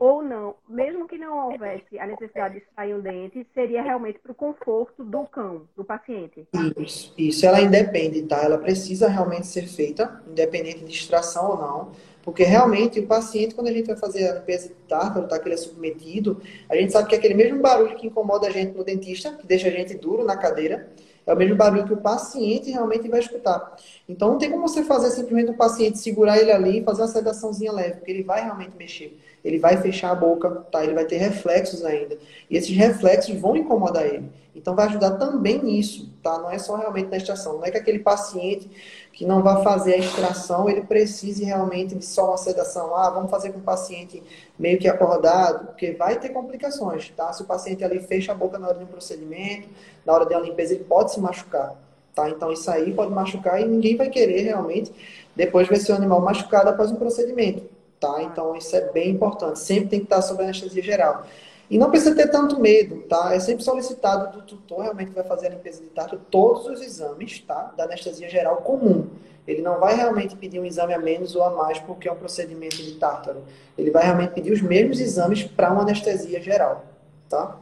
ou 0.00 0.22
não, 0.22 0.54
mesmo 0.66 1.06
que 1.06 1.18
não 1.18 1.50
houvesse 1.50 1.98
a 1.98 2.06
necessidade 2.06 2.54
de 2.54 2.60
extrair 2.62 2.94
um 2.94 3.00
dente, 3.00 3.46
seria 3.52 3.82
realmente 3.82 4.18
para 4.18 4.32
o 4.32 4.34
conforto 4.34 5.04
do 5.04 5.26
cão, 5.26 5.68
do 5.76 5.84
paciente. 5.84 6.48
Isso, 6.78 7.12
isso, 7.18 7.44
ela 7.44 7.60
independe, 7.60 8.22
tá? 8.22 8.42
Ela 8.42 8.56
precisa 8.56 9.08
realmente 9.08 9.46
ser 9.46 9.68
feita, 9.68 10.22
independente 10.26 10.82
de 10.82 10.90
extração 10.90 11.50
ou 11.50 11.58
não, 11.58 11.92
porque 12.22 12.42
realmente 12.44 12.98
o 12.98 13.06
paciente, 13.06 13.54
quando 13.54 13.68
a 13.68 13.72
gente 13.72 13.88
vai 13.88 13.96
fazer 13.96 14.26
a 14.26 14.34
limpeza 14.36 14.68
de 14.68 14.74
tártaro, 14.88 15.28
tá, 15.28 15.38
que 15.38 15.46
ele 15.46 15.54
é 15.54 15.58
submetido, 15.58 16.40
a 16.70 16.76
gente 16.76 16.92
sabe 16.92 17.06
que 17.06 17.14
é 17.14 17.18
aquele 17.18 17.34
mesmo 17.34 17.60
barulho 17.60 17.94
que 17.96 18.06
incomoda 18.06 18.46
a 18.46 18.50
gente 18.50 18.74
no 18.74 18.82
dentista, 18.82 19.34
que 19.34 19.46
deixa 19.46 19.68
a 19.68 19.70
gente 19.70 19.94
duro 19.98 20.24
na 20.24 20.36
cadeira, 20.38 20.88
é 21.30 21.34
o 21.34 21.36
mesmo 21.36 21.56
barulho 21.56 21.86
que 21.86 21.92
o 21.92 21.96
paciente 21.96 22.70
realmente 22.70 23.08
vai 23.08 23.20
escutar. 23.20 23.76
Então 24.08 24.32
não 24.32 24.38
tem 24.38 24.50
como 24.50 24.66
você 24.66 24.82
fazer 24.82 25.10
simplesmente 25.10 25.52
o 25.52 25.56
paciente 25.56 25.98
segurar 25.98 26.38
ele 26.38 26.50
ali 26.50 26.80
e 26.80 26.84
fazer 26.84 27.02
uma 27.02 27.08
sedaçãozinha 27.08 27.72
leve, 27.72 27.94
porque 27.98 28.10
ele 28.10 28.24
vai 28.24 28.42
realmente 28.42 28.76
mexer. 28.76 29.16
Ele 29.44 29.58
vai 29.58 29.76
fechar 29.76 30.10
a 30.10 30.14
boca, 30.14 30.50
tá? 30.72 30.82
Ele 30.82 30.92
vai 30.92 31.04
ter 31.04 31.18
reflexos 31.18 31.84
ainda. 31.84 32.18
E 32.50 32.56
esses 32.56 32.76
reflexos 32.76 33.34
vão 33.36 33.56
incomodar 33.56 34.04
ele. 34.04 34.28
Então 34.54 34.74
vai 34.74 34.86
ajudar 34.86 35.12
também 35.12 35.62
nisso, 35.62 36.12
tá? 36.22 36.38
Não 36.38 36.50
é 36.50 36.58
só 36.58 36.76
realmente 36.76 37.08
na 37.08 37.16
extração. 37.16 37.58
Não 37.58 37.64
é 37.64 37.70
que 37.70 37.78
aquele 37.78 38.00
paciente 38.00 38.68
que 39.12 39.24
não 39.24 39.42
vai 39.42 39.62
fazer 39.62 39.94
a 39.94 39.98
extração, 39.98 40.68
ele 40.68 40.82
precise 40.82 41.44
realmente 41.44 41.94
de 41.94 42.04
só 42.04 42.28
uma 42.28 42.36
sedação. 42.36 42.94
Ah, 42.96 43.10
vamos 43.10 43.30
fazer 43.30 43.52
com 43.52 43.58
o 43.58 43.62
paciente 43.62 44.22
meio 44.58 44.78
que 44.78 44.88
acordado, 44.88 45.66
porque 45.66 45.92
vai 45.92 46.18
ter 46.18 46.30
complicações, 46.30 47.10
tá? 47.16 47.32
Se 47.32 47.42
o 47.42 47.44
paciente 47.44 47.84
ali 47.84 48.00
fecha 48.00 48.32
a 48.32 48.34
boca 48.34 48.58
na 48.58 48.68
hora 48.68 48.78
de 48.78 48.84
um 48.84 48.88
procedimento, 48.88 49.68
na 50.04 50.12
hora 50.12 50.26
de 50.26 50.34
uma 50.34 50.40
limpeza, 50.40 50.74
ele 50.74 50.84
pode 50.84 51.12
se 51.12 51.20
machucar, 51.20 51.74
tá? 52.14 52.28
Então 52.28 52.52
isso 52.52 52.70
aí 52.70 52.92
pode 52.92 53.12
machucar 53.12 53.60
e 53.60 53.64
ninguém 53.64 53.96
vai 53.96 54.08
querer 54.08 54.42
realmente 54.42 54.92
depois 55.36 55.68
ver 55.68 55.78
seu 55.78 55.94
animal 55.94 56.20
machucado 56.20 56.70
após 56.70 56.90
um 56.90 56.96
procedimento, 56.96 57.62
tá? 58.00 58.22
Então 58.22 58.56
isso 58.56 58.74
é 58.74 58.90
bem 58.90 59.10
importante. 59.10 59.60
Sempre 59.60 59.90
tem 59.90 60.00
que 60.00 60.06
estar 60.06 60.22
sob 60.22 60.42
anestesia 60.42 60.82
geral. 60.82 61.24
E 61.70 61.78
não 61.78 61.88
precisa 61.88 62.16
ter 62.16 62.28
tanto 62.28 62.58
medo, 62.58 63.02
tá? 63.02 63.32
É 63.32 63.38
sempre 63.38 63.62
solicitado 63.62 64.36
do 64.36 64.44
tutor, 64.44 64.82
realmente 64.82 65.12
vai 65.12 65.22
fazer 65.22 65.46
a 65.46 65.50
limpeza 65.50 65.80
de 65.80 65.88
tártaro, 65.90 66.20
todos 66.28 66.66
os 66.66 66.82
exames, 66.82 67.38
tá? 67.42 67.72
Da 67.76 67.84
anestesia 67.84 68.28
geral 68.28 68.56
comum. 68.56 69.08
Ele 69.46 69.62
não 69.62 69.78
vai 69.78 69.94
realmente 69.94 70.36
pedir 70.36 70.58
um 70.58 70.64
exame 70.64 70.92
a 70.92 70.98
menos 70.98 71.36
ou 71.36 71.44
a 71.44 71.50
mais 71.50 71.78
porque 71.78 72.08
é 72.08 72.12
um 72.12 72.16
procedimento 72.16 72.76
de 72.76 72.98
tártaro. 72.98 73.44
Ele 73.78 73.92
vai 73.92 74.02
realmente 74.02 74.34
pedir 74.34 74.52
os 74.52 74.60
mesmos 74.60 74.98
exames 74.98 75.44
para 75.44 75.72
uma 75.72 75.82
anestesia 75.82 76.40
geral, 76.40 76.84
tá? 77.28 77.56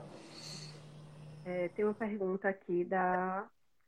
É, 1.44 1.68
tem 1.76 1.84
uma 1.84 1.94
pergunta 1.94 2.48
aqui 2.48 2.84
da 2.84 3.44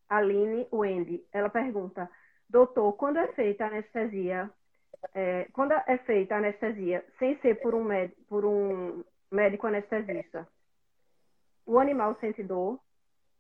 Aline 0.07 0.67
Wendy. 0.71 1.25
Ela 1.33 1.49
pergunta, 1.49 2.09
doutor, 2.49 2.93
quando 2.93 3.19
é 3.19 3.29
feita 3.29 3.65
a 3.65 3.69
anestesia, 3.69 4.51
é, 5.15 5.47
quando 5.55 5.73
é 5.73 5.99
feita 6.05 6.35
a 6.35 6.39
anestesia 6.39 7.03
sem 7.19 7.39
ser 7.41 7.55
por 7.63 7.75
um, 7.75 7.85
médico, 7.85 8.21
por 8.29 8.45
um 8.45 9.03
médico 9.31 9.67
anestesista. 9.67 10.47
O 11.65 11.79
animal 11.79 12.17
sente 12.21 12.43
dor. 12.43 12.79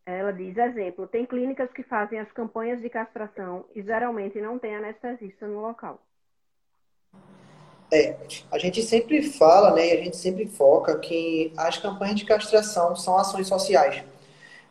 Ela 0.07 0.33
diz, 0.33 0.57
exemplo, 0.57 1.07
tem 1.07 1.27
clínicas 1.27 1.71
que 1.73 1.83
fazem 1.83 2.19
as 2.19 2.31
campanhas 2.33 2.81
de 2.81 2.89
castração 2.89 3.65
e 3.75 3.83
geralmente 3.83 4.41
não 4.41 4.59
tem 4.59 4.75
anestesista 4.75 5.47
no 5.47 5.61
local. 5.61 6.01
É, 7.93 8.17
a 8.51 8.59
gente 8.59 8.83
sempre 8.83 9.23
fala, 9.23 9.75
né, 9.75 9.89
e 9.89 9.93
a 9.93 10.05
gente 10.05 10.17
sempre 10.17 10.47
foca 10.47 10.99
que 10.99 11.53
as 11.57 11.77
campanhas 11.77 12.17
de 12.17 12.25
castração 12.25 12.95
são 12.95 13.19
ações 13.19 13.49
sociais. 13.49 14.05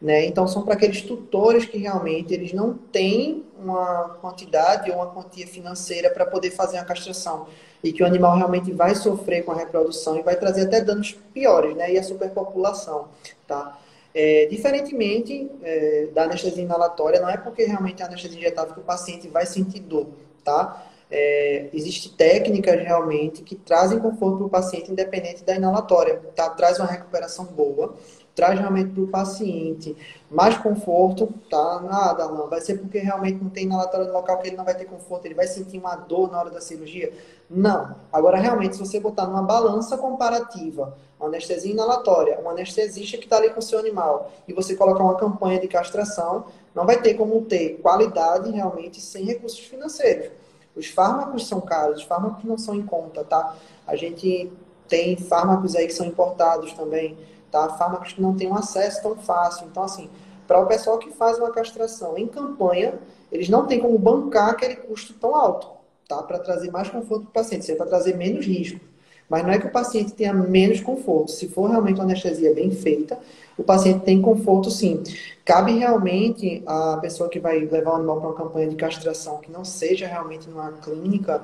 Né? 0.02 0.26
Então, 0.26 0.48
são 0.48 0.64
para 0.64 0.76
aqueles 0.76 1.02
tutores 1.02 1.66
que 1.66 1.78
realmente 1.78 2.34
eles 2.34 2.54
não 2.54 2.74
têm 2.74 3.46
uma 3.58 4.18
quantidade 4.22 4.90
ou 4.90 4.96
uma 4.96 5.12
quantia 5.12 5.46
financeira 5.46 6.10
para 6.10 6.26
poder 6.26 6.52
fazer 6.52 6.78
a 6.78 6.86
castração 6.86 7.48
e 7.84 7.94
que 7.94 8.04
o 8.04 8.06
animal 8.06 8.36
realmente 8.36 8.72
vai 8.72 8.94
sofrer 8.96 9.44
com 9.44 9.52
a 9.52 9.56
reprodução 9.56 10.18
e 10.18 10.22
vai 10.22 10.36
trazer 10.36 10.64
até 10.64 10.82
danos 10.82 11.18
piores, 11.34 11.76
né? 11.76 11.94
E 11.94 11.98
a 11.98 12.04
superpopulação, 12.04 13.08
tá? 13.48 13.80
É, 14.14 14.48
diferentemente 14.48 15.50
é, 15.62 16.08
da 16.14 16.24
anestesia 16.24 16.64
inalatória, 16.64 17.22
não 17.22 17.30
é 17.30 17.38
porque 17.38 17.64
realmente 17.64 18.02
é 18.02 18.06
anestesia 18.06 18.40
injetável 18.40 18.74
que 18.74 18.80
o 18.80 18.84
paciente 18.84 19.28
vai 19.28 19.46
sentir 19.46 19.80
dor, 19.80 20.08
tá? 20.44 20.86
É, 21.12 21.70
Existem 21.74 22.12
técnicas 22.12 22.80
realmente 22.82 23.42
que 23.42 23.56
trazem 23.56 24.00
conforto 24.00 24.38
para 24.38 24.46
o 24.46 24.50
paciente 24.50 24.92
independente 24.92 25.44
da 25.44 25.56
inalatória, 25.56 26.20
tá? 26.36 26.50
Traz 26.50 26.80
uma 26.80 26.88
recuperação 26.88 27.46
boa 27.46 27.96
traz 28.40 28.58
realmente 28.58 28.92
para 28.92 29.04
o 29.04 29.08
paciente 29.08 29.98
mais 30.32 30.58
conforto, 30.58 31.28
tá? 31.50 31.82
Nada, 31.82 32.26
não. 32.30 32.48
Vai 32.48 32.62
ser 32.62 32.78
porque 32.78 32.98
realmente 32.98 33.44
não 33.44 33.50
tem 33.50 33.66
inalatória 33.66 34.08
no 34.08 34.14
local 34.14 34.38
que 34.38 34.48
ele 34.48 34.56
não 34.56 34.64
vai 34.64 34.76
ter 34.76 34.86
conforto, 34.86 35.26
ele 35.26 35.36
vai 35.36 35.46
sentir 35.46 35.78
uma 35.78 35.98
dor 35.98 36.32
na 36.32 36.40
hora 36.40 36.50
da 36.50 36.62
cirurgia? 36.62 37.12
Não. 37.50 37.96
Agora, 38.14 38.38
realmente, 38.38 38.76
se 38.76 38.80
você 38.80 39.00
botar 39.00 39.26
numa 39.26 39.42
balança 39.42 39.98
comparativa, 39.98 40.96
uma 41.20 41.30
anestesia 41.30 41.72
inalatória, 41.72 42.40
um 42.44 42.50
anestesista 42.50 43.18
que 43.18 43.24
está 43.24 43.38
ali 43.38 43.50
com 43.50 43.60
o 43.60 43.64
seu 43.64 43.80
animal, 43.80 44.32
e 44.48 44.54
você 44.54 44.76
colocar 44.76 45.04
uma 45.04 45.16
campanha 45.16 45.60
de 45.60 45.68
castração, 45.68 46.46
não 46.76 46.86
vai 46.86 47.02
ter 47.02 47.16
como 47.16 47.42
ter 47.46 47.80
qualidade 47.82 48.52
realmente 48.52 49.02
sem 49.02 49.26
recursos 49.26 49.60
financeiros. 49.60 50.32
Os 50.76 50.88
fármacos 50.88 51.48
são 51.48 51.60
caros, 51.60 52.00
os 52.00 52.04
fármacos 52.04 52.44
não 52.44 52.58
são 52.58 52.76
em 52.76 52.86
conta, 52.86 53.24
tá? 53.24 53.56
A 53.88 53.96
gente 53.96 54.52
tem 54.88 55.18
fármacos 55.18 55.76
aí 55.76 55.88
que 55.88 55.94
são 55.94 56.06
importados 56.06 56.74
também 56.74 57.18
tá? 57.52 57.70
Fármacos 57.70 58.14
que 58.14 58.22
não 58.22 58.36
têm 58.36 58.48
um 58.48 58.56
acesso 58.56 59.02
tão 59.02 59.16
fácil. 59.16 59.68
Então, 59.68 59.84
assim, 59.84 60.10
para 60.48 60.60
o 60.60 60.66
pessoal 60.66 60.98
que 60.98 61.12
faz 61.12 61.38
uma 61.38 61.52
castração 61.52 62.18
em 62.18 62.28
campanha, 62.28 63.00
eles 63.32 63.50
não 63.50 63.66
têm 63.66 63.80
como 63.80 63.98
bancar 63.98 64.50
aquele 64.50 64.76
custo 64.76 65.14
tão 65.14 65.36
alto, 65.36 65.70
tá? 66.10 66.22
Para 66.24 66.40
trazer 66.40 66.70
mais 66.72 66.90
conforto 66.90 67.22
para 67.24 67.30
o 67.30 67.34
paciente, 67.34 67.72
é 67.72 67.76
para 67.76 67.86
trazer 67.86 68.18
menos 68.18 68.46
risco. 68.46 68.82
Mas 69.30 69.44
não 69.44 69.52
é 69.52 69.60
que 69.60 69.68
o 69.68 69.72
paciente 69.72 70.12
tenha 70.14 70.34
menos 70.34 70.82
conforto. 70.82 71.32
Se 71.32 71.48
for 71.48 71.70
realmente 71.70 71.98
uma 71.98 72.04
anestesia 72.04 72.52
bem 72.54 72.72
feita, 72.72 73.18
o 73.56 73.64
paciente 73.64 74.04
tem 74.04 74.20
conforto 74.20 74.72
sim. 74.72 75.04
Cabe 75.46 75.78
realmente 75.78 76.64
a 76.66 76.98
pessoa 76.98 77.30
que 77.30 77.40
vai 77.40 77.60
levar 77.60 77.92
o 77.92 77.96
animal 77.96 78.20
para 78.20 78.30
uma 78.30 78.36
campanha 78.36 78.68
de 78.68 78.76
castração 78.76 79.38
que 79.38 79.52
não 79.52 79.64
seja 79.64 80.08
realmente 80.08 80.50
numa 80.50 80.72
clínica, 80.72 81.44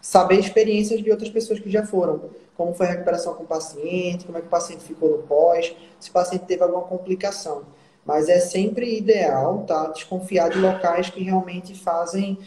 saber 0.00 0.38
experiências 0.38 1.02
de 1.02 1.10
outras 1.10 1.30
pessoas 1.30 1.58
que 1.58 1.68
já 1.68 1.84
foram 1.84 2.20
como 2.56 2.72
foi 2.74 2.86
a 2.86 2.90
recuperação 2.90 3.34
com 3.34 3.42
o 3.42 3.46
paciente, 3.46 4.24
como 4.24 4.38
é 4.38 4.40
que 4.40 4.46
o 4.46 4.50
paciente 4.50 4.84
ficou 4.84 5.10
no 5.10 5.18
pós, 5.24 5.74
se 5.98 6.10
o 6.10 6.12
paciente 6.12 6.44
teve 6.44 6.62
alguma 6.62 6.82
complicação. 6.82 7.62
Mas 8.04 8.28
é 8.28 8.38
sempre 8.38 8.96
ideal 8.96 9.64
tá, 9.66 9.88
desconfiar 9.88 10.50
de 10.50 10.58
locais 10.58 11.10
que 11.10 11.22
realmente 11.22 11.74
fazem 11.74 12.38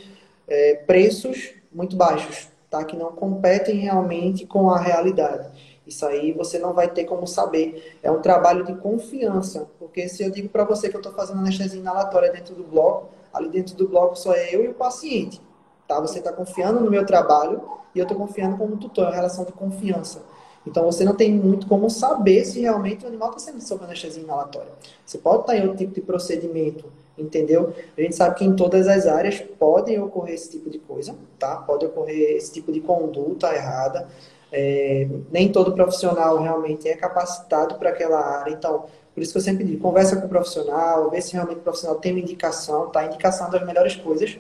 é, 0.48 0.76
preços 0.76 1.54
muito 1.72 1.96
baixos, 1.96 2.50
tá, 2.70 2.84
que 2.84 2.96
não 2.96 3.12
competem 3.12 3.78
realmente 3.78 4.46
com 4.46 4.70
a 4.70 4.80
realidade. 4.80 5.48
Isso 5.86 6.06
aí 6.06 6.34
você 6.34 6.60
não 6.60 6.74
vai 6.74 6.90
ter 6.90 7.06
como 7.06 7.26
saber. 7.26 7.98
É 8.04 8.12
um 8.12 8.22
trabalho 8.22 8.66
de 8.66 8.76
confiança, 8.76 9.68
porque 9.80 10.10
se 10.10 10.22
eu 10.22 10.30
digo 10.30 10.50
para 10.50 10.66
você 10.66 10.90
que 10.90 10.96
eu 10.96 11.00
estou 11.00 11.14
fazendo 11.14 11.40
anestesia 11.40 11.80
inalatória 11.80 12.32
dentro 12.32 12.54
do 12.54 12.64
bloco, 12.64 13.10
ali 13.34 13.50
dentro 13.50 13.76
do 13.76 13.88
bloco 13.88 14.16
só 14.16 14.34
é 14.34 14.54
eu 14.54 14.66
e 14.66 14.68
o 14.68 14.74
paciente. 14.74 15.42
Tá? 15.88 16.00
Você 16.02 16.20
está 16.20 16.34
confiando 16.34 16.82
no 16.82 16.92
meu 16.92 17.06
trabalho 17.06 17.62
e 17.96 18.00
eu 18.00 18.04
estou 18.04 18.18
confiando 18.18 18.58
como 18.58 18.76
tutor, 18.76 19.06
é 19.06 19.08
uma 19.08 19.16
relação 19.16 19.46
de 19.46 19.54
confiança. 19.54 20.22
Então 20.66 20.84
você 20.84 21.06
não 21.06 21.16
tem 21.16 21.34
muito 21.34 21.66
como 21.66 21.90
saber 21.90 22.44
se 22.44 22.60
realmente 22.60 23.06
o 23.06 23.08
animal 23.08 23.30
está 23.30 23.40
sendo 23.40 23.62
sob 23.62 23.86
anestesia 23.86 24.22
inalatória. 24.22 24.72
Você 25.06 25.18
pode 25.18 25.42
estar 25.42 25.56
em 25.56 25.62
outro 25.62 25.78
tipo 25.78 25.94
de 25.94 26.02
procedimento, 26.02 26.92
entendeu? 27.18 27.74
A 27.98 28.02
gente 28.02 28.16
sabe 28.16 28.36
que 28.36 28.46
em 28.46 28.56
todas 28.56 28.88
as 28.88 29.08
áreas 29.08 29.40
podem 29.60 30.00
ocorrer 30.00 30.36
esse 30.36 30.52
tipo 30.52 30.70
de 30.70 30.80
coisa, 30.80 31.16
tá? 31.40 31.56
Pode 31.58 31.86
ocorrer 31.86 32.36
esse 32.36 32.52
tipo 32.52 32.72
de 32.72 32.80
conduta 32.80 33.54
errada. 33.54 34.08
É, 34.52 35.08
nem 35.32 35.52
todo 35.52 35.74
profissional 35.74 36.42
realmente 36.42 36.88
é 36.88 36.96
capacitado 36.96 37.76
para 37.76 37.90
aquela 37.90 38.20
área. 38.20 38.52
Então, 38.52 38.86
por 39.14 39.22
isso 39.22 39.32
que 39.32 39.38
eu 39.38 39.42
sempre 39.42 39.64
digo, 39.64 39.82
conversa 39.82 40.16
com 40.16 40.28
o 40.28 40.30
profissional, 40.30 41.10
vê 41.10 41.20
se 41.22 41.34
realmente 41.34 41.58
o 41.58 41.62
profissional 41.62 41.98
tem 41.98 42.14
uma 42.14 42.22
indicação, 42.22 42.90
tá? 42.90 43.06
Indicação 43.06 43.48
é 43.48 43.52
das 43.52 43.66
melhores 43.66 43.96
coisas 43.96 44.38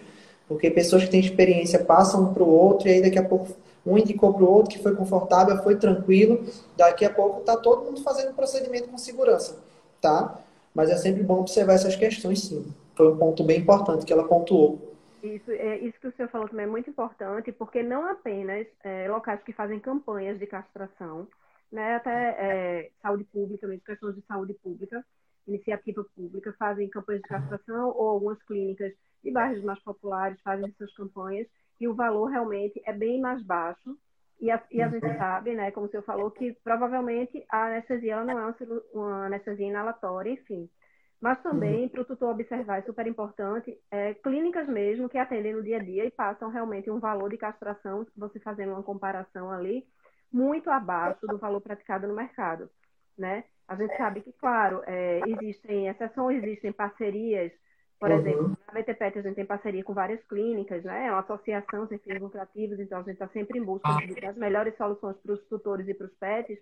porque 0.48 0.72
pessoas 0.72 1.04
que 1.04 1.10
têm 1.10 1.20
experiência 1.20 1.84
passam 1.84 2.24
um 2.24 2.34
para 2.34 2.44
o 2.44 2.50
outro 2.50 2.88
e 2.88 2.94
aí 2.94 3.02
daqui 3.02 3.20
a 3.20 3.24
pouco 3.24 3.50
um 3.86 3.98
indicou 3.98 4.34
para 4.34 4.44
o 4.44 4.52
outro 4.52 4.72
que 4.72 4.84
foi 4.84 4.96
confortável, 4.96 5.62
foi 5.64 5.76
tranquilo. 5.76 6.46
Daqui 6.76 7.06
a 7.06 7.10
pouco 7.10 7.40
está 7.40 7.56
todo 7.56 7.86
mundo 7.86 8.02
fazendo 8.02 8.32
o 8.32 8.34
procedimento 8.34 8.90
com 8.90 8.98
segurança, 8.98 9.58
tá? 10.02 10.40
Mas 10.78 10.92
é 10.92 10.96
sempre 10.96 11.24
bom 11.24 11.40
observar 11.40 11.74
essas 11.74 11.96
questões, 11.96 12.44
sim. 12.44 12.72
Foi 12.96 13.12
um 13.12 13.18
ponto 13.18 13.44
bem 13.44 13.62
importante 13.62 14.06
que 14.06 14.14
ela 14.14 14.28
pontuou. 14.28 14.96
Isso, 15.24 15.50
é, 15.50 15.80
isso 15.80 16.00
que 16.00 16.08
o 16.08 16.14
senhor 16.16 16.30
falou 16.30 16.48
também 16.48 16.68
é 16.68 16.70
muito 16.70 16.88
importante, 16.88 17.52
porque 17.52 17.82
não 17.82 18.08
apenas 18.08 18.68
é, 18.84 19.10
locais 19.10 19.42
que 19.42 19.52
fazem 19.52 19.80
campanhas 19.80 20.38
de 20.38 20.46
castração, 20.46 21.28
né, 21.72 21.96
até 21.96 22.12
é, 22.12 22.90
saúde 23.02 23.24
pública, 23.24 23.66
mesmo 23.66 23.84
questões 23.84 24.16
de 24.18 24.22
saúde 24.28 24.54
pública, 24.54 25.04
iniciativa 25.48 26.06
pública, 26.16 26.54
fazem 26.60 26.88
campanhas 26.90 27.24
de 27.24 27.28
castração, 27.28 27.90
ou 27.98 28.10
algumas 28.10 28.42
clínicas 28.44 28.94
de 29.24 29.32
bairros 29.32 29.64
mais 29.64 29.80
populares 29.80 30.40
fazem 30.44 30.68
essas 30.70 30.94
campanhas, 30.94 31.48
e 31.82 31.88
o 31.88 31.96
valor 31.96 32.28
realmente 32.28 32.80
é 32.86 32.94
bem 32.94 33.20
mais 33.20 33.42
baixo. 33.42 33.98
E 34.40 34.52
a, 34.52 34.62
e 34.72 34.82
a 34.82 34.88
gente 34.88 35.06
uhum. 35.06 35.18
sabe, 35.18 35.56
né, 35.56 35.72
como 35.72 35.88
o 35.88 35.90
senhor 35.90 36.04
falou, 36.04 36.30
que 36.30 36.54
provavelmente 36.64 37.44
a 37.50 37.66
anestesia 37.66 38.24
não 38.24 38.40
é 38.40 38.46
uma, 38.46 38.56
uma 38.94 39.26
anestesia 39.26 39.68
inalatória, 39.68 40.32
enfim. 40.32 40.70
Mas 41.20 41.42
também, 41.42 41.84
uhum. 41.84 41.90
para 41.90 42.02
o 42.02 42.06
tutor 42.06 42.30
observar, 42.30 42.78
é 42.78 42.82
super 42.84 43.08
importante, 43.08 43.76
é, 43.90 44.14
clínicas 44.14 44.68
mesmo 44.68 45.10
que 45.10 45.18
atendem 45.18 45.54
no 45.54 45.64
dia 45.64 45.78
a 45.78 45.84
dia 45.84 46.06
e 46.06 46.12
passam 46.12 46.50
realmente 46.50 46.92
um 46.92 47.00
valor 47.00 47.30
de 47.30 47.38
castração, 47.38 48.06
você 48.16 48.40
fazendo 48.40 48.74
uma 48.74 48.84
comparação 48.84 49.52
ali, 49.52 49.84
muito 50.32 50.70
abaixo 50.70 51.26
do 51.26 51.40
valor 51.40 51.62
praticado 51.62 52.08
no 52.08 52.14
mercado, 52.14 52.70
né? 53.18 53.44
A 53.68 53.76
gente 53.76 53.98
sabe 53.98 54.22
que, 54.22 54.32
claro, 54.34 54.84
é, 54.86 55.22
existem 55.26 55.88
exceções, 55.88 56.44
existem 56.44 56.72
parcerias, 56.72 57.52
por 58.00 58.12
uhum. 58.12 58.18
exemplo, 58.18 58.58
na 58.68 58.80
BTPET 58.80 59.20
a 59.20 59.22
gente 59.22 59.36
tem 59.36 59.46
parceria 59.46 59.84
com 59.84 59.94
várias 59.94 60.24
clínicas, 60.26 60.84
né? 60.84 61.08
É 61.08 61.12
uma 61.12 61.22
associação 61.22 61.88
sem 61.88 61.98
fins 61.98 62.20
lucrativos, 62.20 62.80
então 62.80 63.00
a 63.00 63.02
gente 63.02 63.14
está 63.14 63.28
sempre 63.30 63.60
em 63.60 63.64
busca 63.64 63.90
das 64.22 64.38
melhores 64.38 64.76
soluções 64.78 65.18
para 65.18 65.34
os 65.34 65.44
tutores 65.48 65.88
e 65.88 65.94
para 65.94 66.08
os 66.08 66.14
pets, 66.16 66.60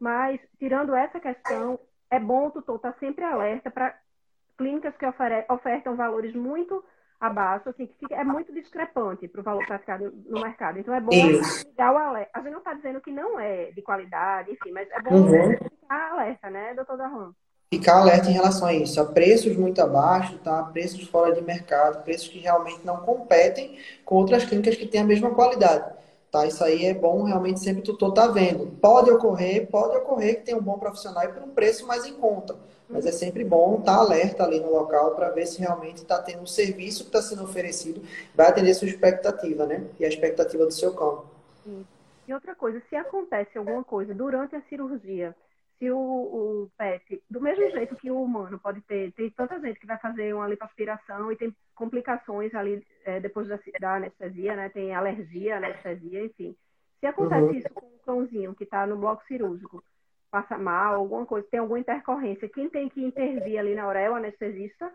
mas, 0.00 0.40
tirando 0.58 0.94
essa 0.94 1.20
questão, 1.20 1.78
é 2.10 2.18
bom 2.18 2.46
o 2.46 2.50
tutor 2.50 2.76
estar 2.76 2.92
tá 2.92 2.98
sempre 2.98 3.22
alerta 3.22 3.70
para 3.70 3.94
clínicas 4.56 4.96
que 4.96 5.06
ofertam 5.06 5.94
valores 5.94 6.34
muito 6.34 6.82
abaixo, 7.20 7.68
assim, 7.68 7.86
que 7.86 7.94
fica, 7.98 8.14
é 8.14 8.24
muito 8.24 8.50
discrepante 8.50 9.28
para 9.28 9.42
o 9.42 9.44
valor 9.44 9.66
praticado 9.66 10.10
no 10.26 10.40
mercado. 10.40 10.78
Então 10.78 10.94
é 10.94 11.00
bom 11.00 11.10
ligar 11.12 11.92
o 11.92 11.98
alerta. 11.98 12.30
A 12.32 12.40
gente 12.40 12.52
não 12.52 12.58
está 12.60 12.72
dizendo 12.72 13.00
que 13.02 13.10
não 13.10 13.38
é 13.38 13.70
de 13.72 13.82
qualidade, 13.82 14.50
enfim, 14.52 14.72
mas 14.72 14.90
é 14.90 15.00
bom 15.02 15.16
uhum. 15.16 15.56
ficar 15.58 16.12
alerta, 16.12 16.48
né, 16.48 16.74
doutor 16.74 16.96
Darron? 16.96 17.32
Ficar 17.72 17.98
alerta 18.00 18.28
em 18.28 18.32
relação 18.32 18.66
a 18.66 18.74
isso, 18.74 19.00
a 19.00 19.04
preços 19.04 19.56
muito 19.56 19.80
abaixo, 19.80 20.36
tá? 20.38 20.60
preços 20.64 21.06
fora 21.06 21.32
de 21.32 21.40
mercado, 21.40 22.02
preços 22.02 22.26
que 22.26 22.40
realmente 22.40 22.80
não 22.84 22.96
competem 22.96 23.78
com 24.04 24.16
outras 24.16 24.44
clínicas 24.44 24.74
que 24.74 24.88
têm 24.88 25.02
a 25.02 25.04
mesma 25.04 25.32
qualidade. 25.32 25.88
Tá? 26.32 26.44
Isso 26.44 26.64
aí 26.64 26.86
é 26.86 26.92
bom 26.92 27.22
realmente 27.22 27.60
sempre 27.60 27.82
o 27.82 27.84
tutor 27.84 28.12
tá 28.12 28.26
vendo. 28.26 28.66
Pode 28.80 29.08
ocorrer, 29.12 29.68
pode 29.68 29.96
ocorrer 29.98 30.40
que 30.40 30.46
tenha 30.46 30.58
um 30.58 30.62
bom 30.62 30.80
profissional 30.80 31.22
e 31.22 31.28
por 31.28 31.44
um 31.44 31.50
preço 31.50 31.86
mais 31.86 32.04
em 32.04 32.14
conta. 32.14 32.56
Mas 32.88 33.06
é 33.06 33.12
sempre 33.12 33.44
bom 33.44 33.78
estar 33.78 33.94
tá 33.94 34.00
alerta 34.00 34.42
ali 34.42 34.58
no 34.58 34.72
local 34.72 35.12
para 35.12 35.30
ver 35.30 35.46
se 35.46 35.60
realmente 35.60 35.98
está 35.98 36.20
tendo 36.20 36.42
um 36.42 36.46
serviço 36.46 37.04
que 37.04 37.10
está 37.10 37.22
sendo 37.22 37.44
oferecido, 37.44 38.02
vai 38.34 38.48
atender 38.48 38.74
sua 38.74 38.88
expectativa, 38.88 39.64
né? 39.64 39.84
E 40.00 40.04
a 40.04 40.08
expectativa 40.08 40.66
do 40.66 40.72
seu 40.72 40.92
campo. 40.92 41.24
E 42.26 42.34
outra 42.34 42.52
coisa, 42.56 42.82
se 42.90 42.96
acontece 42.96 43.56
alguma 43.56 43.84
coisa 43.84 44.12
durante 44.12 44.56
a 44.56 44.62
cirurgia, 44.62 45.36
se 45.80 45.90
o, 45.90 45.98
o 45.98 46.70
PET, 46.76 47.22
do 47.30 47.40
mesmo 47.40 47.70
jeito 47.70 47.96
que 47.96 48.10
o 48.10 48.22
humano 48.22 48.60
pode 48.60 48.82
ter, 48.82 49.12
tem 49.12 49.30
tanta 49.30 49.58
gente 49.58 49.80
que 49.80 49.86
vai 49.86 49.98
fazer 49.98 50.34
uma 50.34 50.46
lipoaspiração 50.46 51.32
e 51.32 51.36
tem 51.36 51.56
complicações 51.74 52.54
ali 52.54 52.86
é, 53.06 53.18
depois 53.18 53.48
da, 53.48 53.58
da, 53.80 53.94
anestesia, 53.94 54.54
né? 54.54 54.68
Tem 54.68 54.94
alergia, 54.94 55.56
anestesia, 55.56 56.22
enfim. 56.22 56.54
Se 57.00 57.06
acontece 57.06 57.44
uhum. 57.44 57.52
isso 57.52 57.70
com 57.70 57.86
um 57.86 57.98
cãozinho 58.04 58.54
que 58.54 58.64
está 58.64 58.86
no 58.86 58.98
bloco 58.98 59.24
cirúrgico, 59.26 59.82
passa 60.30 60.58
mal, 60.58 60.96
alguma 60.96 61.24
coisa, 61.24 61.48
tem 61.50 61.58
alguma 61.58 61.80
intercorrência, 61.80 62.48
quem 62.50 62.68
tem 62.68 62.86
que 62.90 63.02
intervir 63.02 63.58
ali 63.58 63.74
na 63.74 63.86
hora 63.86 64.00
é 64.00 64.10
o 64.10 64.14
anestesista? 64.14 64.92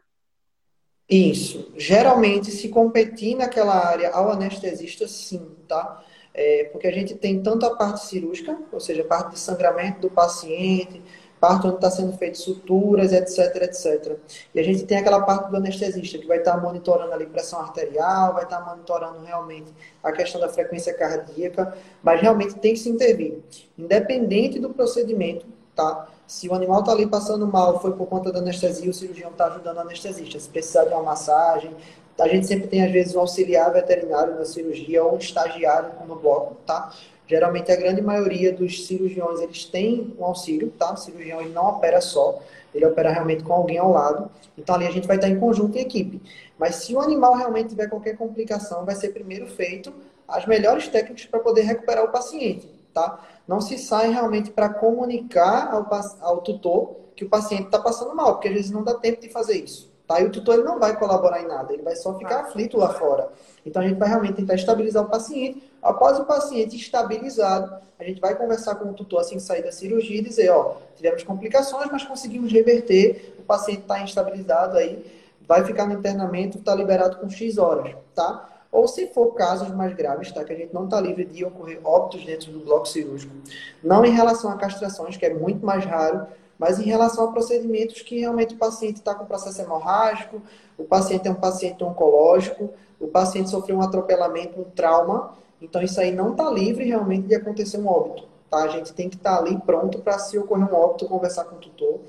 Isso. 1.10 1.74
Geralmente, 1.76 2.52
se 2.52 2.70
competir 2.70 3.36
naquela 3.36 3.74
área 3.74 4.12
ao 4.12 4.32
anestesista, 4.32 5.08
sim, 5.08 5.56
tá? 5.68 6.04
É, 6.38 6.66
porque 6.66 6.86
a 6.86 6.92
gente 6.92 7.16
tem 7.16 7.42
tanto 7.42 7.66
a 7.66 7.76
parte 7.78 8.06
cirúrgica, 8.06 8.58
ou 8.70 8.80
seja, 8.80 9.04
a 9.04 9.06
parte 9.06 9.32
de 9.32 9.40
sangramento 9.40 10.02
do 10.02 10.10
paciente, 10.10 11.02
parte 11.40 11.66
onde 11.66 11.78
está 11.78 11.90
sendo 11.90 12.12
feito 12.18 12.38
suturas, 12.38 13.14
etc, 13.14 13.56
etc. 13.64 14.18
E 14.54 14.60
a 14.60 14.64
gente 14.64 14.84
tem 14.84 14.98
aquela 14.98 15.22
parte 15.22 15.50
do 15.50 15.56
anestesista, 15.56 16.18
que 16.18 16.28
vai 16.28 16.40
estar 16.40 16.56
tá 16.56 16.58
monitorando 16.58 17.14
ali 17.14 17.26
pressão 17.26 17.60
arterial, 17.60 18.34
vai 18.34 18.44
estar 18.44 18.60
tá 18.60 18.70
monitorando 18.70 19.24
realmente 19.24 19.72
a 20.04 20.12
questão 20.12 20.42
da 20.42 20.50
frequência 20.50 20.94
cardíaca, 20.94 21.78
mas 22.04 22.20
realmente 22.20 22.56
tem 22.56 22.74
que 22.74 22.80
se 22.80 22.90
intervir. 22.90 23.40
Independente 23.78 24.60
do 24.60 24.72
procedimento, 24.72 25.46
tá? 25.74 26.10
Se 26.28 26.50
o 26.50 26.54
animal 26.54 26.80
está 26.80 26.92
ali 26.92 27.06
passando 27.06 27.48
mal, 27.48 27.80
foi 27.80 27.94
por 27.94 28.08
conta 28.08 28.32
da 28.32 28.40
anestesia, 28.40 28.90
o 28.90 28.94
cirurgião 28.94 29.30
está 29.30 29.46
ajudando 29.46 29.78
o 29.78 29.82
anestesista. 29.82 30.38
Se 30.38 30.50
precisar 30.50 30.86
de 30.86 30.90
uma 30.90 31.04
massagem, 31.04 31.72
a 32.20 32.28
gente 32.28 32.48
sempre 32.48 32.68
tem, 32.68 32.84
às 32.84 32.92
vezes, 32.92 33.16
um 33.16 33.20
auxiliar 33.20 33.72
veterinário 33.74 34.36
na 34.36 34.46
cirurgia 34.46 35.04
ou 35.04 35.16
um 35.16 35.18
estagiário 35.18 35.92
no 36.08 36.16
bloco, 36.16 36.56
tá? 36.66 36.94
Geralmente, 37.28 37.72
a 37.72 37.76
grande 37.76 38.02
maioria 38.02 38.54
dos 38.54 38.86
cirurgiões, 38.86 39.42
eles 39.42 39.66
têm 39.66 40.16
um 40.18 40.24
auxílio, 40.24 40.72
tá? 40.78 40.94
O 40.94 40.98
cirurgião, 40.98 41.42
ele 41.42 41.52
não 41.52 41.66
opera 41.66 42.00
só, 42.00 42.42
ele 42.74 42.86
opera 42.86 43.12
realmente 43.12 43.44
com 43.44 43.52
alguém 43.52 43.78
ao 43.78 43.92
lado. 43.92 44.30
Então, 44.58 44.76
ali 44.76 44.88
a 44.88 44.92
gente 44.92 45.08
vai 45.08 45.18
estar 45.18 45.28
em 45.28 45.40
conjunto 45.40 45.78
em 45.78 45.82
equipe. 45.82 46.22
Mas 46.58 46.76
se 46.76 46.96
o 46.96 47.02
animal 47.02 47.36
realmente 47.36 47.70
tiver 47.70 47.88
qualquer 47.88 48.16
complicação, 48.16 48.86
vai 48.86 48.96
ser 48.96 49.10
primeiro 49.10 49.48
feito 49.48 49.92
as 50.28 50.46
melhores 50.46 50.88
técnicas 50.88 51.26
para 51.26 51.40
poder 51.40 51.64
recuperar 51.64 52.06
o 52.06 52.12
paciente, 52.12 52.68
tá? 52.94 53.20
Não 53.48 53.60
se 53.60 53.78
sai 53.78 54.10
realmente 54.12 54.52
para 54.52 54.70
comunicar 54.70 55.74
ao, 55.74 55.88
ao 56.22 56.42
tutor 56.42 56.96
que 57.16 57.26
o 57.26 57.30
paciente 57.30 57.66
está 57.66 57.80
passando 57.80 58.16
mal, 58.16 58.34
porque 58.34 58.48
às 58.48 58.54
vezes 58.54 58.72
não 58.72 58.84
dá 58.84 58.94
tempo 58.96 59.22
de 59.22 59.30
fazer 59.30 59.58
isso. 59.58 59.95
Tá? 60.08 60.22
E 60.22 60.26
o 60.26 60.32
tutor 60.32 60.56
ele 60.56 60.64
não 60.64 60.80
vai 60.80 60.98
colaborar 60.98 61.42
em 61.42 61.48
nada, 61.48 61.74
ele 61.74 61.82
vai 61.82 61.96
só 61.96 62.16
ficar 62.18 62.42
aflito 62.42 62.78
lá 62.78 62.90
fora. 62.94 63.30
Então 63.66 63.82
a 63.82 63.88
gente 63.88 63.98
vai 63.98 64.08
realmente 64.08 64.34
tentar 64.34 64.54
estabilizar 64.54 65.04
o 65.04 65.10
paciente. 65.10 65.64
Após 65.82 66.20
o 66.20 66.26
paciente 66.26 66.76
estabilizado, 66.76 67.76
a 67.98 68.04
gente 68.04 68.22
vai 68.22 68.36
conversar 68.36 68.76
com 68.76 68.90
o 68.90 68.94
tutor 68.94 69.22
assim 69.22 69.36
que 69.36 69.42
sair 69.42 69.64
da 69.64 69.72
cirurgia 69.72 70.20
e 70.20 70.24
dizer, 70.24 70.50
ó, 70.52 70.76
tivemos 70.96 71.24
complicações, 71.24 71.90
mas 71.92 72.04
conseguimos 72.04 72.52
reverter, 72.52 73.36
o 73.40 73.44
paciente 73.44 73.82
está 73.82 74.00
instabilizado 74.00 74.78
aí, 74.78 75.04
vai 75.48 75.64
ficar 75.64 75.88
no 75.88 75.94
internamento, 75.94 76.60
está 76.60 76.76
liberado 76.76 77.18
com 77.18 77.28
X 77.30 77.58
horas, 77.58 77.96
tá? 78.14 78.50
Ou 78.72 78.88
se 78.88 79.08
for 79.08 79.34
casos 79.34 79.70
mais 79.70 79.96
graves, 79.96 80.32
tá? 80.32 80.44
Que 80.44 80.54
a 80.54 80.56
gente 80.56 80.74
não 80.74 80.86
está 80.86 81.00
livre 81.00 81.26
de 81.26 81.46
ocorrer 81.46 81.80
óbitos 81.84 82.26
dentro 82.26 82.52
do 82.52 82.60
bloco 82.60 82.88
cirúrgico. 82.88 83.34
Não 83.82 84.04
em 84.04 84.12
relação 84.12 84.52
a 84.52 84.58
castrações, 84.58 85.16
que 85.18 85.26
é 85.26 85.34
muito 85.34 85.66
mais 85.66 85.86
raro, 85.86 86.28
mas 86.58 86.80
em 86.80 86.84
relação 86.84 87.26
a 87.26 87.32
procedimentos 87.32 88.02
que 88.02 88.20
realmente 88.20 88.56
o 88.56 88.58
paciente 88.58 88.98
está 88.98 89.14
com 89.14 89.26
processo 89.26 89.62
hemorrágico, 89.62 90.42
o 90.78 90.84
paciente 90.84 91.28
é 91.28 91.32
um 91.32 91.36
paciente 91.36 91.84
oncológico, 91.84 92.70
o 93.00 93.08
paciente 93.08 93.50
sofreu 93.50 93.78
um 93.78 93.82
atropelamento, 93.82 94.60
um 94.60 94.64
trauma, 94.64 95.34
então 95.62 95.82
isso 95.82 96.00
aí 96.00 96.12
não 96.12 96.32
está 96.32 96.50
livre 96.50 96.86
realmente 96.86 97.28
de 97.28 97.36
acontecer 97.36 97.78
um 97.78 97.88
óbito. 97.88 98.28
Tá? 98.50 98.64
A 98.64 98.68
gente 98.68 98.94
tem 98.94 99.10
que 99.10 99.16
estar 99.16 99.36
tá 99.36 99.42
ali 99.42 99.58
pronto 99.66 100.00
para, 100.00 100.18
se 100.20 100.38
ocorrer 100.38 100.72
um 100.72 100.76
óbito, 100.76 101.08
conversar 101.08 101.46
com 101.46 101.56
o 101.56 101.60
tutor, 101.60 102.00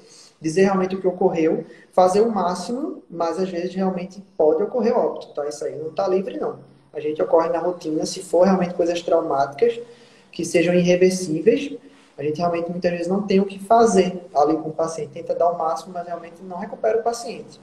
dizer 0.41 0.65
realmente 0.65 0.95
o 0.95 1.01
que 1.01 1.07
ocorreu, 1.07 1.65
fazer 1.93 2.21
o 2.21 2.31
máximo, 2.31 3.03
mas 3.11 3.39
às 3.39 3.49
vezes 3.49 3.75
realmente 3.75 4.23
pode 4.37 4.63
ocorrer 4.63 4.97
óbito. 4.97 5.29
Tá? 5.29 5.47
Isso 5.49 5.65
aí 5.65 5.77
não 5.77 5.89
está 5.89 6.07
livre, 6.07 6.39
não. 6.39 6.59
A 6.93 7.01
gente 7.01 7.21
ocorre 7.21 7.49
na 7.49 7.59
rotina, 7.59 8.07
se 8.07 8.23
for 8.23 8.45
realmente 8.45 8.75
coisas 8.75 9.03
traumáticas, 9.03 9.79
que 10.33 10.45
sejam 10.45 10.75
irreversíveis, 10.75 11.73
a 12.17 12.23
gente 12.23 12.39
realmente 12.39 12.71
muitas 12.71 12.91
vezes 12.91 13.09
não 13.09 13.27
tem 13.27 13.41
o 13.41 13.45
que 13.45 13.59
fazer 13.59 14.27
ali 14.35 14.57
com 14.57 14.71
o 14.71 14.75
paciente. 14.75 15.13
Tenta 15.13 15.35
dar 15.35 15.51
o 15.51 15.59
máximo, 15.59 15.93
mas 15.93 16.07
realmente 16.07 16.43
não 16.43 16.59
recupera 16.59 16.99
o 16.99 17.03
paciente. 17.03 17.61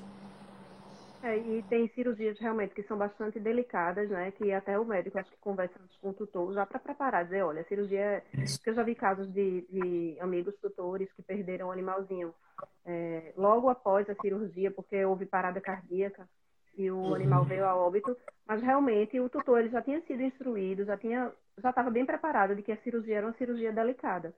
É, 1.24 1.38
e 1.38 1.64
tem 1.70 1.88
cirurgias 1.96 2.38
realmente 2.38 2.76
que 2.76 2.84
são 2.84 2.98
bastante 2.98 3.40
delicadas, 3.40 4.10
né? 4.10 4.30
Que 4.32 4.52
até 4.52 4.78
o 4.78 4.84
médico 4.84 5.18
acho 5.18 5.32
que 5.32 5.38
conversa 5.38 5.80
com 6.02 6.10
o 6.10 6.14
tutor 6.14 6.54
já 6.54 6.66
para 6.66 6.80
preparar, 6.80 7.24
dizer, 7.24 7.44
olha, 7.44 7.62
a 7.62 7.66
cirurgia. 7.66 8.02
É 8.02 8.24
que 8.62 8.70
eu 8.70 8.74
já 8.74 8.84
vi 8.84 8.94
casos 8.94 9.32
de, 9.32 9.62
de 9.70 10.18
amigos 10.20 10.54
tutores 10.62 11.12
que 11.14 11.22
perderam 11.22 11.70
o 11.70 11.72
animalzinho 11.72 12.34
é, 12.86 13.32
logo 13.38 13.70
após 13.70 14.08
a 14.10 14.16
cirurgia, 14.16 14.70
porque 14.70 15.04
houve 15.06 15.26
parada 15.26 15.62
cardíaca 15.62 16.28
e 16.78 16.90
o 16.90 16.98
uhum. 16.98 17.16
animal 17.16 17.44
veio 17.44 17.66
a 17.66 17.76
óbito, 17.76 18.16
mas 18.48 18.62
realmente 18.62 19.20
o 19.20 19.30
tutor 19.30 19.60
ele 19.60 19.70
já 19.70 19.82
tinha 19.82 20.02
sido 20.02 20.22
instruído, 20.22 20.86
já 20.86 20.98
tinha 20.98 21.32
já 21.62 21.70
estava 21.70 21.90
bem 21.90 22.06
preparado 22.06 22.56
de 22.56 22.62
que 22.62 22.72
a 22.72 22.78
cirurgia 22.78 23.18
era 23.18 23.28
uma 23.28 23.36
cirurgia 23.38 23.72
delicada. 23.72 24.34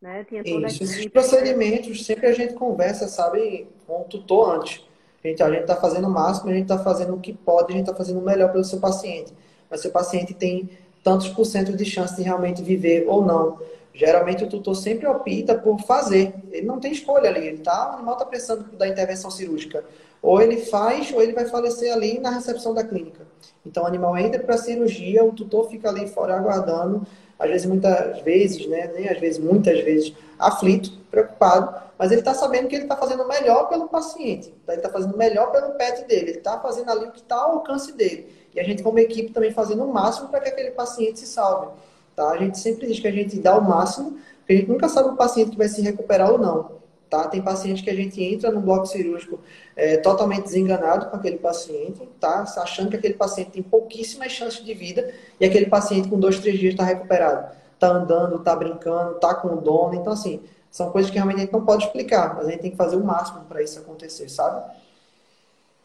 Né? 0.00 0.24
Tinha 0.24 0.44
toda 0.44 0.66
Isso, 0.66 0.84
esses 0.84 1.08
procedimentos, 1.08 2.04
sempre 2.04 2.26
a 2.26 2.32
gente 2.32 2.54
conversa, 2.54 3.08
sabe, 3.08 3.66
com 3.86 4.02
o 4.02 4.04
tutor 4.04 4.56
antes. 4.56 4.86
A 5.24 5.28
gente 5.28 5.60
está 5.60 5.74
fazendo 5.74 6.06
o 6.06 6.10
máximo, 6.10 6.50
a 6.50 6.52
gente 6.52 6.62
está 6.62 6.78
fazendo 6.78 7.14
o 7.14 7.20
que 7.20 7.32
pode, 7.32 7.72
a 7.72 7.76
gente 7.76 7.86
está 7.86 7.94
fazendo 7.94 8.20
o 8.20 8.24
melhor 8.24 8.52
pelo 8.52 8.62
seu 8.62 8.78
paciente. 8.78 9.32
Mas 9.68 9.80
seu 9.80 9.90
paciente 9.90 10.32
tem 10.32 10.70
tantos 11.02 11.28
por 11.28 11.44
cento 11.44 11.76
de 11.76 11.84
chance 11.84 12.14
de 12.14 12.22
realmente 12.22 12.62
viver 12.62 13.04
ou 13.08 13.24
não. 13.24 13.58
Geralmente 13.92 14.44
o 14.44 14.48
tutor 14.48 14.76
sempre 14.76 15.06
opta 15.08 15.56
por 15.56 15.80
fazer. 15.80 16.32
Ele 16.52 16.64
não 16.64 16.78
tem 16.78 16.92
escolha 16.92 17.28
ali. 17.28 17.48
Ele 17.48 17.58
tá, 17.58 17.90
o 17.90 17.94
animal 17.96 18.14
está 18.14 18.24
precisando 18.24 18.76
da 18.76 18.86
intervenção 18.86 19.30
cirúrgica. 19.30 19.84
Ou 20.22 20.40
ele 20.40 20.58
faz, 20.58 21.12
ou 21.12 21.22
ele 21.22 21.32
vai 21.32 21.46
falecer 21.46 21.92
ali 21.92 22.18
na 22.18 22.30
recepção 22.30 22.74
da 22.74 22.84
clínica. 22.84 23.26
Então, 23.64 23.84
o 23.84 23.86
animal 23.86 24.16
entra 24.16 24.42
para 24.42 24.54
a 24.54 24.58
cirurgia, 24.58 25.24
o 25.24 25.32
tutor 25.32 25.68
fica 25.68 25.88
ali 25.88 26.08
fora 26.08 26.36
aguardando, 26.36 27.06
às 27.38 27.48
vezes, 27.48 27.66
muitas 27.66 28.20
vezes, 28.22 28.66
né, 28.66 28.90
nem 28.94 29.08
às 29.08 29.20
vezes, 29.20 29.38
muitas 29.38 29.80
vezes, 29.84 30.12
aflito, 30.38 30.90
preocupado, 31.10 31.82
mas 31.96 32.10
ele 32.10 32.20
está 32.20 32.34
sabendo 32.34 32.68
que 32.68 32.74
ele 32.74 32.84
está 32.84 32.96
fazendo 32.96 33.26
melhor 33.26 33.68
pelo 33.68 33.88
paciente, 33.88 34.52
tá? 34.66 34.72
ele 34.72 34.80
está 34.80 34.90
fazendo 34.90 35.16
melhor 35.16 35.50
pelo 35.50 35.70
pet 35.74 36.04
dele, 36.06 36.30
ele 36.30 36.38
está 36.38 36.58
fazendo 36.58 36.90
ali 36.90 37.06
o 37.06 37.12
que 37.12 37.20
está 37.20 37.36
ao 37.36 37.52
alcance 37.52 37.92
dele. 37.92 38.32
E 38.54 38.60
a 38.60 38.64
gente, 38.64 38.82
como 38.82 38.98
equipe, 38.98 39.32
também 39.32 39.52
fazendo 39.52 39.84
o 39.84 39.92
máximo 39.92 40.28
para 40.28 40.40
que 40.40 40.48
aquele 40.48 40.70
paciente 40.72 41.20
se 41.20 41.26
salve. 41.26 41.68
Tá? 42.16 42.30
A 42.30 42.36
gente 42.36 42.58
sempre 42.58 42.86
diz 42.86 42.98
que 42.98 43.06
a 43.06 43.12
gente 43.12 43.38
dá 43.38 43.56
o 43.56 43.62
máximo, 43.62 44.18
porque 44.38 44.52
a 44.52 44.56
gente 44.56 44.68
nunca 44.68 44.88
sabe 44.88 45.10
o 45.10 45.16
paciente 45.16 45.50
que 45.50 45.58
vai 45.58 45.68
se 45.68 45.80
recuperar 45.80 46.32
ou 46.32 46.38
não. 46.38 46.77
Tá? 47.08 47.26
Tem 47.28 47.40
paciente 47.40 47.82
que 47.82 47.88
a 47.88 47.94
gente 47.94 48.22
entra 48.22 48.50
no 48.50 48.60
bloco 48.60 48.86
cirúrgico 48.86 49.40
é, 49.74 49.96
totalmente 49.96 50.44
desenganado 50.44 51.08
com 51.08 51.16
aquele 51.16 51.38
paciente, 51.38 52.06
tá? 52.20 52.42
achando 52.58 52.90
que 52.90 52.96
aquele 52.96 53.14
paciente 53.14 53.52
tem 53.52 53.62
pouquíssimas 53.62 54.32
chances 54.32 54.62
de 54.62 54.74
vida 54.74 55.12
e 55.40 55.44
aquele 55.44 55.66
paciente 55.66 56.08
com 56.08 56.20
dois, 56.20 56.38
três 56.38 56.58
dias 56.58 56.74
está 56.74 56.84
recuperado. 56.84 57.56
Está 57.72 57.88
andando, 57.88 58.36
está 58.36 58.54
brincando, 58.54 59.14
está 59.14 59.34
com 59.34 59.48
o 59.48 59.60
dono. 59.60 59.94
Então, 59.94 60.12
assim, 60.12 60.42
são 60.70 60.90
coisas 60.90 61.10
que 61.10 61.16
realmente 61.16 61.38
a 61.38 61.40
gente 61.42 61.52
não 61.52 61.64
pode 61.64 61.84
explicar, 61.84 62.34
mas 62.34 62.46
a 62.46 62.50
gente 62.50 62.60
tem 62.60 62.70
que 62.70 62.76
fazer 62.76 62.96
o 62.96 63.04
máximo 63.04 63.44
para 63.46 63.62
isso 63.62 63.78
acontecer, 63.78 64.28
sabe? 64.28 64.70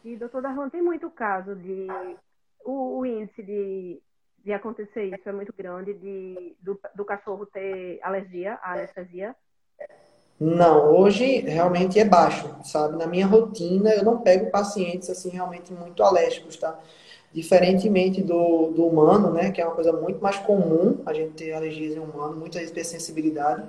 E, 0.04 0.16
doutor 0.16 0.42
Darlan, 0.42 0.68
tem 0.68 0.82
muito 0.82 1.10
caso 1.10 1.54
de. 1.56 1.86
O, 2.64 2.98
o 2.98 3.06
índice 3.06 3.42
de, 3.42 4.02
de 4.44 4.52
acontecer 4.52 5.04
isso 5.04 5.28
é 5.28 5.32
muito 5.32 5.52
grande, 5.56 5.94
de, 5.94 6.56
do, 6.60 6.78
do 6.94 7.04
cachorro 7.04 7.46
ter 7.46 7.98
alergia 8.02 8.54
à 8.62 8.72
anestesia. 8.72 9.34
Não, 10.38 10.92
hoje 10.96 11.40
realmente 11.40 11.98
é 11.98 12.04
baixo, 12.04 12.50
sabe? 12.64 12.96
Na 12.96 13.06
minha 13.06 13.26
rotina 13.26 13.90
eu 13.90 14.04
não 14.04 14.18
pego 14.18 14.50
pacientes 14.50 15.08
assim 15.08 15.30
realmente 15.30 15.72
muito 15.72 16.02
alérgicos, 16.02 16.56
tá? 16.56 16.78
Diferentemente 17.32 18.22
do, 18.22 18.68
do 18.70 18.86
humano, 18.86 19.32
né, 19.32 19.50
que 19.50 19.60
é 19.60 19.66
uma 19.66 19.74
coisa 19.74 19.92
muito 19.92 20.20
mais 20.22 20.36
comum 20.38 20.98
a 21.04 21.12
gente 21.12 21.32
ter 21.32 21.52
alergias 21.52 21.96
em 21.96 21.98
humano, 21.98 22.36
muita 22.36 22.62
hipersensibilidade. 22.62 23.62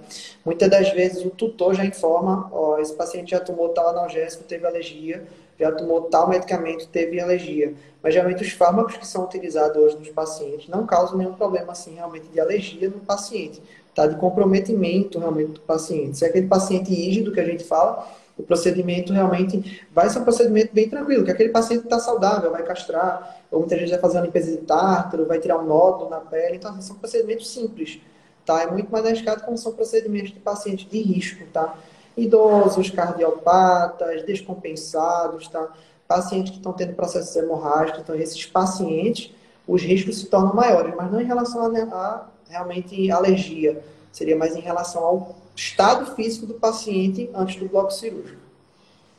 Muitas 0.43 0.69
das 0.69 0.89
vezes 0.91 1.23
o 1.25 1.29
tutor 1.31 1.73
já 1.73 1.85
informa, 1.85 2.49
ó, 2.51 2.77
esse 2.79 2.93
paciente 2.93 3.31
já 3.31 3.39
tomou 3.39 3.69
tal 3.69 3.89
analgésico, 3.89 4.43
teve 4.43 4.67
alergia, 4.67 5.23
já 5.59 5.71
tomou 5.71 6.01
tal 6.03 6.29
medicamento, 6.29 6.87
teve 6.87 7.19
alergia. 7.19 7.73
Mas 8.03 8.13
geralmente 8.13 8.43
os 8.43 8.51
fármacos 8.51 8.97
que 8.97 9.07
são 9.07 9.23
utilizados 9.25 9.77
hoje 9.77 9.97
nos 9.97 10.09
pacientes 10.09 10.67
não 10.67 10.85
causam 10.85 11.17
nenhum 11.17 11.33
problema 11.33 11.71
assim 11.71 11.95
realmente 11.95 12.27
de 12.27 12.39
alergia 12.39 12.89
no 12.89 12.99
paciente 12.99 13.61
tá? 13.95 14.05
de 14.05 14.17
comprometimento 14.17 15.17
realmente 15.17 15.53
do 15.53 15.61
paciente. 15.61 16.17
Se 16.17 16.25
é 16.25 16.27
aquele 16.27 16.47
paciente 16.47 16.93
rígido 16.93 17.31
que 17.31 17.39
a 17.39 17.45
gente 17.45 17.63
fala, 17.63 18.05
o 18.37 18.43
procedimento 18.43 19.13
realmente 19.13 19.81
vai 19.93 20.09
ser 20.09 20.19
um 20.19 20.23
procedimento 20.23 20.73
bem 20.73 20.89
tranquilo, 20.89 21.23
que 21.23 21.31
aquele 21.31 21.49
paciente 21.49 21.85
está 21.85 21.99
saudável, 21.99 22.51
vai 22.51 22.63
castrar, 22.63 23.39
ou 23.49 23.59
muita 23.59 23.77
gente 23.77 23.91
vai 23.91 23.99
fazer 23.99 24.17
uma 24.17 24.25
limpeza 24.25 24.51
de 24.51 24.57
tártaro, 24.57 25.25
vai 25.25 25.39
tirar 25.39 25.57
um 25.57 25.65
nódulo 25.65 26.09
na 26.09 26.19
pele, 26.19 26.57
então 26.57 26.79
são 26.81 26.97
procedimentos 26.97 27.49
simples, 27.49 28.01
tá? 28.45 28.63
É 28.63 28.67
muito 28.69 28.91
mais 28.91 29.05
arriscado 29.05 29.43
quando 29.43 29.57
são 29.57 29.71
procedimentos 29.71 30.33
de 30.33 30.39
pacientes 30.41 30.85
de 30.89 31.01
risco, 31.01 31.45
tá? 31.53 31.75
Idosos, 32.17 32.89
cardiopatas, 32.89 34.23
descompensados, 34.23 35.47
tá? 35.47 35.69
Pacientes 36.05 36.51
que 36.51 36.57
estão 36.57 36.73
tendo 36.73 36.93
processos 36.93 37.33
hemorrágicos, 37.37 38.01
então 38.01 38.15
esses 38.15 38.45
pacientes, 38.45 39.33
os 39.65 39.81
riscos 39.81 40.19
se 40.19 40.25
tornam 40.25 40.53
maiores, 40.53 40.93
mas 40.95 41.09
não 41.09 41.21
em 41.21 41.25
relação 41.25 41.65
a 41.65 42.27
realmente 42.49 43.11
alergia. 43.11 43.83
Seria 44.11 44.35
mais 44.35 44.55
em 44.55 44.61
relação 44.61 45.03
ao 45.03 45.35
estado 45.55 46.15
físico 46.15 46.45
do 46.45 46.55
paciente 46.55 47.29
antes 47.33 47.57
do 47.57 47.67
bloco 47.67 47.91
cirúrgico. 47.91 48.41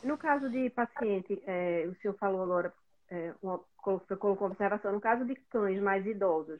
No 0.03 0.17
caso 0.17 0.49
de 0.49 0.69
paciente, 0.69 1.41
é, 1.45 1.87
o 1.89 1.95
senhor 2.01 2.13
falou 2.15 2.41
agora, 2.41 2.73
é, 3.09 3.33
uma, 3.41 3.59
colocou 3.75 4.47
observação, 4.47 4.91
no 4.91 5.01
caso 5.01 5.25
de 5.25 5.35
cães 5.35 5.81
mais 5.81 6.05
idosos, 6.05 6.59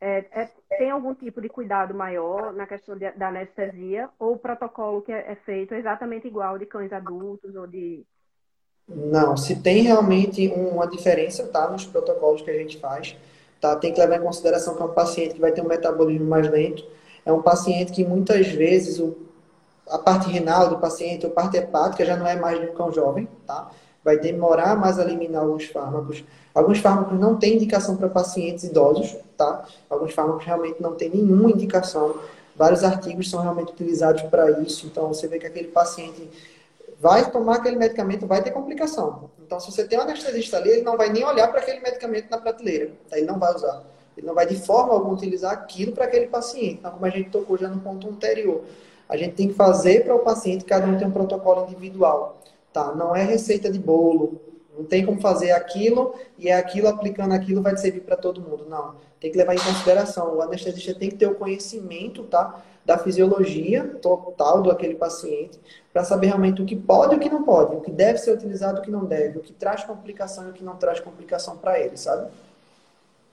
é, 0.00 0.24
é, 0.32 0.50
tem 0.76 0.90
algum 0.90 1.14
tipo 1.14 1.40
de 1.40 1.48
cuidado 1.48 1.94
maior 1.94 2.52
na 2.52 2.66
questão 2.66 2.96
de, 2.96 3.10
da 3.12 3.28
anestesia 3.28 4.10
ou 4.18 4.34
o 4.34 4.38
protocolo 4.38 5.00
que 5.00 5.12
é, 5.12 5.32
é 5.32 5.34
feito 5.34 5.72
é 5.72 5.78
exatamente 5.78 6.26
igual 6.26 6.58
de 6.58 6.66
cães 6.66 6.92
adultos 6.92 7.54
ou 7.54 7.66
de... 7.66 8.04
Não, 8.86 9.34
se 9.34 9.62
tem 9.62 9.82
realmente 9.82 10.46
uma 10.48 10.86
diferença, 10.86 11.48
tá, 11.48 11.70
nos 11.70 11.86
protocolos 11.86 12.42
que 12.42 12.50
a 12.50 12.58
gente 12.58 12.78
faz, 12.78 13.16
Tá? 13.64 13.74
Tem 13.76 13.94
que 13.94 13.98
levar 13.98 14.16
em 14.16 14.22
consideração 14.22 14.74
que 14.74 14.82
é 14.82 14.84
um 14.84 14.92
paciente 14.92 15.36
que 15.36 15.40
vai 15.40 15.50
ter 15.50 15.62
um 15.62 15.66
metabolismo 15.66 16.26
mais 16.26 16.50
lento, 16.50 16.84
é 17.24 17.32
um 17.32 17.40
paciente 17.40 17.92
que 17.92 18.04
muitas 18.04 18.48
vezes 18.48 18.98
o, 18.98 19.16
a 19.88 19.96
parte 19.96 20.28
renal 20.28 20.68
do 20.68 20.76
paciente, 20.76 21.24
ou 21.24 21.32
parte 21.32 21.56
hepática, 21.56 22.04
já 22.04 22.14
não 22.14 22.26
é 22.26 22.36
mais 22.36 22.60
de 22.60 22.66
um 22.66 22.74
cão 22.74 22.92
jovem, 22.92 23.26
tá? 23.46 23.70
vai 24.04 24.18
demorar 24.18 24.76
mais 24.76 24.98
a 24.98 25.02
eliminar 25.02 25.44
alguns 25.44 25.64
fármacos. 25.64 26.22
Alguns 26.54 26.78
fármacos 26.80 27.18
não 27.18 27.36
têm 27.36 27.54
indicação 27.54 27.96
para 27.96 28.06
pacientes 28.06 28.64
idosos, 28.64 29.16
tá? 29.34 29.64
Alguns 29.88 30.12
fármacos 30.12 30.44
realmente 30.44 30.82
não 30.82 30.94
têm 30.94 31.08
nenhuma 31.08 31.50
indicação. 31.50 32.16
Vários 32.54 32.84
artigos 32.84 33.30
são 33.30 33.40
realmente 33.40 33.72
utilizados 33.72 34.20
para 34.24 34.60
isso. 34.60 34.86
Então, 34.86 35.08
você 35.08 35.26
vê 35.26 35.38
que 35.38 35.46
aquele 35.46 35.68
paciente 35.68 36.28
vai 37.04 37.30
tomar 37.30 37.56
aquele 37.56 37.76
medicamento, 37.76 38.26
vai 38.26 38.42
ter 38.42 38.50
complicação. 38.50 39.28
Então, 39.44 39.60
se 39.60 39.70
você 39.70 39.86
tem 39.86 39.98
um 39.98 40.00
anestesista 40.00 40.56
ali, 40.56 40.70
ele 40.70 40.80
não 40.80 40.96
vai 40.96 41.10
nem 41.10 41.22
olhar 41.22 41.48
para 41.48 41.60
aquele 41.60 41.80
medicamento 41.80 42.30
na 42.30 42.38
prateleira. 42.38 42.92
Tá? 43.10 43.18
Ele 43.18 43.26
não 43.26 43.38
vai 43.38 43.54
usar. 43.54 43.84
Ele 44.16 44.26
não 44.26 44.34
vai 44.34 44.46
de 44.46 44.56
forma 44.56 44.94
alguma 44.94 45.12
utilizar 45.12 45.52
aquilo 45.52 45.92
para 45.92 46.06
aquele 46.06 46.28
paciente. 46.28 46.78
Então, 46.78 46.92
como 46.92 47.04
a 47.04 47.10
gente 47.10 47.28
tocou 47.28 47.58
já 47.58 47.68
no 47.68 47.78
ponto 47.78 48.08
anterior, 48.08 48.62
a 49.06 49.18
gente 49.18 49.34
tem 49.34 49.48
que 49.48 49.54
fazer 49.54 50.02
para 50.02 50.14
o 50.14 50.20
paciente, 50.20 50.64
cada 50.64 50.86
um 50.86 50.96
tem 50.96 51.06
um 51.06 51.10
protocolo 51.10 51.66
individual. 51.66 52.40
Tá? 52.72 52.94
Não 52.94 53.14
é 53.14 53.22
receita 53.22 53.70
de 53.70 53.78
bolo. 53.78 54.40
Não 54.74 54.86
tem 54.86 55.04
como 55.04 55.20
fazer 55.20 55.52
aquilo 55.52 56.14
e 56.38 56.48
é 56.48 56.56
aquilo 56.56 56.88
aplicando 56.88 57.34
aquilo 57.34 57.60
vai 57.60 57.76
servir 57.76 58.00
para 58.00 58.16
todo 58.16 58.40
mundo. 58.40 58.64
Não. 58.66 58.94
Tem 59.20 59.30
que 59.30 59.36
levar 59.36 59.54
em 59.54 59.58
consideração. 59.58 60.36
O 60.36 60.40
anestesista 60.40 60.94
tem 60.94 61.10
que 61.10 61.16
ter 61.16 61.26
o 61.26 61.34
conhecimento, 61.34 62.22
tá? 62.24 62.62
da 62.84 62.98
fisiologia 62.98 63.84
total 64.02 64.62
do 64.62 64.70
aquele 64.70 64.94
paciente, 64.94 65.58
para 65.94 66.02
saber 66.02 66.26
realmente 66.26 66.60
o 66.60 66.66
que 66.66 66.74
pode 66.74 67.14
e 67.14 67.16
o 67.16 67.20
que 67.20 67.30
não 67.30 67.44
pode, 67.44 67.76
o 67.76 67.80
que 67.80 67.92
deve 67.92 68.18
ser 68.18 68.32
utilizado 68.32 68.78
e 68.78 68.80
o 68.80 68.82
que 68.82 68.90
não 68.90 69.04
deve, 69.04 69.38
o 69.38 69.40
que 69.40 69.52
traz 69.52 69.84
complicação 69.84 70.48
e 70.48 70.50
o 70.50 70.52
que 70.52 70.64
não 70.64 70.76
traz 70.76 70.98
complicação 70.98 71.56
para 71.56 71.78
ele, 71.78 71.96
sabe? 71.96 72.32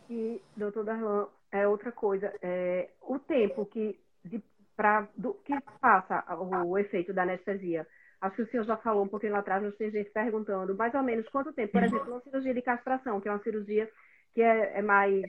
E, 0.07 0.39
doutor 0.55 0.83
Darlan, 0.83 1.25
é 1.51 1.67
outra 1.67 1.91
coisa, 1.91 2.31
é, 2.39 2.89
o 3.01 3.17
tempo 3.17 3.65
que, 3.65 3.99
de, 4.23 4.39
pra, 4.77 5.07
do, 5.17 5.33
que 5.43 5.59
passa 5.81 6.23
o, 6.35 6.67
o 6.67 6.77
efeito 6.77 7.11
da 7.11 7.23
anestesia, 7.23 7.87
acho 8.21 8.35
que 8.35 8.41
o 8.43 8.51
senhor 8.51 8.63
já 8.63 8.77
falou 8.77 9.05
um 9.05 9.07
pouquinho 9.07 9.33
lá 9.33 9.39
atrás, 9.39 9.63
mas 9.63 9.75
tem 9.75 9.89
gente 9.89 10.11
perguntando 10.11 10.75
mais 10.75 10.93
ou 10.93 11.01
menos 11.01 11.27
quanto 11.29 11.51
tempo, 11.51 11.71
por 11.71 11.83
exemplo, 11.83 12.11
uma 12.11 12.21
cirurgia 12.21 12.53
de 12.53 12.61
castração, 12.61 13.19
que 13.19 13.27
é 13.27 13.31
uma 13.31 13.41
cirurgia 13.41 13.89
que 14.35 14.41
é, 14.41 14.77
é 14.77 14.81
mais 14.83 15.25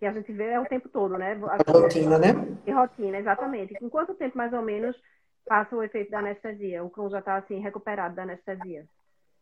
que 0.00 0.04
a 0.04 0.12
gente 0.12 0.30
vê 0.32 0.48
é 0.48 0.60
o 0.60 0.66
tempo 0.66 0.88
todo, 0.88 1.16
né? 1.16 1.40
A 1.42 1.72
rotina, 1.72 2.18
né? 2.18 2.34
E 2.66 2.70
rotina, 2.70 3.18
exatamente. 3.18 3.74
Com 3.78 3.88
quanto 3.88 4.14
tempo, 4.14 4.36
mais 4.36 4.52
ou 4.52 4.60
menos, 4.60 4.94
passa 5.46 5.76
o 5.76 5.82
efeito 5.82 6.10
da 6.10 6.18
anestesia? 6.18 6.84
O 6.84 6.90
cão 6.90 7.08
já 7.10 7.20
está, 7.20 7.36
assim, 7.36 7.58
recuperado 7.60 8.14
da 8.14 8.22
anestesia? 8.22 8.86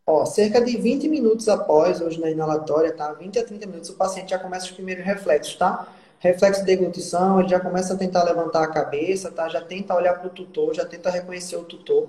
Ó, 0.07 0.24
cerca 0.26 0.61
de 0.62 0.76
20 0.76 1.09
minutos 1.09 1.48
após, 1.48 2.00
hoje 2.00 2.20
na 2.20 2.30
inalatória, 2.30 2.92
tá? 2.94 3.12
20 3.14 3.38
a 3.38 3.44
30 3.44 3.66
minutos, 3.66 3.90
o 3.90 3.96
paciente 3.96 4.30
já 4.30 4.38
começa 4.38 4.66
os 4.66 4.72
primeiros 4.72 5.05
reflexos, 5.05 5.57
tá? 5.57 5.88
Reflexo 6.18 6.61
de 6.61 6.66
deglutição, 6.66 7.40
ele 7.40 7.48
já 7.48 7.59
começa 7.59 7.94
a 7.94 7.96
tentar 7.96 8.22
levantar 8.24 8.62
a 8.64 8.66
cabeça, 8.70 9.30
tá? 9.30 9.48
Já 9.48 9.62
tenta 9.62 9.94
olhar 9.94 10.14
para 10.18 10.26
o 10.26 10.30
tutor, 10.30 10.74
já 10.74 10.84
tenta 10.84 11.11
reconhecer 11.11 11.57
o 11.57 11.64
tutor. 11.64 12.09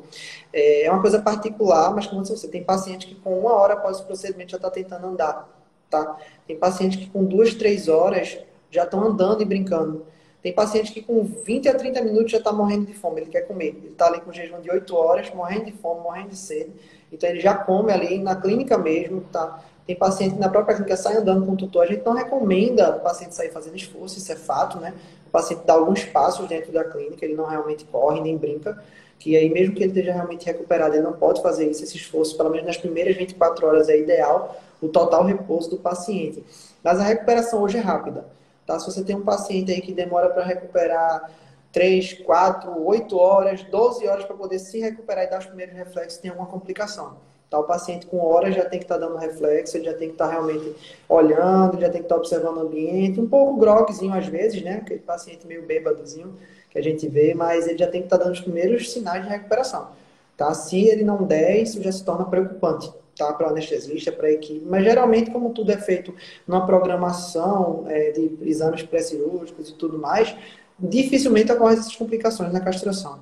É, 0.51 0.83
é 0.85 0.91
uma 0.91 1.01
coisa 1.01 1.21
particular, 1.21 1.93
mas 1.95 2.05
como 2.07 2.25
você 2.25 2.47
tem 2.49 2.63
paciente 2.63 3.07
que 3.07 3.15
com 3.15 3.39
uma 3.39 3.53
hora 3.53 3.73
após 3.75 3.99
o 3.99 4.05
procedimento 4.05 4.51
já 4.51 4.57
está 4.57 4.69
tentando 4.69 5.07
andar, 5.07 5.49
tá? 5.89 6.17
Tem 6.45 6.57
paciente 6.57 6.97
que 6.97 7.09
com 7.09 7.23
duas, 7.23 7.53
três 7.55 7.87
horas 7.87 8.37
já 8.69 8.83
estão 8.83 9.01
andando 9.03 9.41
e 9.41 9.45
brincando. 9.45 10.05
Tem 10.45 10.53
paciente 10.53 10.91
que 10.91 11.01
com 11.01 11.23
20 11.23 11.69
a 11.69 11.73
30 11.73 12.03
minutos 12.03 12.31
já 12.31 12.37
está 12.37 12.53
morrendo 12.53 12.85
de 12.85 12.93
fome, 12.93 13.19
ele 13.19 13.31
quer 13.31 13.47
comer. 13.47 13.69
Ele 13.69 13.87
está 13.87 14.05
ali 14.05 14.21
com 14.21 14.31
jejum 14.31 14.61
de 14.61 14.69
8 14.69 14.95
horas, 14.95 15.33
morrendo 15.33 15.65
de 15.65 15.71
fome, 15.71 16.01
morrendo 16.01 16.29
de 16.29 16.35
sede. 16.37 16.71
Então 17.11 17.27
ele 17.27 17.39
já 17.39 17.55
come 17.55 17.91
ali 17.91 18.19
na 18.19 18.35
clínica 18.35 18.77
mesmo, 18.77 19.21
tá? 19.31 19.59
Tem 19.87 19.95
paciente 19.95 20.35
na 20.35 20.47
própria 20.47 20.75
clínica 20.75 20.95
sai 20.97 21.17
andando 21.17 21.47
com 21.47 21.53
o 21.53 21.57
tutor. 21.57 21.81
A 21.81 21.87
gente 21.87 22.05
não 22.05 22.13
recomenda 22.13 22.95
o 22.95 22.99
paciente 22.99 23.33
sair 23.33 23.49
fazendo 23.49 23.75
esforço, 23.75 24.19
isso 24.19 24.31
é 24.31 24.35
fato, 24.35 24.79
né? 24.79 24.93
O 25.25 25.31
paciente 25.31 25.63
dá 25.65 25.73
alguns 25.73 26.03
passos 26.03 26.47
dentro 26.47 26.71
da 26.71 26.83
clínica, 26.83 27.25
ele 27.25 27.33
não 27.33 27.47
realmente 27.47 27.83
corre 27.85 28.21
nem 28.21 28.37
brinca. 28.37 28.79
Que 29.17 29.35
aí, 29.35 29.49
mesmo 29.49 29.73
que 29.73 29.81
ele 29.81 29.93
esteja 29.93 30.13
realmente 30.13 30.45
recuperado, 30.45 30.93
ele 30.93 31.01
não 31.01 31.13
pode 31.13 31.41
fazer 31.41 31.67
isso, 31.67 31.83
esse 31.83 31.97
esforço, 31.97 32.37
pelo 32.37 32.51
menos 32.51 32.67
nas 32.67 32.77
primeiras 32.77 33.15
24 33.15 33.65
horas 33.65 33.89
é 33.89 33.97
ideal, 33.97 34.61
o 34.79 34.89
total 34.89 35.23
repouso 35.23 35.71
do 35.71 35.77
paciente. 35.77 36.43
Mas 36.83 36.99
a 36.99 37.03
recuperação 37.03 37.63
hoje 37.63 37.77
é 37.77 37.81
rápida. 37.81 38.35
Tá? 38.65 38.79
Se 38.79 38.91
você 38.91 39.03
tem 39.03 39.15
um 39.15 39.23
paciente 39.23 39.71
aí 39.71 39.81
que 39.81 39.93
demora 39.93 40.29
para 40.29 40.43
recuperar 40.43 41.31
3, 41.71 42.13
4, 42.13 42.85
8 42.85 43.17
horas, 43.17 43.63
12 43.63 44.07
horas 44.07 44.25
para 44.25 44.35
poder 44.35 44.59
se 44.59 44.79
recuperar 44.79 45.25
e 45.25 45.29
dar 45.29 45.39
os 45.39 45.45
primeiros 45.45 45.75
reflexos, 45.75 46.19
tem 46.19 46.31
alguma 46.31 46.47
complicação. 46.47 47.17
Tá? 47.49 47.59
O 47.59 47.63
paciente 47.63 48.07
com 48.07 48.17
horas 48.17 48.55
já 48.55 48.65
tem 48.65 48.79
que 48.79 48.85
estar 48.85 48.97
tá 48.97 49.05
dando 49.05 49.17
reflexo, 49.17 49.77
ele 49.77 49.85
já 49.85 49.93
tem 49.93 50.07
que 50.07 50.15
estar 50.15 50.27
tá 50.27 50.31
realmente 50.31 50.75
olhando, 51.07 51.79
já 51.79 51.89
tem 51.89 52.01
que 52.01 52.05
estar 52.05 52.15
tá 52.15 52.21
observando 52.21 52.57
o 52.57 52.61
ambiente, 52.61 53.19
um 53.19 53.27
pouco 53.27 53.59
grogzinho 53.59 54.13
às 54.13 54.25
vezes, 54.25 54.63
né? 54.63 54.77
Aquele 54.81 55.01
paciente 55.01 55.45
meio 55.45 55.63
bêbadozinho 55.63 56.35
que 56.69 56.79
a 56.79 56.81
gente 56.81 57.07
vê, 57.07 57.33
mas 57.33 57.67
ele 57.67 57.77
já 57.77 57.87
tem 57.87 58.01
que 58.01 58.07
estar 58.07 58.17
tá 58.17 58.23
dando 58.23 58.33
os 58.33 58.41
primeiros 58.41 58.91
sinais 58.91 59.23
de 59.23 59.29
recuperação. 59.29 59.89
Tá? 60.35 60.53
Se 60.53 60.81
ele 60.85 61.03
não 61.03 61.23
der, 61.23 61.61
isso 61.61 61.81
já 61.81 61.91
se 61.91 62.03
torna 62.03 62.25
preocupante 62.25 62.91
tá? 63.17 63.33
para 63.33 63.49
anestesista, 63.49 64.11
para 64.11 64.31
equipe. 64.31 64.65
Mas 64.65 64.83
geralmente, 64.83 65.31
como 65.31 65.53
tudo 65.53 65.71
é 65.71 65.77
feito 65.77 66.13
numa 66.47 66.65
programação 66.65 67.85
é, 67.87 68.11
de 68.11 68.37
exames 68.41 68.83
pré-cirúrgicos 68.83 69.69
e 69.69 69.75
tudo 69.75 69.97
mais, 69.97 70.35
dificilmente 70.77 71.51
ocorrem 71.51 71.77
essas 71.77 71.95
complicações 71.95 72.51
na 72.51 72.59
castração. 72.59 73.19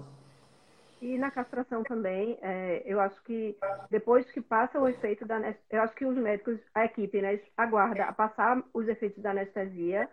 E 1.02 1.18
na 1.18 1.30
castração 1.30 1.84
também, 1.84 2.38
é, 2.42 2.82
eu 2.86 2.98
acho 3.00 3.22
que 3.24 3.58
depois 3.90 4.26
que 4.32 4.40
passa 4.40 4.80
o 4.80 4.88
efeito 4.88 5.26
da 5.26 5.54
eu 5.70 5.82
acho 5.82 5.94
que 5.96 6.06
os 6.06 6.16
médicos, 6.16 6.58
a 6.74 6.86
equipe, 6.86 7.22
né, 7.22 7.42
aguarda 7.58 8.12
passar 8.14 8.64
os 8.74 8.88
efeitos 8.88 9.22
da 9.22 9.32
anestesia 9.32 10.08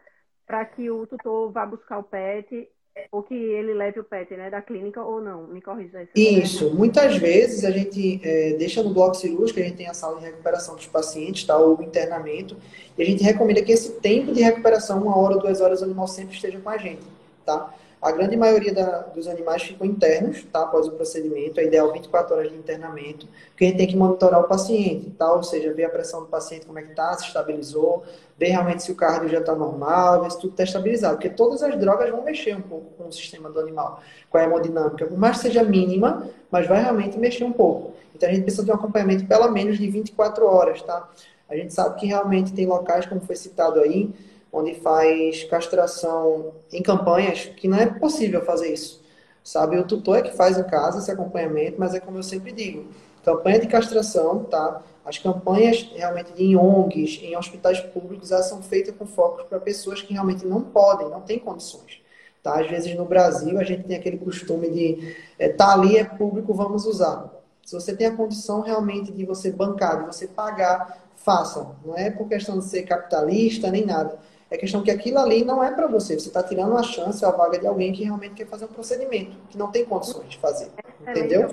para 0.45 0.65
que 0.65 0.91
o 0.91 1.07
tutor 1.07 1.53
vá 1.53 1.65
buscar 1.65 1.99
o 1.99 2.03
PET 2.03 2.69
ou 3.11 3.23
que 3.23 3.35
ele 3.35 3.75
leve 3.75 4.01
o 4.01 4.05
PET 4.05 4.35
né, 4.35 4.51
da 4.51 4.61
clínica 4.61 5.03
ou 5.03 5.21
não. 5.21 5.47
Me 5.47 5.61
corrija 5.61 6.03
isso. 6.03 6.13
Isso. 6.15 6.75
Muitas 6.75 7.17
vezes 7.17 7.65
a 7.65 7.71
gente 7.71 8.21
é, 8.23 8.55
deixa 8.55 8.83
no 8.83 8.93
bloco 8.93 9.15
cirúrgico, 9.15 9.61
a 9.61 9.63
gente 9.63 9.77
tem 9.77 9.89
a 9.89 9.95
sala 9.95 10.19
de 10.19 10.27
recuperação 10.27 10.75
dos 10.75 10.87
pacientes, 10.87 11.45
tá, 11.45 11.57
ou 11.57 11.83
internamento, 11.83 12.57
e 12.97 13.03
a 13.03 13.07
gente 13.07 13.23
recomenda 13.23 13.63
que 13.63 13.73
esse 13.73 14.01
tempo 14.01 14.33
de 14.33 14.43
recuperação, 14.43 15.03
uma 15.03 15.17
hora, 15.17 15.37
duas 15.37 15.61
horas, 15.61 15.81
o 15.81 15.85
animal 15.85 16.09
sempre 16.09 16.35
esteja 16.35 16.59
com 16.59 16.69
a 16.69 16.77
gente. 16.77 17.03
Tá? 17.45 17.75
A 18.01 18.13
grande 18.13 18.35
maioria 18.35 18.73
da, 18.73 19.01
dos 19.03 19.29
animais 19.29 19.63
ficam 19.63 19.87
internos, 19.87 20.43
tá? 20.51 20.63
Após 20.63 20.89
o 20.89 20.93
procedimento, 20.93 21.61
é 21.61 21.65
ideal 21.65 21.93
24 21.93 22.35
horas 22.35 22.51
de 22.51 22.57
internamento, 22.57 23.29
porque 23.51 23.65
a 23.65 23.69
gente 23.69 23.77
tem 23.77 23.87
que 23.87 23.97
monitorar 23.97 24.41
o 24.41 24.45
paciente, 24.45 25.11
tá? 25.11 25.31
Ou 25.31 25.43
seja, 25.43 25.75
ver 25.75 25.85
a 25.85 25.91
pressão 25.91 26.21
do 26.21 26.27
paciente, 26.27 26.65
como 26.65 26.79
é 26.79 26.83
que 26.83 26.95
tá, 26.95 27.13
se 27.19 27.27
estabilizou, 27.27 28.03
ver 28.39 28.49
realmente 28.49 28.83
se 28.83 28.91
o 28.91 28.95
cardio 28.95 29.29
já 29.29 29.41
está 29.41 29.55
normal, 29.55 30.23
ver 30.23 30.31
se 30.31 30.41
tudo 30.41 30.53
está 30.53 30.65
estabilizado, 30.65 31.17
porque 31.17 31.29
todas 31.29 31.63
as 31.63 31.79
drogas 31.79 32.09
vão 32.09 32.25
mexer 32.25 32.57
um 32.57 32.63
pouco 32.63 32.87
com 32.97 33.07
o 33.07 33.13
sistema 33.13 33.51
do 33.51 33.61
animal, 33.61 34.01
com 34.31 34.39
a 34.39 34.45
hemodinâmica, 34.45 35.05
por 35.05 35.19
mais 35.19 35.37
que 35.37 35.43
seja 35.43 35.63
mínima, 35.63 36.27
mas 36.51 36.67
vai 36.67 36.81
realmente 36.83 37.19
mexer 37.19 37.45
um 37.45 37.53
pouco. 37.53 37.93
Então 38.15 38.27
a 38.27 38.33
gente 38.33 38.45
precisa 38.45 38.65
de 38.65 38.71
um 38.71 38.75
acompanhamento 38.75 39.27
pelo 39.27 39.51
menos 39.51 39.79
de 39.79 39.87
24 39.91 40.47
horas, 40.47 40.81
tá? 40.81 41.07
A 41.51 41.55
gente 41.55 41.75
sabe 41.75 42.01
que 42.01 42.07
realmente 42.07 42.53
tem 42.55 42.65
locais, 42.65 43.05
como 43.05 43.21
foi 43.21 43.37
citado 43.37 43.81
aí, 43.81 44.09
onde 44.53 44.75
faz 44.75 45.45
castração 45.45 46.53
em 46.73 46.83
campanhas, 46.83 47.45
que 47.45 47.69
não 47.69 47.79
é 47.79 47.87
possível 47.87 48.45
fazer 48.45 48.73
isso. 48.73 49.01
Sabe, 49.43 49.79
o 49.79 49.85
tutor 49.85 50.19
é 50.19 50.23
que 50.23 50.37
faz 50.37 50.59
em 50.59 50.65
casa 50.65 50.99
esse 50.99 51.11
acompanhamento, 51.11 51.77
mas 51.79 51.95
é 51.95 52.01
como 52.01 52.19
eu 52.19 52.23
sempre 52.23 52.53
digo, 52.53 52.87
campanha 53.25 53.59
de 53.59 53.67
castração, 53.67 54.45
tá? 54.45 54.83
As 55.05 55.17
campanhas 55.19 55.91
realmente 55.95 56.33
em 56.37 56.57
ONGs, 56.57 57.21
em 57.23 57.37
hospitais 57.37 57.81
públicos, 57.81 58.31
elas 58.31 58.49
são 58.49 58.63
feitas 58.63 58.95
com 58.95 59.07
foco 59.07 59.45
para 59.45 59.59
pessoas 59.59 60.03
que 60.03 60.13
realmente 60.13 60.47
não 60.47 60.61
podem, 60.61 61.09
não 61.09 61.23
têm 61.23 61.39
condições. 61.39 62.03
Tá? 62.43 62.61
Às 62.61 62.71
vezes 62.71 62.95
no 62.95 63.05
Brasil 63.05 63.59
a 63.59 63.65
gente 63.65 63.85
tem 63.85 63.97
aquele 63.97 64.19
costume 64.19 64.71
de 64.71 65.17
é, 65.39 65.49
tá 65.49 65.73
ali 65.73 65.97
é 65.97 66.05
público, 66.05 66.53
vamos 66.55 66.87
usar. 66.87 67.31
Se 67.65 67.75
você 67.75 67.95
tem 67.97 68.07
a 68.07 68.17
condição 68.17 68.61
realmente 68.61 69.11
de 69.13 69.25
você 69.25 69.51
bancar, 69.51 70.01
de 70.01 70.07
você 70.07 70.27
pagar, 70.27 71.09
façam. 71.17 71.77
Não 71.85 71.97
é 71.97 72.11
por 72.11 72.29
questão 72.29 72.59
de 72.59 72.65
ser 72.65 72.83
capitalista 72.83 73.71
nem 73.71 73.85
nada 73.85 74.19
é 74.51 74.59
questão 74.59 74.83
que 74.83 74.91
aquilo 74.91 75.19
ali 75.19 75.45
não 75.45 75.63
é 75.63 75.73
para 75.73 75.87
você. 75.87 76.19
Você 76.19 76.29
está 76.29 76.43
tirando 76.43 76.77
a 76.77 76.83
chance, 76.83 77.25
a 77.25 77.31
vaga 77.31 77.59
de 77.59 77.67
alguém 77.67 77.93
que 77.93 78.03
realmente 78.03 78.35
quer 78.35 78.47
fazer 78.47 78.65
um 78.65 78.73
procedimento, 78.73 79.37
que 79.49 79.57
não 79.57 79.71
tem 79.71 79.85
condições 79.85 80.29
de 80.29 80.39
fazer. 80.39 80.71
Excelente, 80.77 81.19
entendeu? 81.19 81.49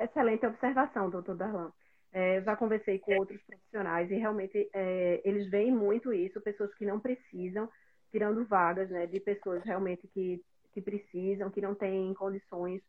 Excelente 0.00 0.46
observação, 0.46 1.10
doutor 1.10 1.36
Darlan. 1.36 1.70
É, 2.10 2.38
eu 2.38 2.42
já 2.42 2.56
conversei 2.56 2.98
com 2.98 3.14
outros 3.16 3.40
profissionais 3.42 4.10
e 4.10 4.14
realmente 4.14 4.68
é, 4.72 5.20
eles 5.24 5.50
veem 5.50 5.70
muito 5.70 6.12
isso, 6.12 6.40
pessoas 6.40 6.74
que 6.74 6.86
não 6.86 6.98
precisam, 6.98 7.68
tirando 8.10 8.46
vagas 8.46 8.88
né, 8.88 9.06
de 9.06 9.20
pessoas 9.20 9.62
realmente 9.62 10.08
que, 10.08 10.42
que 10.72 10.80
precisam, 10.80 11.50
que 11.50 11.60
não 11.60 11.74
têm 11.74 12.14
condições 12.14 12.80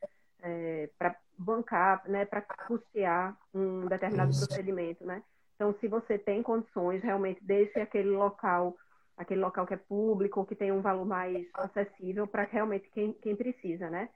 é, 0.42 0.90
para 0.98 1.18
bancar, 1.38 2.02
né, 2.08 2.24
para 2.24 2.42
custear 2.42 3.38
um 3.54 3.88
determinado 3.88 4.30
procedimento. 4.36 5.06
Né? 5.06 5.22
Então, 5.56 5.76
se 5.82 5.88
você 5.90 6.18
tem 6.18 6.42
condições, 6.42 7.04
realmente 7.04 7.44
deixe 7.44 7.78
aquele 7.78 8.12
local 8.12 8.78
aquele 9.20 9.42
local 9.42 9.68
que 9.68 9.74
é 9.74 9.78
público, 9.78 10.46
que 10.46 10.56
tem 10.56 10.72
um 10.72 10.80
valor 10.80 11.06
mais 11.06 11.46
acessível 11.54 12.26
para 12.26 12.44
realmente 12.44 12.90
quem, 12.90 13.12
quem 13.22 13.36
precisa, 13.36 13.90
né? 13.90 14.08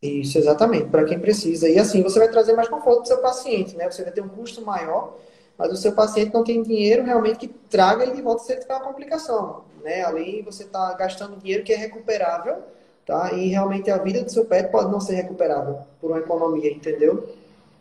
Isso, 0.00 0.38
exatamente, 0.38 0.88
para 0.88 1.04
quem 1.04 1.20
precisa. 1.20 1.68
E 1.68 1.78
assim, 1.78 2.02
você 2.02 2.18
vai 2.18 2.30
trazer 2.30 2.54
mais 2.54 2.68
conforto 2.68 3.00
para 3.00 3.02
o 3.02 3.06
seu 3.06 3.20
paciente, 3.20 3.76
né? 3.76 3.90
Você 3.90 4.02
vai 4.02 4.12
ter 4.12 4.22
um 4.22 4.28
custo 4.28 4.64
maior, 4.64 5.18
mas 5.58 5.70
o 5.70 5.76
seu 5.76 5.92
paciente 5.92 6.32
não 6.32 6.42
tem 6.42 6.62
dinheiro 6.62 7.04
realmente 7.04 7.38
que 7.38 7.48
traga 7.48 8.02
ele 8.02 8.14
de 8.14 8.22
volta 8.22 8.44
se 8.44 8.52
ele 8.52 8.62
tiver 8.62 8.76
uma 8.76 8.84
complicação, 8.84 9.64
né? 9.82 10.02
Ali 10.04 10.40
você 10.40 10.62
está 10.62 10.94
gastando 10.94 11.36
dinheiro 11.36 11.62
que 11.62 11.74
é 11.74 11.76
recuperável, 11.76 12.62
tá? 13.04 13.32
E 13.34 13.48
realmente 13.48 13.90
a 13.90 13.98
vida 13.98 14.24
do 14.24 14.30
seu 14.30 14.46
pet 14.46 14.70
pode 14.70 14.90
não 14.90 15.00
ser 15.00 15.16
recuperável 15.16 15.80
por 16.00 16.12
uma 16.12 16.20
economia, 16.20 16.72
entendeu? 16.72 17.28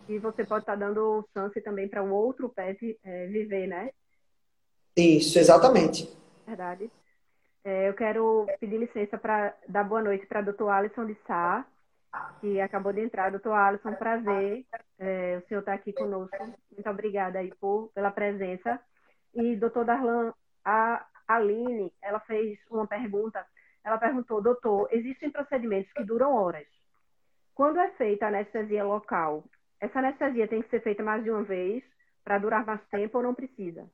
E 0.09 0.19
você 0.19 0.43
pode 0.43 0.63
estar 0.63 0.77
tá 0.77 0.85
dando 0.85 1.25
chance 1.33 1.61
também 1.61 1.87
para 1.87 2.03
o 2.03 2.07
um 2.07 2.11
outro 2.11 2.49
pet 2.49 2.99
é, 3.01 3.27
viver, 3.27 3.67
né? 3.67 3.91
Isso, 4.97 5.37
exatamente. 5.37 6.09
Verdade. 6.47 6.89
É, 7.63 7.87
eu 7.87 7.93
quero 7.93 8.47
pedir 8.59 8.77
licença 8.77 9.15
para 9.15 9.53
dar 9.67 9.83
boa 9.83 10.01
noite 10.01 10.25
para 10.25 10.41
doutor 10.41 10.69
Alisson 10.69 11.05
de 11.05 11.15
Sá, 11.27 11.63
que 12.41 12.59
acabou 12.59 12.91
de 12.91 13.01
entrar. 13.01 13.29
Doutor 13.29 13.53
Alisson, 13.53 13.93
prazer. 13.93 14.65
É, 14.97 15.37
o 15.37 15.47
senhor 15.47 15.59
está 15.59 15.73
aqui 15.73 15.93
conosco. 15.93 16.35
Muito 16.71 16.89
obrigada 16.89 17.37
aí 17.37 17.53
por, 17.59 17.91
pela 17.93 18.09
presença. 18.09 18.79
E 19.35 19.55
doutor 19.55 19.85
Darlan, 19.85 20.33
a 20.65 21.05
Aline, 21.27 21.93
ela 22.01 22.19
fez 22.21 22.57
uma 22.71 22.87
pergunta. 22.87 23.45
Ela 23.83 23.99
perguntou, 23.99 24.41
doutor, 24.41 24.87
existem 24.91 25.29
procedimentos 25.29 25.91
que 25.93 26.03
duram 26.03 26.33
horas. 26.33 26.65
Quando 27.53 27.79
é 27.79 27.89
feita 27.91 28.25
a 28.25 28.29
anestesia 28.29 28.83
local, 28.83 29.43
essa 29.79 29.99
anestesia 29.99 30.47
tem 30.47 30.61
que 30.61 30.69
ser 30.69 30.81
feita 30.81 31.03
mais 31.03 31.23
de 31.23 31.29
uma 31.29 31.43
vez 31.43 31.83
para 32.23 32.39
durar 32.39 32.65
mais 32.65 32.81
tempo 32.89 33.17
ou 33.17 33.23
não 33.23 33.35
precisa? 33.35 33.87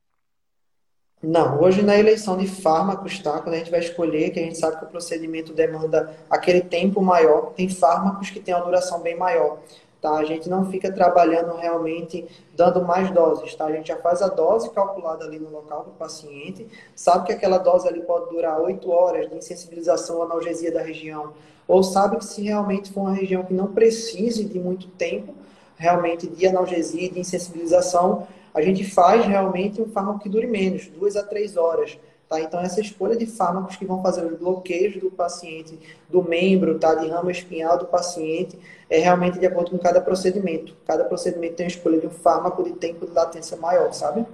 Não, 1.26 1.58
hoje 1.62 1.80
na 1.80 1.98
eleição 1.98 2.36
de 2.36 2.46
fármacos, 2.46 3.18
tá? 3.18 3.38
Quando 3.38 3.54
a 3.54 3.58
gente 3.58 3.70
vai 3.70 3.80
escolher, 3.80 4.28
que 4.28 4.38
a 4.38 4.42
gente 4.42 4.58
sabe 4.58 4.76
que 4.76 4.84
o 4.84 4.88
procedimento 4.88 5.54
demanda 5.54 6.14
aquele 6.28 6.60
tempo 6.60 7.00
maior, 7.00 7.52
tem 7.56 7.66
fármacos 7.66 8.28
que 8.28 8.40
têm 8.40 8.54
uma 8.54 8.62
duração 8.62 9.00
bem 9.00 9.16
maior, 9.16 9.56
tá? 10.02 10.16
A 10.16 10.24
gente 10.24 10.50
não 10.50 10.70
fica 10.70 10.92
trabalhando 10.92 11.56
realmente 11.56 12.26
dando 12.54 12.84
mais 12.84 13.10
doses, 13.10 13.54
tá? 13.54 13.64
A 13.64 13.72
gente 13.72 13.88
já 13.88 13.96
faz 13.96 14.20
a 14.20 14.28
dose 14.28 14.68
calculada 14.68 15.24
ali 15.24 15.38
no 15.38 15.48
local 15.48 15.84
do 15.84 15.92
paciente, 15.92 16.68
sabe 16.94 17.24
que 17.24 17.32
aquela 17.32 17.56
dose 17.56 17.88
ali 17.88 18.02
pode 18.02 18.28
durar 18.28 18.60
8 18.60 18.90
horas 18.90 19.30
de 19.30 19.34
insensibilização 19.34 20.20
à 20.20 20.26
analgesia 20.26 20.70
da 20.70 20.82
região, 20.82 21.32
ou 21.66 21.82
sabe 21.82 22.18
que 22.18 22.24
se 22.26 22.42
realmente 22.42 22.92
for 22.92 23.00
uma 23.00 23.14
região 23.14 23.42
que 23.44 23.54
não 23.54 23.68
precise 23.68 24.44
de 24.44 24.58
muito 24.58 24.88
tempo, 24.88 25.32
realmente 25.74 26.26
de 26.26 26.46
analgesia 26.46 27.06
e 27.06 27.10
de 27.10 27.20
insensibilização, 27.20 28.26
a 28.54 28.62
gente 28.62 28.84
faz 28.84 29.26
realmente 29.26 29.82
um 29.82 29.88
fármaco 29.88 30.20
que 30.20 30.28
dure 30.28 30.46
menos, 30.46 30.86
duas 30.86 31.16
a 31.16 31.24
três 31.24 31.56
horas. 31.56 31.98
Tá? 32.28 32.40
Então, 32.40 32.60
essa 32.60 32.80
escolha 32.80 33.16
de 33.16 33.26
fármacos 33.26 33.76
que 33.76 33.84
vão 33.84 34.00
fazer 34.00 34.24
os 34.24 34.38
bloqueios 34.38 34.96
do 34.96 35.10
paciente, 35.10 35.78
do 36.08 36.22
membro, 36.22 36.78
tá? 36.78 36.94
de 36.94 37.08
ramo 37.08 37.30
espinhal 37.30 37.76
do 37.76 37.86
paciente, 37.86 38.58
é 38.88 38.98
realmente 38.98 39.38
de 39.38 39.46
acordo 39.46 39.72
com 39.72 39.78
cada 39.78 40.00
procedimento. 40.00 40.74
Cada 40.86 41.04
procedimento 41.04 41.56
tem 41.56 41.66
a 41.66 41.68
escolha 41.68 41.98
de 41.98 42.06
um 42.06 42.10
fármaco 42.10 42.62
de 42.62 42.72
tempo 42.74 43.06
de 43.06 43.12
latência 43.12 43.56
maior, 43.56 43.92
sabe? 43.92 44.24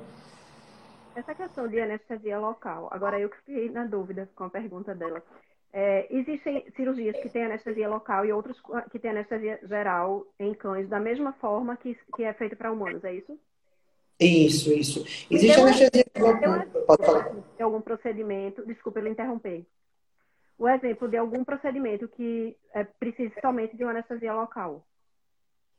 Essa 1.17 1.35
questão 1.35 1.67
de 1.67 1.81
anestesia 1.81 2.39
local, 2.39 2.89
agora 2.93 3.19
eu 3.19 3.29
que 3.29 3.37
fiquei 3.39 3.71
na 3.71 3.85
dúvida 3.85 4.29
com 4.37 4.45
a 4.45 4.51
pergunta 4.51 4.95
dela. 4.95 5.23
É, 5.73 6.07
existem 6.11 6.65
cirurgias 6.77 7.17
que 7.19 7.29
têm 7.29 7.45
anestesia 7.45 7.89
local 7.89 8.25
e 8.25 8.33
outras 8.33 8.57
que 8.91 8.99
têm 8.99 9.11
anestesia 9.11 9.59
geral 9.63 10.27
em 10.39 10.53
cães, 10.55 10.89
da 10.89 10.99
mesma 10.99 11.33
forma 11.35 11.77
que, 11.77 11.97
que 12.17 12.25
é 12.25 12.33
feita 12.33 12.57
para 12.57 12.73
humanos, 12.73 13.05
é 13.05 13.15
isso? 13.15 13.39
Isso, 14.21 14.71
isso. 14.73 15.01
Existe 15.31 15.53
então, 15.53 15.65
anestesia. 15.65 16.05
Pode 16.87 17.07
falar. 17.07 17.35
De 17.57 17.63
algum 17.63 17.81
procedimento, 17.81 18.67
desculpa 18.67 19.01
eu 19.01 19.07
interromper. 19.07 19.65
O 20.59 20.69
exemplo 20.69 21.09
de 21.09 21.17
algum 21.17 21.43
procedimento 21.43 22.07
que 22.07 22.55
é, 22.75 22.85
precise 22.85 23.33
somente 23.41 23.77
de 23.77 23.83
uma 23.83 23.93
anestesia 23.93 24.35
local. 24.35 24.85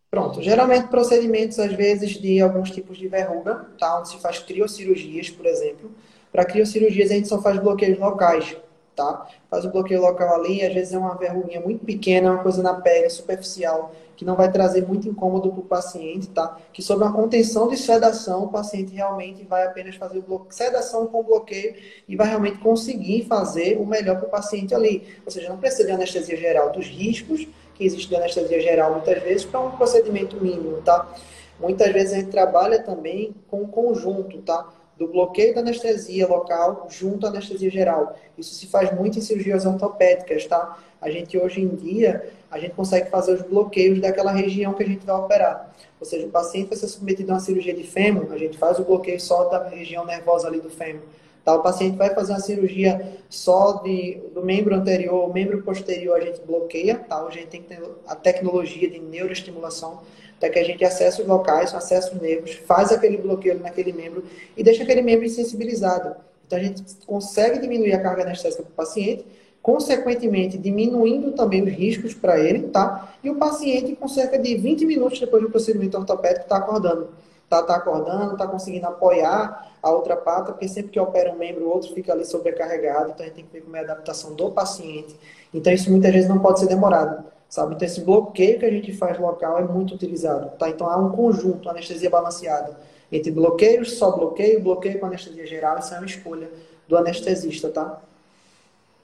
Pronto. 0.10 0.42
Geralmente 0.42 0.88
procedimentos, 0.88 1.60
às 1.60 1.72
vezes, 1.72 2.20
de 2.20 2.42
alguns 2.42 2.72
tipos 2.72 2.98
de 2.98 3.08
verruga, 3.08 3.70
tá? 3.80 4.00
Onde 4.00 4.10
se 4.10 4.20
faz 4.20 4.39
criocirurgias, 4.39 5.30
por 5.30 5.46
exemplo. 5.46 5.92
Para 6.32 6.44
criocirurgias 6.44 7.12
a 7.12 7.14
gente 7.14 7.28
só 7.28 7.42
faz 7.42 7.60
bloqueios 7.60 8.00
locais, 8.00 8.58
tá? 8.96 9.28
Faz 9.50 9.66
o 9.66 9.70
bloqueio 9.70 10.02
local 10.02 10.34
ali, 10.36 10.66
às 10.66 10.74
vezes 10.74 10.94
é 10.94 10.98
uma 10.98 11.16
verruguinha 11.16 11.62
muito 11.62 11.86
pequena, 11.86 12.32
uma 12.32 12.44
coisa 12.44 12.64
na 12.64 12.74
pele, 12.74 13.10
superficial 13.10 13.94
que 14.22 14.26
não 14.26 14.36
vai 14.36 14.51
trazer 14.51 14.88
muito 14.88 15.09
incômodo 15.09 15.49
para 15.49 15.59
o 15.61 15.63
paciente, 15.63 16.30
tá? 16.30 16.55
Que 16.72 16.84
sob 16.84 17.03
uma 17.03 17.11
contenção 17.11 17.67
de 17.67 17.76
sedação, 17.76 18.43
o 18.43 18.49
paciente 18.49 18.93
realmente 18.93 19.43
vai 19.43 19.65
apenas 19.65 19.95
fazer 19.95 20.19
o 20.19 20.22
bloqueio, 20.22 20.53
sedação 20.53 21.07
com 21.07 21.24
bloqueio 21.24 21.74
e 22.07 22.15
vai 22.15 22.28
realmente 22.28 22.59
conseguir 22.59 23.26
fazer 23.26 23.80
o 23.80 23.86
melhor 23.86 24.17
para 24.17 24.28
o 24.28 24.30
paciente 24.30 24.76
ali. 24.76 25.07
Ou 25.26 25.32
seja, 25.32 25.49
não 25.49 25.57
precisa 25.57 25.86
de 25.86 25.91
anestesia 25.93 26.38
geral 26.38 26.72
dos 26.72 26.86
riscos 26.86 27.47
que 27.74 27.84
existe 27.84 28.09
de 28.09 28.15
anestesia 28.15 28.61
geral 28.61 28.91
muitas 28.91 29.24
vezes 29.24 29.43
para 29.43 29.59
um 29.59 29.72
procedimento 29.72 30.39
mínimo, 30.39 30.84
tá? 30.84 31.11
Muitas 31.59 31.91
vezes 31.91 32.13
a 32.13 32.17
gente 32.17 32.30
trabalha 32.30 32.78
também 32.84 33.34
com 33.49 33.63
o 33.63 33.67
conjunto, 33.69 34.38
tá? 34.43 34.69
Do 35.02 35.08
bloqueio 35.08 35.56
da 35.56 35.62
anestesia 35.62 36.28
local 36.28 36.88
junto 36.88 37.26
à 37.26 37.30
anestesia 37.30 37.72
geral. 37.72 38.16
Isso 38.38 38.54
se 38.54 38.68
faz 38.68 38.95
muito 38.95 39.18
em 39.18 39.22
cirurgias 39.22 39.66
ortopédicas, 39.66 40.45
tá? 40.45 40.78
A 41.02 41.10
gente 41.10 41.36
hoje 41.36 41.60
em 41.60 41.70
dia, 41.70 42.30
a 42.52 42.60
gente 42.60 42.76
consegue 42.76 43.10
fazer 43.10 43.34
os 43.34 43.41
bloqueios 43.41 43.99
daquela 43.99 44.32
região 44.32 44.76
que 44.76 44.84
a 44.84 44.86
gente 44.86 45.04
vai 45.04 45.16
operar. 45.16 45.74
Ou 45.99 46.06
seja, 46.06 46.28
o 46.28 46.30
paciente 46.30 46.68
vai 46.68 46.78
ser 46.78 46.88
submetido 46.88 47.32
a 47.32 47.34
uma 47.34 47.41
cirurgia 47.41 47.74
de 47.74 47.84
fêmur, 47.84 48.32
a 48.32 48.38
gente 48.38 48.60
faz 48.60 48.78
o 48.78 48.84
bloqueio 48.84 49.20
só 49.20 49.45
da 49.45 49.68
região 49.70 50.06
nervosa 50.06 50.47
ali 50.47 50.62
do 50.62 50.70
fêmur. 50.70 51.02
Tá? 51.43 51.56
O 51.56 51.64
paciente 51.64 51.97
vai 51.97 52.14
fazer 52.14 52.34
uma 52.34 52.39
cirurgia 52.39 53.18
só 53.28 53.82
de, 53.82 54.22
do 54.36 54.45
membro 54.45 54.76
anterior, 54.76 55.34
membro 55.34 55.64
posterior 55.64 56.18
a 56.18 56.22
gente 56.22 56.41
bloqueia, 56.41 56.95
tá? 56.95 57.26
A 57.26 57.32
gente 57.32 57.47
tem 57.47 57.66
a 58.06 58.16
tecnologia 58.16 58.88
de 58.88 58.99
neuroestimulação 58.99 60.02
para 60.42 60.50
que 60.50 60.58
a 60.58 60.64
gente 60.64 60.84
acesse 60.84 61.22
os 61.22 61.28
locais, 61.28 61.72
acesse 61.72 62.12
os 62.12 62.20
nervos, 62.20 62.56
faz 62.66 62.92
aquele 62.92 63.16
bloqueio 63.18 63.60
naquele 63.60 63.94
membro 63.94 64.26
e 64.58 64.64
deixa 64.64 64.82
aquele 64.82 65.04
membro 65.04 65.24
insensibilizado. 65.24 66.16
Então 66.48 66.58
a 66.58 66.64
gente 66.64 66.84
consegue 67.06 67.60
diminuir 67.60 67.94
a 67.94 68.02
carga 68.02 68.24
anestésica 68.24 68.64
para 68.64 68.72
o 68.72 68.76
paciente, 68.76 69.24
consequentemente 69.62 70.58
diminuindo 70.58 71.34
também 71.34 71.62
os 71.62 71.72
riscos 71.72 72.16
para 72.16 72.39
ele, 72.39 72.70
tá? 72.70 73.14
E 73.24 73.30
o 73.30 73.36
paciente 73.36 73.96
com 73.96 74.08
cerca 74.08 74.39
de 74.39 74.56
20 74.56 74.84
minutos 74.84 75.20
depois 75.20 75.44
do 75.44 75.50
procedimento 75.52 75.96
ortopédico 75.96 76.42
está 76.42 76.58
acordando. 76.58 77.10
Está 77.44 77.62
tá 77.62 77.76
acordando, 77.76 78.34
está 78.34 78.48
conseguindo 78.48 78.88
apoiar 78.88 79.72
a 79.84 79.92
outra 79.92 80.16
pata, 80.16 80.54
porque 80.54 80.68
sempre 80.68 80.89
que 80.89 81.00
opera 81.00 81.32
um 81.32 81.38
membro, 81.38 81.66
o 81.66 81.70
outro 81.70 81.94
fica 81.94 82.14
ali 82.14 82.26
sobrecarregado, 82.26 83.12
então 83.12 83.24
a 83.24 83.30
gente 83.30 83.36
tem 83.36 83.46
que 83.46 83.54
ver 83.54 83.62
como 83.62 83.76
é 83.76 83.82
a 83.82 83.84
adaptação 83.84 84.34
do 84.34 84.50
paciente. 84.50 85.16
Então 85.54 85.72
isso 85.72 85.92
muitas 85.92 86.12
vezes 86.12 86.28
não 86.28 86.39
pode 86.39 86.62
ser 86.62 86.68
demorado 86.68 87.31
sabe? 87.52 87.76
Então, 87.76 87.86
esse 87.86 87.99
bloqueio 88.02 88.58
que 88.58 88.66
a 88.66 88.72
gente 88.72 88.93
faz 88.93 89.20
local 89.20 89.60
é 89.60 89.64
muito 89.64 89.93
utilizado, 89.93 90.58
tá? 90.58 90.70
Então, 90.70 90.89
há 90.89 90.95
um 90.95 91.12
conjunto, 91.12 91.70
anestesia 91.70 92.10
balanceada, 92.10 92.80
entre 93.12 93.30
bloqueios, 93.30 93.97
só 93.97 94.10
bloqueio, 94.16 94.64
bloqueio 94.64 94.97
com 94.97 95.06
anestesia 95.06 95.45
geral, 95.45 95.78
isso 95.78 95.93
é 95.93 95.97
uma 95.97 96.06
escolha 96.06 96.49
do 96.88 96.97
anestesista, 96.97 97.70
tá? 97.70 98.02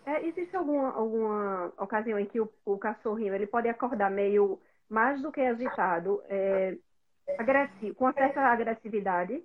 É, 0.05 0.25
existe 0.25 0.55
alguma, 0.55 0.93
alguma 0.93 1.73
ocasião 1.77 2.17
em 2.17 2.25
que 2.25 2.39
o, 2.39 2.49
o 2.65 2.77
cachorrinho 2.77 3.35
ele 3.35 3.45
pode 3.45 3.67
acordar 3.67 4.09
meio 4.09 4.57
mais 4.89 5.21
do 5.21 5.29
que 5.29 5.41
agitado, 5.41 6.21
é, 6.29 6.77
agressivo, 7.37 7.95
com 7.95 8.13
certa 8.13 8.39
agressividade? 8.39 9.43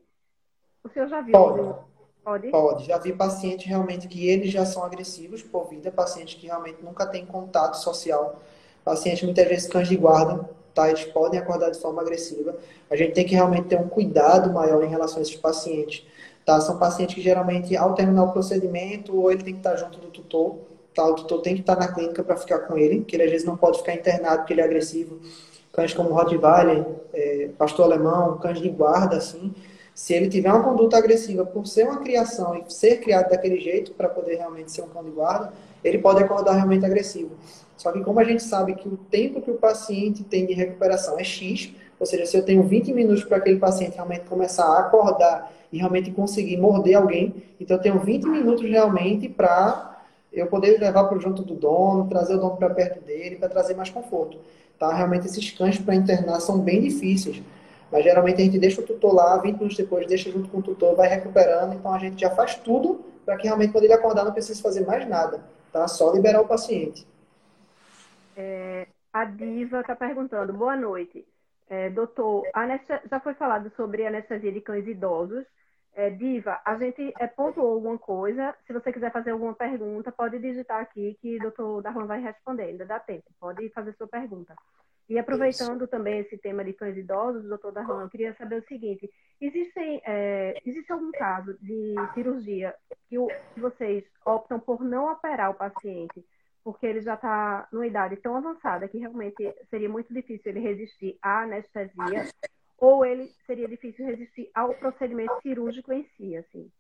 O 0.85 0.89
senhor 0.91 1.09
já 1.09 1.21
viu? 1.21 1.33
Pode. 1.33 1.75
Pode? 2.23 2.51
Pode. 2.53 2.85
Já 2.85 2.99
vi 2.99 3.13
pacientes 3.13 3.67
realmente 3.67 4.07
que 4.07 4.29
eles 4.29 4.53
já 4.53 4.65
são 4.65 4.85
agressivos 4.85 5.43
por 5.43 5.69
vida, 5.69 5.91
pacientes 5.91 6.37
que 6.37 6.47
realmente 6.47 6.81
nunca 6.85 7.05
têm 7.05 7.27
contato 7.27 7.75
social 7.75 8.41
Pacientes, 8.85 9.23
muitas 9.23 9.47
vezes, 9.47 9.69
cães 9.69 9.89
de 9.89 9.97
guarda, 9.97 10.49
tá? 10.75 10.89
Eles 10.89 11.05
podem 11.05 11.39
acordar 11.39 11.71
de 11.71 11.79
forma 11.79 12.03
agressiva. 12.03 12.57
A 12.91 12.97
gente 12.97 13.13
tem 13.13 13.25
que 13.25 13.35
realmente 13.35 13.69
ter 13.69 13.79
um 13.79 13.89
cuidado 13.89 14.53
maior 14.53 14.83
em 14.83 14.89
relação 14.89 15.19
a 15.19 15.23
esses 15.23 15.37
pacientes, 15.37 16.05
tá? 16.45 16.61
São 16.61 16.79
pacientes 16.79 17.15
que, 17.15 17.21
geralmente, 17.21 17.77
ao 17.77 17.95
terminar 17.95 18.25
o 18.25 18.33
procedimento, 18.33 19.17
ou 19.17 19.31
ele 19.31 19.43
tem 19.43 19.55
que 19.55 19.61
estar 19.61 19.77
junto 19.77 19.99
do 19.99 20.09
tutor, 20.09 20.57
tá? 20.95 21.07
O 21.07 21.15
tutor 21.15 21.41
tem 21.43 21.55
que 21.55 21.61
estar 21.61 21.77
na 21.77 21.93
clínica 21.93 22.25
para 22.25 22.37
ficar 22.37 22.61
com 22.61 22.77
ele, 22.77 23.05
que 23.05 23.17
ele, 23.17 23.25
às 23.25 23.31
vezes, 23.31 23.47
não 23.47 23.57
pode 23.57 23.79
ficar 23.79 23.95
internado 23.95 24.39
porque 24.39 24.53
ele 24.53 24.61
é 24.61 24.65
agressivo. 24.65 25.21
Cães 25.73 25.95
como 25.95 26.13
Rottweiler, 26.13 26.85
é, 27.15 27.49
pastor 27.57 27.87
alemão, 27.87 28.37
cães 28.39 28.61
de 28.61 28.69
guarda, 28.69 29.17
assim, 29.17 29.55
se 29.95 30.15
ele 30.15 30.29
tiver 30.29 30.51
uma 30.51 30.63
conduta 30.63 30.97
agressiva 30.97 31.45
por 31.45 31.67
ser 31.67 31.85
uma 31.85 31.99
criação 31.99 32.57
e 32.57 32.73
ser 32.73 33.01
criado 33.01 33.31
daquele 33.31 33.61
jeito 33.61 33.93
para 33.93 34.09
poder 34.09 34.37
realmente 34.37 34.73
ser 34.73 34.83
um 34.83 34.89
cão 34.89 35.05
de 35.05 35.11
guarda, 35.11 35.53
ele 35.85 35.99
pode 35.99 36.23
acordar 36.23 36.55
realmente 36.55 36.85
agressivo. 36.85 37.31
Só 37.83 37.91
que 37.91 38.01
como 38.01 38.21
a 38.21 38.25
gente 38.25 38.45
sabe 38.45 38.77
que 38.77 38.87
o 38.87 38.97
tempo 38.97 39.43
que 39.43 39.51
o 39.51 39.57
paciente 39.57 40.23
tem 40.23 40.47
de 40.47 40.53
recuperação 40.53 41.19
é 41.19 41.25
X, 41.25 41.73
ou 41.99 42.07
seja, 42.07 42.25
se 42.25 42.37
eu 42.37 42.45
tenho 42.45 42.63
20 42.63 42.93
minutos 42.93 43.25
para 43.25 43.39
aquele 43.39 43.59
paciente 43.59 43.97
realmente 43.97 44.21
começar 44.21 44.65
a 44.65 44.79
acordar 44.79 45.53
e 45.73 45.79
realmente 45.79 46.13
conseguir 46.13 46.57
morder 46.59 46.97
alguém, 46.97 47.43
então 47.59 47.77
eu 47.77 47.83
tenho 47.83 47.99
20 47.99 48.29
minutos 48.29 48.71
realmente 48.71 49.29
para 49.29 50.01
eu 50.33 50.47
poder 50.47 50.79
levar 50.79 51.03
para 51.09 51.19
junto 51.19 51.43
do 51.43 51.55
dono, 51.57 52.07
trazer 52.09 52.37
o 52.37 52.39
dono 52.39 52.57
para 52.57 52.71
perto 52.71 53.05
dele, 53.05 53.35
para 53.35 53.49
trazer 53.49 53.75
mais 53.75 53.91
conforto. 53.91 54.39
Tá? 54.79 54.95
Realmente 54.95 55.27
esses 55.27 55.51
cães 55.51 55.77
para 55.77 55.97
internar 55.97 56.39
são 56.39 56.61
bem 56.61 56.81
difíceis. 56.81 57.43
Mas 57.91 58.05
geralmente 58.05 58.41
a 58.41 58.45
gente 58.45 58.61
deixa 58.61 58.81
o 58.81 58.85
tutor 58.85 59.13
lá, 59.13 59.39
20 59.39 59.57
minutos 59.57 59.77
depois 59.77 60.07
deixa 60.07 60.31
junto 60.31 60.49
com 60.49 60.59
o 60.59 60.63
tutor, 60.63 60.95
vai 60.95 61.09
recuperando, 61.09 61.75
então 61.75 61.93
a 61.93 61.99
gente 61.99 62.21
já 62.21 62.31
faz 62.31 62.55
tudo 62.55 63.01
para 63.27 63.37
que 63.37 63.49
realmente 63.49 63.73
quando 63.73 63.83
ele 63.83 63.93
acordar 63.93 64.25
não 64.25 64.31
precise 64.31 64.63
fazer 64.63 64.87
mais 64.87 65.05
nada, 65.09 65.41
tá? 65.73 65.89
Só 65.89 66.13
liberar 66.13 66.41
o 66.41 66.47
paciente. 66.47 67.11
É, 68.43 68.89
a 69.13 69.25
Diva 69.25 69.81
está 69.81 69.95
perguntando, 69.95 70.53
boa 70.53 70.75
noite. 70.75 71.25
É, 71.69 71.89
doutor, 71.91 72.43
já 73.09 73.21
foi 73.21 73.35
falado 73.35 73.71
sobre 73.77 74.05
anestesia 74.05 74.51
de 74.51 74.61
cães 74.61 74.87
idosos. 74.87 75.45
É, 75.95 76.11
Diva, 76.11 76.61
a 76.65 76.77
gente 76.77 77.13
é, 77.21 77.27
pontuou 77.29 77.75
alguma 77.75 77.99
coisa. 77.99 78.55
Se 78.67 78.73
você 78.73 78.93
quiser 78.93 79.13
fazer 79.13 79.31
alguma 79.31 79.55
pergunta, 79.55 80.11
pode 80.11 80.41
digitar 80.41 80.81
aqui 80.81 81.17
que 81.21 81.37
o 81.37 81.43
doutor 81.43 81.83
Darlan 81.83 82.07
vai 82.07 82.21
responder. 82.21 82.65
Ainda 82.65 82.85
dá 82.85 82.99
tempo. 82.99 83.25
Pode 83.39 83.69
fazer 83.71 83.95
sua 83.95 84.09
pergunta. 84.09 84.57
E 85.09 85.19
aproveitando 85.19 85.83
Isso. 85.83 85.91
também 85.91 86.21
esse 86.21 86.37
tema 86.39 86.65
de 86.65 86.73
cães 86.73 86.97
idosos, 86.97 87.45
doutor 87.45 87.71
Darlan, 87.71 88.03
eu 88.03 88.11
queria 88.11 88.35
saber 88.35 88.57
o 88.57 88.67
seguinte: 88.67 89.09
existem, 89.41 90.03
é, 90.05 90.61
existe 90.65 90.91
algum 90.91 91.13
caso 91.13 91.57
de 91.61 91.95
cirurgia 92.15 92.75
que, 93.09 93.19
o, 93.19 93.29
que 93.55 93.61
vocês 93.61 94.05
optam 94.27 94.59
por 94.59 94.83
não 94.83 95.13
operar 95.13 95.51
o 95.51 95.55
paciente 95.55 96.25
porque 96.65 96.87
ele 96.87 97.01
já 97.01 97.15
está 97.15 97.67
numa 97.73 97.87
idade 97.87 98.17
tão 98.17 98.37
avançada 98.37 98.89
que 98.89 98.99
realmente 98.99 99.53
seria 99.69 99.89
muito 99.89 100.13
difícil 100.13 100.53
ele 100.53 100.61
resistir 100.61 101.19
à 101.21 101.43
anestesia, 101.43 102.29
ou 102.79 103.05
ele 103.05 103.31
seria 103.47 103.69
difícil 103.69 104.07
resistir 104.07 104.51
ao 104.55 104.75
procedimento 104.75 105.41
cirúrgico 105.43 105.93
em 105.93 106.07
si, 106.17 106.37
assim. 106.37 106.71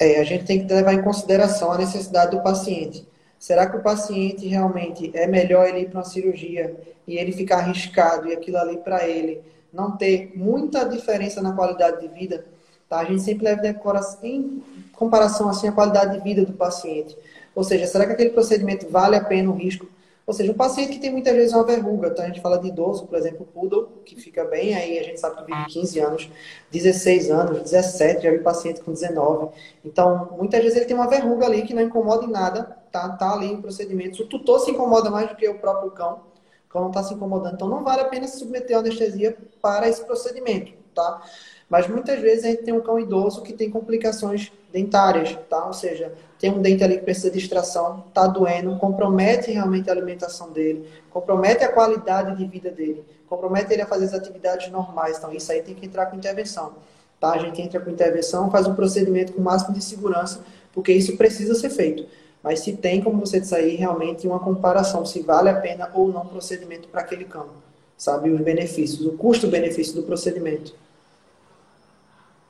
É, 0.00 0.20
a 0.20 0.24
gente 0.24 0.44
tem 0.44 0.66
que 0.66 0.72
levar 0.72 0.94
em 0.94 1.02
consideração 1.02 1.70
a 1.70 1.78
necessidade 1.78 2.32
do 2.36 2.42
paciente. 2.42 3.06
Será 3.38 3.68
que 3.68 3.76
o 3.76 3.82
paciente 3.82 4.46
realmente 4.46 5.10
é 5.14 5.26
melhor 5.26 5.68
ele 5.68 5.80
ir 5.80 5.90
para 5.90 5.98
uma 5.98 6.04
cirurgia 6.04 6.76
e 7.06 7.16
ele 7.16 7.32
ficar 7.32 7.58
arriscado 7.58 8.28
e 8.28 8.32
aquilo 8.32 8.56
ali 8.56 8.78
para 8.78 9.06
ele 9.08 9.42
não 9.72 9.96
ter 9.96 10.32
muita 10.36 10.84
diferença 10.84 11.42
na 11.42 11.52
qualidade 11.52 12.00
de 12.00 12.08
vida? 12.08 12.44
Tá? 12.88 13.00
A 13.00 13.04
gente 13.04 13.22
sempre 13.22 13.44
leva 13.44 13.66
em 13.66 14.62
comparação 14.92 15.48
assim 15.48 15.66
a 15.66 15.72
qualidade 15.72 16.16
de 16.16 16.22
vida 16.22 16.44
do 16.44 16.52
paciente. 16.52 17.16
Ou 17.54 17.64
seja, 17.64 17.86
será 17.86 18.06
que 18.06 18.12
aquele 18.12 18.30
procedimento 18.30 18.88
vale 18.88 19.16
a 19.16 19.24
pena 19.24 19.50
o 19.50 19.54
risco? 19.54 19.86
Ou 20.24 20.32
seja, 20.32 20.52
um 20.52 20.54
paciente 20.54 20.92
que 20.92 21.00
tem 21.00 21.10
muitas 21.10 21.34
vezes 21.34 21.52
uma 21.52 21.64
verruga, 21.64 22.08
então 22.08 22.24
a 22.24 22.28
gente 22.28 22.40
fala 22.40 22.56
de 22.56 22.68
idoso, 22.68 23.06
por 23.06 23.18
exemplo, 23.18 23.42
o 23.42 23.44
poodle, 23.44 23.88
que 24.04 24.14
fica 24.14 24.44
bem, 24.44 24.74
aí 24.74 24.98
a 24.98 25.02
gente 25.02 25.18
sabe 25.18 25.36
que 25.36 25.52
vive 25.52 25.66
15 25.66 25.98
anos, 25.98 26.30
16 26.70 27.30
anos, 27.30 27.62
17, 27.62 28.22
já 28.22 28.30
vi 28.30 28.38
paciente 28.38 28.80
com 28.82 28.92
19. 28.92 29.52
Então, 29.84 30.30
muitas 30.38 30.62
vezes 30.62 30.76
ele 30.76 30.86
tem 30.86 30.96
uma 30.96 31.08
verruga 31.08 31.46
ali 31.46 31.62
que 31.62 31.74
não 31.74 31.82
incomoda 31.82 32.24
em 32.24 32.30
nada, 32.30 32.62
tá, 32.92 33.08
tá 33.10 33.32
ali 33.32 33.46
em 33.46 33.60
procedimentos. 33.60 34.20
O 34.20 34.26
tutor 34.26 34.60
se 34.60 34.70
incomoda 34.70 35.10
mais 35.10 35.28
do 35.28 35.34
que 35.34 35.48
o 35.48 35.58
próprio 35.58 35.90
cão, 35.90 36.20
o 36.68 36.72
cão 36.72 36.82
não 36.82 36.88
está 36.88 37.02
se 37.02 37.14
incomodando. 37.14 37.54
Então, 37.54 37.68
não 37.68 37.82
vale 37.82 38.02
a 38.02 38.04
pena 38.04 38.28
se 38.28 38.38
submeter 38.38 38.76
a 38.76 38.80
anestesia 38.80 39.36
para 39.60 39.88
esse 39.88 40.04
procedimento, 40.04 40.72
tá? 40.94 41.20
Mas 41.68 41.88
muitas 41.88 42.20
vezes 42.20 42.44
a 42.44 42.48
gente 42.48 42.62
tem 42.62 42.72
um 42.72 42.80
cão 42.80 43.00
idoso 43.00 43.42
que 43.42 43.52
tem 43.52 43.70
complicações 43.70 44.52
dentárias, 44.70 45.36
tá? 45.48 45.66
Ou 45.66 45.72
seja, 45.72 46.12
tem 46.42 46.50
um 46.50 46.60
dente 46.60 46.82
ali 46.82 46.98
que 46.98 47.04
precisa 47.04 47.30
de 47.30 47.38
extração, 47.38 48.02
tá 48.12 48.26
doendo, 48.26 48.76
compromete 48.76 49.52
realmente 49.52 49.88
a 49.88 49.92
alimentação 49.92 50.50
dele, 50.50 50.90
compromete 51.08 51.62
a 51.62 51.70
qualidade 51.72 52.36
de 52.36 52.44
vida 52.46 52.68
dele, 52.68 53.04
compromete 53.28 53.72
ele 53.72 53.82
a 53.82 53.86
fazer 53.86 54.06
as 54.06 54.12
atividades 54.12 54.68
normais. 54.68 55.18
Então, 55.18 55.32
isso 55.32 55.52
aí 55.52 55.62
tem 55.62 55.72
que 55.72 55.86
entrar 55.86 56.06
com 56.06 56.16
intervenção, 56.16 56.74
tá? 57.20 57.34
A 57.34 57.38
gente 57.38 57.62
entra 57.62 57.78
com 57.78 57.88
intervenção, 57.88 58.50
faz 58.50 58.66
um 58.66 58.74
procedimento 58.74 59.34
com 59.34 59.40
o 59.40 59.44
máximo 59.44 59.72
de 59.72 59.84
segurança, 59.84 60.44
porque 60.72 60.92
isso 60.92 61.16
precisa 61.16 61.54
ser 61.54 61.70
feito. 61.70 62.08
Mas 62.42 62.58
se 62.58 62.76
tem, 62.76 63.00
como 63.00 63.20
você 63.20 63.38
disse 63.38 63.54
aí, 63.54 63.76
realmente 63.76 64.26
uma 64.26 64.40
comparação, 64.40 65.06
se 65.06 65.22
vale 65.22 65.48
a 65.48 65.60
pena 65.60 65.92
ou 65.94 66.08
não 66.08 66.22
o 66.22 66.28
procedimento 66.28 66.88
para 66.88 67.02
aquele 67.02 67.24
cão, 67.24 67.50
sabe? 67.96 68.30
Os 68.30 68.40
benefícios, 68.40 69.06
o 69.06 69.16
custo-benefício 69.16 69.94
do 69.94 70.02
procedimento. 70.02 70.74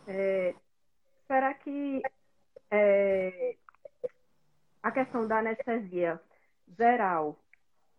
É, 0.08 0.54
será 1.28 1.52
que 1.52 2.00
é, 2.70 3.54
a 4.82 4.90
questão 4.90 5.26
da 5.26 5.38
anestesia 5.38 6.20
geral, 6.76 7.36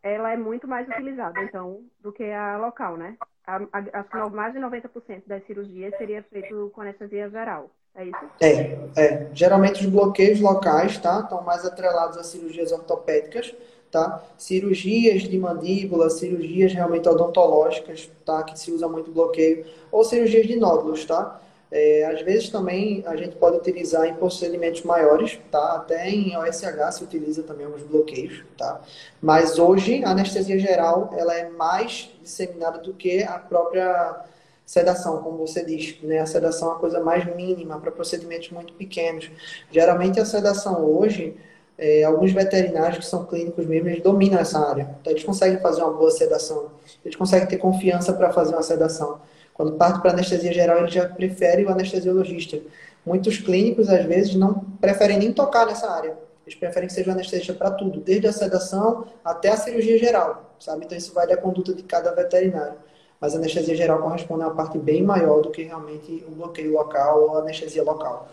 ela 0.02 0.32
é 0.32 0.38
muito 0.38 0.68
mais 0.68 0.88
utilizada, 0.88 1.42
então, 1.42 1.82
do 2.02 2.12
que 2.12 2.24
a 2.32 2.58
local, 2.58 2.98
né? 2.98 3.16
Acho 3.46 4.10
que 4.10 4.36
mais 4.36 4.54
de 4.54 4.60
90% 4.60 5.24
das 5.26 5.46
cirurgias 5.46 5.96
seria 5.98 6.24
feito 6.24 6.72
com 6.74 6.82
anestesia 6.82 7.30
geral. 7.30 7.70
É 7.96 8.06
isso? 8.06 8.20
É, 8.42 8.78
é. 8.96 9.30
Geralmente 9.34 9.86
os 9.86 9.92
bloqueios 9.92 10.40
locais, 10.40 10.98
tá? 10.98 11.20
Estão 11.20 11.44
mais 11.44 11.64
atrelados 11.64 12.18
a 12.18 12.24
cirurgias 12.24 12.72
ortopédicas, 12.72 13.54
tá? 13.92 14.24
Cirurgias 14.38 15.24
de 15.24 15.38
mandíbula, 15.38 16.10
cirurgias 16.10 16.74
realmente 16.74 17.08
odontológicas, 17.08 18.10
tá? 18.26 18.42
Que 18.44 18.58
se 18.58 18.72
usa 18.72 18.88
muito 18.88 19.12
bloqueio, 19.12 19.66
ou 19.92 20.04
cirurgias 20.04 20.48
de 20.48 20.56
nódulos, 20.56 21.06
tá? 21.06 21.40
É, 21.76 22.06
às 22.06 22.22
vezes 22.22 22.50
também 22.50 23.04
a 23.08 23.16
gente 23.16 23.36
pode 23.36 23.58
utilizar 23.58 24.06
em 24.06 24.14
procedimentos 24.14 24.84
maiores, 24.84 25.40
tá? 25.50 25.78
Até 25.78 26.08
em 26.08 26.38
OSH 26.38 26.92
se 26.92 27.04
utiliza 27.04 27.42
também 27.42 27.66
alguns 27.66 27.82
bloqueios, 27.82 28.44
tá? 28.56 28.80
Mas 29.20 29.58
hoje 29.58 30.04
a 30.04 30.12
anestesia 30.12 30.60
geral 30.60 31.12
ela 31.18 31.34
é 31.34 31.50
mais 31.50 32.12
disseminada 32.22 32.78
do 32.78 32.94
que 32.94 33.24
a 33.24 33.40
própria 33.40 34.22
sedação, 34.64 35.24
como 35.24 35.40
você 35.40 35.66
diz, 35.66 36.00
né? 36.04 36.20
A 36.20 36.28
sedação 36.28 36.74
é 36.74 36.76
a 36.76 36.78
coisa 36.78 37.00
mais 37.00 37.26
mínima 37.36 37.80
para 37.80 37.90
procedimentos 37.90 38.52
muito 38.52 38.74
pequenos. 38.74 39.32
Geralmente 39.72 40.20
a 40.20 40.26
sedação 40.26 40.86
hoje, 40.86 41.36
é, 41.76 42.04
alguns 42.04 42.32
veterinários 42.32 43.00
que 43.00 43.06
são 43.08 43.26
clínicos 43.26 43.66
mesmo, 43.66 43.90
eles 43.90 44.04
dominam 44.04 44.38
essa 44.38 44.60
área. 44.60 44.96
Então 45.02 45.12
eles 45.12 45.24
conseguem 45.24 45.60
fazer 45.60 45.82
uma 45.82 45.94
boa 45.94 46.12
sedação. 46.12 46.70
Eles 47.04 47.18
conseguem 47.18 47.48
ter 47.48 47.58
confiança 47.58 48.14
para 48.14 48.32
fazer 48.32 48.54
uma 48.54 48.62
sedação. 48.62 49.20
Quando 49.54 49.78
parte 49.78 50.02
para 50.02 50.12
anestesia 50.12 50.52
geral, 50.52 50.80
ele 50.80 50.88
já 50.88 51.08
prefere 51.08 51.64
o 51.64 51.70
anestesiologista. 51.70 52.60
Muitos 53.06 53.38
clínicos, 53.38 53.90
às 53.90 54.06
vezes, 54.06 54.36
não 54.36 54.62
preferem 54.82 55.20
nem 55.20 55.34
tocar 55.34 55.66
nessa 55.66 55.92
área. 55.92 56.18
Eles 56.46 56.58
preferem 56.58 56.88
que 56.88 56.94
seja 56.94 57.10
um 57.10 57.14
anestesista 57.14 57.54
para 57.54 57.72
tudo, 57.72 58.02
desde 58.02 58.28
a 58.28 58.34
sedação 58.34 59.08
até 59.24 59.50
a 59.50 59.58
cirurgia 59.58 59.98
geral, 59.98 60.56
sabe? 60.60 60.86
Então 60.86 60.98
isso 60.98 61.14
vai 61.14 61.26
da 61.28 61.38
conduta 61.38 61.74
de 61.74 61.84
cada 61.84 62.14
veterinário. 62.14 62.78
Mas 63.20 63.34
a 63.34 63.38
anestesia 63.38 63.76
geral 63.76 64.02
corresponde 64.02 64.44
a 64.44 64.48
uma 64.48 64.56
parte 64.56 64.78
bem 64.78 65.02
maior 65.02 65.42
do 65.42 65.52
que 65.52 65.64
realmente 65.64 66.26
o 66.28 66.32
bloqueio 66.32 66.74
local 66.74 67.22
ou 67.22 67.38
a 67.38 67.40
anestesia 67.40 67.84
local. 67.84 68.28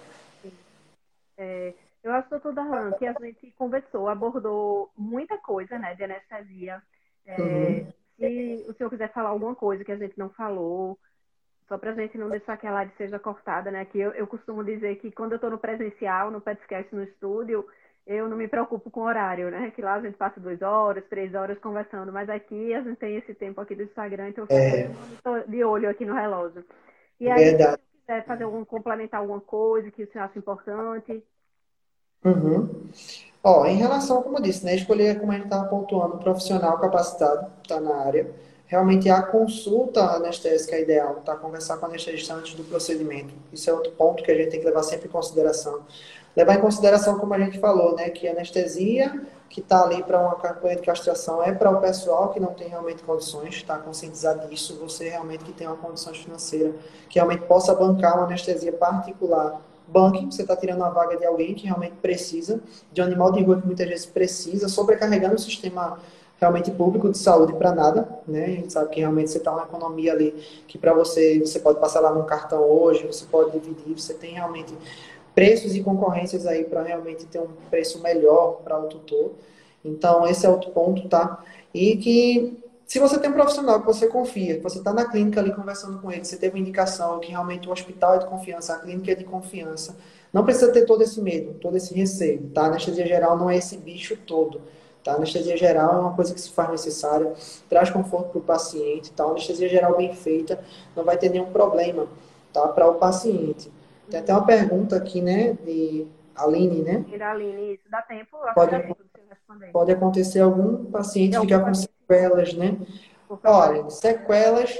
É, 1.38 1.72
eu 2.02 2.12
acho, 2.12 2.28
doutor 2.30 2.52
Darlan, 2.52 2.92
que 2.92 3.06
a 3.06 3.14
gente 3.20 3.52
conversou, 3.56 4.08
abordou 4.08 4.90
muita 4.96 5.38
coisa 5.38 5.78
né, 5.78 5.94
de 5.94 6.02
anestesia. 6.02 6.82
É, 7.24 7.40
uhum. 7.40 7.86
Se 8.18 8.64
o 8.68 8.74
senhor 8.74 8.90
quiser 8.90 9.12
falar 9.12 9.28
alguma 9.28 9.54
coisa 9.54 9.84
que 9.84 9.92
a 9.92 9.96
gente 9.96 10.18
não 10.18 10.28
falou, 10.30 10.98
só 11.70 11.78
para 11.78 11.92
a 11.92 11.94
gente 11.94 12.18
não 12.18 12.28
deixar 12.28 12.56
que 12.56 12.66
a 12.66 12.72
live 12.72 12.90
seja 12.98 13.16
cortada, 13.16 13.70
né? 13.70 13.84
Que 13.84 14.00
eu, 14.00 14.10
eu 14.10 14.26
costumo 14.26 14.64
dizer 14.64 14.96
que 14.96 15.12
quando 15.12 15.32
eu 15.32 15.36
estou 15.36 15.48
no 15.48 15.58
presencial, 15.58 16.28
no 16.28 16.40
podcast, 16.40 16.92
no 16.92 17.04
estúdio, 17.04 17.64
eu 18.04 18.28
não 18.28 18.36
me 18.36 18.48
preocupo 18.48 18.90
com 18.90 19.02
horário, 19.02 19.48
né? 19.52 19.70
Que 19.70 19.80
lá 19.80 19.94
a 19.94 20.00
gente 20.00 20.16
passa 20.16 20.40
duas 20.40 20.60
horas, 20.60 21.04
três 21.08 21.32
horas 21.32 21.56
conversando, 21.60 22.12
mas 22.12 22.28
aqui 22.28 22.74
a 22.74 22.82
gente 22.82 22.96
tem 22.96 23.14
esse 23.14 23.32
tempo 23.34 23.60
aqui 23.60 23.76
do 23.76 23.84
Instagram, 23.84 24.30
então 24.30 24.46
eu 24.50 24.94
estou 25.14 25.36
é. 25.36 25.44
de 25.44 25.62
olho 25.62 25.88
aqui 25.88 26.04
no 26.04 26.12
relógio. 26.12 26.64
E 27.20 27.30
aí, 27.30 27.50
Verdade. 27.50 27.76
se 27.76 28.00
quiser 28.00 28.26
fazer 28.26 28.42
algum, 28.42 28.64
complementar 28.64 29.20
alguma 29.20 29.40
coisa 29.40 29.92
que 29.92 30.06
senhor 30.06 30.24
acha 30.24 30.40
importante. 30.40 31.22
Uhum. 32.24 32.90
Ó, 33.44 33.64
em 33.64 33.76
relação, 33.76 34.24
como 34.24 34.38
eu 34.38 34.42
disse, 34.42 34.64
né? 34.66 34.74
Escolher, 34.74 35.20
como 35.20 35.30
a 35.30 35.36
gente 35.36 35.44
estava 35.44 35.68
pontuando, 35.68 36.16
um 36.16 36.18
profissional 36.18 36.80
capacitado, 36.80 37.52
está 37.62 37.80
na 37.80 37.94
área. 37.94 38.49
Realmente 38.70 39.10
a 39.10 39.20
consulta 39.20 40.00
anestésica 40.00 40.76
é 40.76 40.82
ideal, 40.82 41.16
tá? 41.24 41.34
Conversar 41.34 41.76
com 41.78 41.86
o 41.86 41.88
anestesista 41.88 42.34
antes 42.34 42.54
do 42.54 42.62
procedimento. 42.62 43.34
Isso 43.52 43.68
é 43.68 43.72
outro 43.72 43.90
ponto 43.92 44.22
que 44.22 44.30
a 44.30 44.34
gente 44.34 44.50
tem 44.50 44.60
que 44.60 44.66
levar 44.66 44.84
sempre 44.84 45.08
em 45.08 45.10
consideração 45.10 45.82
levar 46.36 46.54
em 46.54 46.60
consideração, 46.60 47.18
como 47.18 47.34
a 47.34 47.38
gente 47.38 47.58
falou, 47.58 47.94
né, 47.94 48.08
que 48.10 48.28
a 48.28 48.32
anestesia 48.32 49.20
que 49.48 49.60
está 49.60 49.82
ali 49.82 50.02
para 50.02 50.20
uma 50.20 50.36
campanha 50.36 50.76
de 50.76 50.82
castração 50.82 51.42
é 51.42 51.52
para 51.52 51.70
o 51.70 51.80
pessoal 51.80 52.28
que 52.28 52.38
não 52.38 52.54
tem 52.54 52.68
realmente 52.68 53.02
condições, 53.02 53.56
está 53.56 53.76
conscientizado 53.78 54.46
disso, 54.48 54.78
você 54.80 55.08
realmente 55.08 55.44
que 55.44 55.52
tem 55.52 55.66
uma 55.66 55.76
condição 55.76 56.14
financeira, 56.14 56.72
que 57.08 57.18
realmente 57.18 57.42
possa 57.46 57.74
bancar 57.74 58.16
uma 58.16 58.26
anestesia 58.26 58.72
particular, 58.72 59.60
banque, 59.88 60.24
você 60.26 60.42
está 60.42 60.54
tirando 60.54 60.84
a 60.84 60.90
vaga 60.90 61.16
de 61.16 61.26
alguém 61.26 61.52
que 61.52 61.66
realmente 61.66 61.96
precisa, 61.96 62.60
de 62.92 63.00
um 63.00 63.04
animal 63.04 63.32
de 63.32 63.42
rua 63.42 63.60
que 63.60 63.66
muitas 63.66 63.88
vezes 63.88 64.06
precisa, 64.06 64.68
sobrecarregando 64.68 65.34
o 65.34 65.38
sistema 65.38 65.98
realmente 66.40 66.70
público 66.70 67.10
de 67.10 67.18
saúde 67.18 67.52
para 67.52 67.72
nada, 67.72 68.08
né? 68.26 68.44
A 68.46 68.48
gente 68.48 68.72
sabe 68.72 68.90
que 68.90 69.00
realmente 69.00 69.30
você 69.30 69.38
está 69.38 69.52
uma 69.52 69.64
economia 69.64 70.12
ali 70.12 70.34
que 70.66 70.78
para 70.78 70.94
você, 70.94 71.38
você 71.38 71.60
pode 71.60 71.78
passar 71.78 72.00
lá 72.00 72.12
num 72.12 72.24
cartão 72.24 72.62
hoje, 72.62 73.06
você 73.06 73.26
pode 73.26 73.50
dividir, 73.50 74.00
você 74.00 74.14
tem 74.14 74.32
realmente 74.32 74.72
preços 75.34 75.76
e 75.76 75.82
concorrências 75.82 76.46
aí 76.46 76.64
para 76.64 76.82
realmente 76.82 77.26
ter 77.26 77.40
um 77.40 77.48
preço 77.68 78.02
melhor 78.02 78.62
para 78.64 78.78
o 78.78 78.88
tutor. 78.88 79.32
Então, 79.84 80.26
esse 80.26 80.46
é 80.46 80.48
outro 80.48 80.70
ponto, 80.70 81.08
tá? 81.08 81.42
E 81.74 81.96
que 81.96 82.58
se 82.86 82.98
você 82.98 83.18
tem 83.18 83.30
um 83.30 83.34
profissional 83.34 83.78
que 83.80 83.86
você 83.86 84.08
confia, 84.08 84.56
que 84.56 84.62
você 84.62 84.78
está 84.78 84.92
na 84.92 85.04
clínica 85.04 85.40
ali 85.40 85.54
conversando 85.54 86.00
com 86.00 86.10
ele, 86.10 86.24
você 86.24 86.36
teve 86.36 86.56
uma 86.56 86.60
indicação 86.60 87.20
que 87.20 87.30
realmente 87.30 87.68
o 87.68 87.72
hospital 87.72 88.14
é 88.14 88.18
de 88.18 88.26
confiança, 88.26 88.74
a 88.74 88.78
clínica 88.78 89.12
é 89.12 89.14
de 89.14 89.24
confiança, 89.24 89.96
não 90.32 90.44
precisa 90.44 90.72
ter 90.72 90.86
todo 90.86 91.02
esse 91.02 91.20
medo, 91.20 91.54
todo 91.60 91.76
esse 91.76 91.94
receio, 91.94 92.50
tá? 92.52 92.66
Anestesia 92.66 93.06
geral 93.06 93.38
não 93.38 93.48
é 93.48 93.56
esse 93.56 93.76
bicho 93.76 94.16
todo, 94.16 94.60
tá? 95.02 95.12
A 95.12 95.16
anestesia 95.16 95.56
geral 95.56 95.94
é 95.94 96.00
uma 96.00 96.14
coisa 96.14 96.34
que 96.34 96.40
se 96.40 96.50
faz 96.50 96.70
necessária, 96.70 97.32
traz 97.68 97.90
conforto 97.90 98.30
para 98.30 98.38
o 98.38 98.42
paciente, 98.42 99.12
tá? 99.12 99.24
A 99.24 99.28
anestesia 99.28 99.68
geral 99.68 99.96
bem 99.96 100.14
feita 100.14 100.58
não 100.94 101.04
vai 101.04 101.16
ter 101.16 101.30
nenhum 101.30 101.50
problema, 101.50 102.06
tá? 102.52 102.68
Para 102.68 102.88
o 102.88 102.94
paciente. 102.94 103.70
Tem 104.10 104.20
até 104.20 104.32
uma 104.32 104.44
pergunta 104.44 104.96
aqui, 104.96 105.22
né, 105.22 105.52
de 105.64 106.06
Aline, 106.34 106.82
né? 106.82 107.04
Aline, 107.22 107.74
isso 107.74 107.84
dá 107.90 108.02
tempo? 108.02 108.36
Pode, 108.54 108.94
pode 109.72 109.92
acontecer 109.92 110.40
algum 110.40 110.84
paciente 110.86 111.36
é 111.36 111.40
ficar 111.40 111.60
com 111.60 111.74
sequelas, 111.74 112.54
né? 112.54 112.76
Olha, 113.44 113.88
sequelas, 113.90 114.76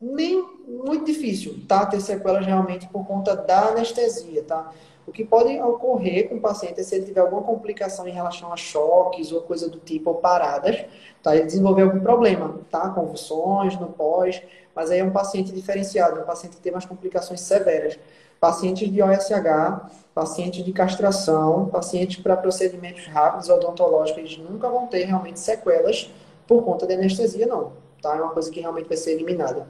nem 0.00 0.42
muito 0.66 1.04
difícil, 1.04 1.60
tá? 1.68 1.86
Ter 1.86 2.00
sequelas 2.00 2.44
realmente 2.44 2.88
por 2.88 3.06
conta 3.06 3.36
da 3.36 3.68
anestesia, 3.68 4.42
tá? 4.42 4.72
O 5.06 5.12
que 5.12 5.24
pode 5.24 5.60
ocorrer 5.60 6.28
com 6.28 6.36
o 6.36 6.40
paciente 6.40 6.80
é 6.80 6.82
se 6.82 6.94
ele 6.94 7.04
tiver 7.04 7.20
alguma 7.20 7.42
complicação 7.42 8.08
em 8.08 8.12
relação 8.12 8.52
a 8.52 8.56
choques 8.56 9.32
ou 9.32 9.42
coisa 9.42 9.68
do 9.68 9.78
tipo, 9.78 10.10
ou 10.10 10.16
paradas, 10.16 10.84
tá? 11.22 11.36
Ele 11.36 11.46
desenvolver 11.46 11.82
algum 11.82 12.00
problema, 12.00 12.58
tá? 12.70 12.88
Convulsões 12.90 13.78
no 13.78 13.88
pós, 13.88 14.42
mas 14.74 14.90
aí 14.90 15.00
é 15.00 15.04
um 15.04 15.10
paciente 15.10 15.52
diferenciado, 15.52 16.20
um 16.20 16.24
paciente 16.24 16.56
que 16.56 16.62
tem 16.62 16.72
umas 16.72 16.86
complicações 16.86 17.40
severas 17.40 17.98
pacientes 18.44 18.92
de 18.92 19.00
OSH, 19.00 20.12
pacientes 20.14 20.62
de 20.62 20.70
castração, 20.70 21.66
pacientes 21.70 22.22
para 22.22 22.36
procedimentos 22.36 23.06
rápidos 23.06 23.48
odontológicos, 23.48 24.18
eles 24.18 24.36
nunca 24.36 24.68
vão 24.68 24.86
ter 24.86 25.04
realmente 25.04 25.40
sequelas 25.40 26.12
por 26.46 26.62
conta 26.62 26.86
de 26.86 26.92
anestesia, 26.92 27.46
não. 27.46 27.72
Tá? 28.02 28.14
É 28.14 28.20
uma 28.20 28.32
coisa 28.34 28.50
que 28.50 28.60
realmente 28.60 28.86
vai 28.86 28.98
ser 28.98 29.12
eliminada. 29.12 29.66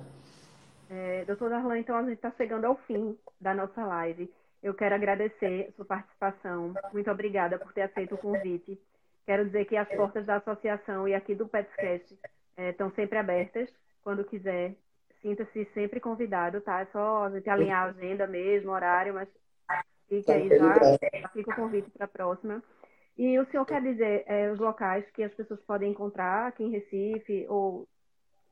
É, 0.90 1.24
doutor 1.24 1.50
Darlan, 1.50 1.78
então 1.78 1.96
a 1.96 2.02
gente 2.02 2.14
está 2.14 2.32
chegando 2.36 2.64
ao 2.64 2.74
fim 2.74 3.16
da 3.40 3.54
nossa 3.54 3.84
live. 3.84 4.28
Eu 4.64 4.72
quero 4.72 4.94
agradecer 4.94 5.70
sua 5.76 5.84
participação. 5.84 6.72
Muito 6.90 7.10
obrigada 7.10 7.58
por 7.58 7.70
ter 7.74 7.82
aceito 7.82 8.14
o 8.14 8.18
convite. 8.18 8.80
Quero 9.26 9.44
dizer 9.44 9.66
que 9.66 9.76
as 9.76 9.86
portas 9.88 10.24
da 10.24 10.36
associação 10.36 11.06
e 11.06 11.14
aqui 11.14 11.34
do 11.34 11.46
PetsCast 11.46 12.18
é, 12.56 12.70
estão 12.70 12.90
sempre 12.92 13.18
abertas. 13.18 13.68
Quando 14.02 14.24
quiser, 14.24 14.74
sinta-se 15.20 15.66
sempre 15.74 16.00
convidado, 16.00 16.62
tá? 16.62 16.80
É 16.80 16.86
só 16.86 17.24
a 17.24 17.30
gente 17.30 17.48
alinhar 17.50 17.84
a 17.84 17.90
agenda 17.90 18.26
mesmo, 18.26 18.70
horário, 18.70 19.12
mas 19.12 19.28
fique 20.08 20.32
aí 20.32 20.48
já, 20.48 21.28
fica 21.34 21.50
o 21.50 21.56
convite 21.56 21.90
para 21.90 22.06
a 22.06 22.08
próxima. 22.08 22.62
E 23.18 23.38
o 23.38 23.44
senhor 23.50 23.66
quer 23.66 23.82
dizer 23.82 24.24
é, 24.26 24.50
os 24.50 24.58
locais 24.58 25.04
que 25.10 25.22
as 25.22 25.34
pessoas 25.34 25.60
podem 25.60 25.90
encontrar 25.90 26.46
aqui 26.46 26.64
em 26.64 26.70
Recife 26.70 27.44
ou 27.50 27.86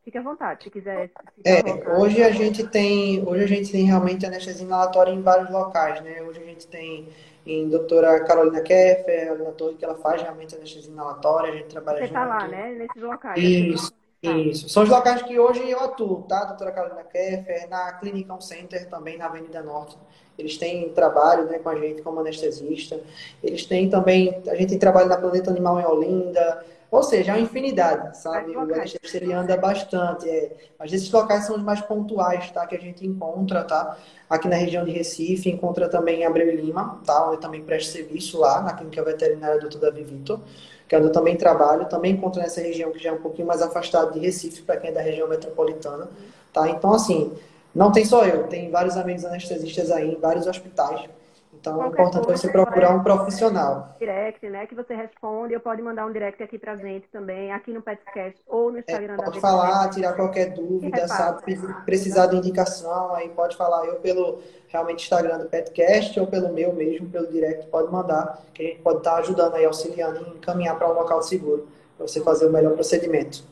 fique 0.04 0.18
à 0.18 0.22
vontade, 0.22 0.64
se 0.64 0.70
quiser. 0.70 1.10
É, 1.44 1.98
hoje 1.98 2.22
a 2.22 2.30
gente 2.30 2.66
tem, 2.66 3.26
hoje 3.26 3.44
a 3.44 3.46
gente 3.46 3.72
tem 3.72 3.84
realmente 3.84 4.26
anestesia 4.26 4.66
inalatória 4.66 5.12
em 5.12 5.22
vários 5.22 5.50
locais, 5.50 6.00
né? 6.02 6.22
Hoje 6.22 6.40
a 6.40 6.44
gente 6.44 6.66
tem 6.66 7.08
em 7.46 7.68
doutora 7.68 8.22
Carolina 8.24 8.60
Keffer, 8.60 9.38
na 9.38 9.50
torre 9.52 9.74
que 9.74 9.84
ela 9.84 9.96
faz 9.96 10.22
realmente 10.22 10.54
anestesia 10.54 10.90
inalatória, 10.90 11.52
a 11.52 11.56
gente 11.56 11.68
trabalha 11.68 11.98
Você 11.98 12.04
está 12.04 12.24
lá, 12.24 12.46
né? 12.46 12.72
Nesses 12.72 13.02
locais. 13.02 13.42
Isso. 13.42 13.92
Isso. 14.22 14.68
São 14.68 14.84
os 14.84 14.88
locais 14.88 15.20
que 15.22 15.36
hoje 15.36 15.68
eu 15.68 15.80
atuo, 15.80 16.22
tá? 16.22 16.44
Doutora 16.44 16.70
Carolina 16.70 17.02
Keffer, 17.02 17.68
na 17.68 17.92
Clinicão 17.94 18.40
Center, 18.40 18.88
também 18.88 19.18
na 19.18 19.26
Avenida 19.26 19.60
Norte. 19.62 19.98
Eles 20.38 20.56
têm 20.56 20.90
trabalho 20.90 21.46
né, 21.46 21.58
com 21.58 21.68
a 21.68 21.74
gente 21.74 22.02
como 22.02 22.20
anestesista. 22.20 23.00
Eles 23.42 23.66
têm 23.66 23.90
também, 23.90 24.40
a 24.46 24.54
gente 24.54 24.78
trabalha 24.78 25.06
na 25.06 25.16
Planeta 25.16 25.50
Animal 25.50 25.80
em 25.80 25.84
Olinda. 25.84 26.64
Ou 26.92 27.02
seja, 27.02 27.32
é 27.32 27.34
uma 27.36 27.40
infinidade, 27.40 28.18
sabe? 28.18 28.54
O 28.54 28.60
anestesista 28.60 29.16
ele 29.16 29.32
anda 29.32 29.56
bastante. 29.56 30.28
É. 30.28 30.54
Mas 30.78 30.92
esses 30.92 31.10
locais 31.10 31.46
são 31.46 31.56
os 31.56 31.62
mais 31.62 31.80
pontuais, 31.80 32.50
tá? 32.50 32.66
Que 32.66 32.76
a 32.76 32.78
gente 32.78 33.06
encontra, 33.06 33.64
tá? 33.64 33.96
Aqui 34.28 34.46
na 34.46 34.56
região 34.56 34.84
de 34.84 34.90
Recife, 34.90 35.48
encontra 35.48 35.88
também 35.88 36.20
em 36.20 36.26
Abreu 36.26 36.54
Lima, 36.54 37.00
tá? 37.06 37.30
Onde 37.30 37.40
também 37.40 37.62
presta 37.62 37.92
serviço 37.92 38.38
lá, 38.38 38.60
na 38.60 38.74
Clínica 38.74 39.02
Veterinária 39.02 39.58
do. 39.58 39.72
Davi 39.78 40.04
Vitor 40.04 40.38
que 40.86 40.94
é 40.94 40.98
onde 40.98 41.06
eu 41.06 41.12
também 41.12 41.38
trabalho, 41.38 41.88
também 41.88 42.12
encontro 42.12 42.42
nessa 42.42 42.60
região 42.60 42.92
que 42.92 42.98
já 42.98 43.08
é 43.08 43.12
um 43.14 43.22
pouquinho 43.22 43.48
mais 43.48 43.62
afastado 43.62 44.12
de 44.12 44.18
Recife, 44.18 44.60
para 44.60 44.76
quem 44.76 44.90
é 44.90 44.92
da 44.92 45.00
região 45.00 45.26
metropolitana, 45.26 46.06
tá? 46.52 46.68
Então, 46.68 46.92
assim, 46.92 47.32
não 47.74 47.90
tem 47.90 48.04
só 48.04 48.26
eu, 48.26 48.46
tem 48.46 48.70
vários 48.70 48.98
amigos 48.98 49.24
anestesistas 49.24 49.90
aí 49.90 50.12
em 50.12 50.20
vários 50.20 50.46
hospitais, 50.46 51.08
então 51.62 51.76
Qualquer 51.76 52.02
é 52.02 52.06
importante 52.06 52.40
você 52.40 52.48
procurar 52.48 52.90
um 52.90 53.02
profissional. 53.04 53.94
Direct, 54.00 54.48
né? 54.48 54.66
Que 54.66 54.74
você 54.74 54.94
responde, 54.96 55.54
ou 55.54 55.60
pode 55.60 55.80
mandar 55.80 56.04
um 56.06 56.12
direct 56.12 56.42
aqui 56.42 56.58
pra 56.58 56.76
gente 56.76 57.06
também, 57.12 57.52
aqui 57.52 57.72
no 57.72 57.80
Petcast 57.80 58.36
ou 58.48 58.72
no 58.72 58.80
Instagram 58.80 59.14
é, 59.14 59.16
da 59.16 59.22
Pode 59.22 59.40
falar, 59.40 59.88
tirar 59.90 60.14
qualquer 60.14 60.52
dúvida, 60.52 61.06
sabe? 61.06 61.56
Precisar 61.84 62.26
de 62.26 62.36
indicação, 62.36 63.14
aí 63.14 63.28
pode 63.28 63.56
falar 63.56 63.86
eu 63.86 63.94
pelo 63.96 64.40
realmente 64.66 65.04
Instagram 65.04 65.38
do 65.38 65.48
Petcast 65.48 66.18
ou 66.18 66.26
pelo 66.26 66.52
meu 66.52 66.72
mesmo, 66.72 67.08
pelo 67.08 67.28
direct, 67.28 67.68
pode 67.68 67.92
mandar, 67.92 68.42
que 68.52 68.62
a 68.62 68.66
gente 68.66 68.80
pode 68.80 68.98
estar 68.98 69.16
ajudando 69.18 69.54
aí, 69.54 69.64
auxiliando 69.64 70.18
em 70.18 70.30
encaminhar 70.30 70.76
para 70.76 70.90
um 70.90 70.94
local 70.94 71.22
seguro, 71.22 71.68
para 71.96 72.08
você 72.08 72.20
fazer 72.22 72.46
o 72.46 72.50
melhor 72.50 72.74
procedimento. 72.74 73.51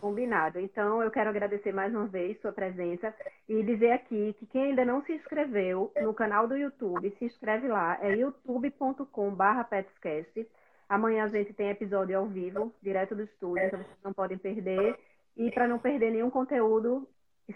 Combinado. 0.00 0.58
Então, 0.60 1.02
eu 1.02 1.10
quero 1.10 1.30
agradecer 1.30 1.72
mais 1.72 1.92
uma 1.94 2.06
vez 2.06 2.38
sua 2.40 2.52
presença 2.52 3.14
e 3.48 3.62
dizer 3.62 3.92
aqui 3.92 4.34
que 4.38 4.44
quem 4.46 4.64
ainda 4.64 4.84
não 4.84 5.02
se 5.02 5.12
inscreveu 5.12 5.90
no 6.00 6.12
canal 6.14 6.46
do 6.46 6.56
YouTube, 6.56 7.10
se 7.18 7.24
inscreve 7.24 7.66
lá, 7.68 7.98
é 8.00 8.14
youtube.com/petscast. 8.14 10.46
Amanhã 10.88 11.24
a 11.24 11.28
gente 11.28 11.52
tem 11.52 11.70
episódio 11.70 12.16
ao 12.16 12.26
vivo, 12.26 12.72
direto 12.82 13.14
do 13.14 13.22
estúdio, 13.22 13.66
então 13.66 13.80
vocês 13.80 13.98
não 14.02 14.12
podem 14.12 14.38
perder. 14.38 14.98
E 15.36 15.50
para 15.50 15.68
não 15.68 15.78
perder 15.78 16.10
nenhum 16.10 16.30
conteúdo, 16.30 17.06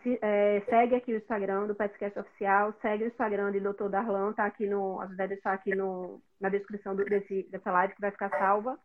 se, 0.03 0.18
é, 0.22 0.62
segue 0.68 0.95
aqui 0.95 1.12
o 1.12 1.16
Instagram 1.16 1.66
do 1.66 1.74
Petscast 1.74 2.18
Oficial, 2.18 2.74
segue 2.80 3.05
o 3.05 3.09
Instagram 3.09 3.53
de 3.53 3.61
Dr. 3.61 3.88
Darlan, 3.88 4.32
tá 4.32 4.47
aqui 4.47 4.66
no, 4.66 5.01
a 5.01 5.07
gente 5.07 5.16
vai 5.16 5.28
deixar 5.28 5.53
aqui 5.53 5.74
no, 5.74 6.22
na 6.40 6.49
descrição 6.49 6.97
do, 6.97 7.05
desse, 7.05 7.43
dessa 7.51 7.70
live 7.70 7.95
que 7.95 8.01
vai 8.01 8.11
ficar 8.11 8.30
salva. 8.30 8.78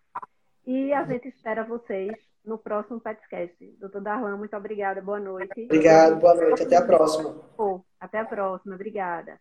E 0.65 0.91
a 0.91 1.05
gente 1.05 1.29
espera 1.29 1.63
vocês 1.63 2.13
no 2.47 2.57
próximo 2.57 2.99
podcast. 2.99 3.55
Doutor 3.79 4.01
Darlan, 4.01 4.37
muito 4.37 4.55
obrigada. 4.55 5.01
Boa 5.01 5.19
noite. 5.19 5.65
Obrigado, 5.65 6.15
boa 6.19 6.33
noite. 6.33 6.63
Até 6.63 6.77
a 6.77 6.81
próxima. 6.81 7.35
Até 7.99 8.19
a 8.19 8.25
próxima. 8.25 8.75
Obrigada. 8.75 9.35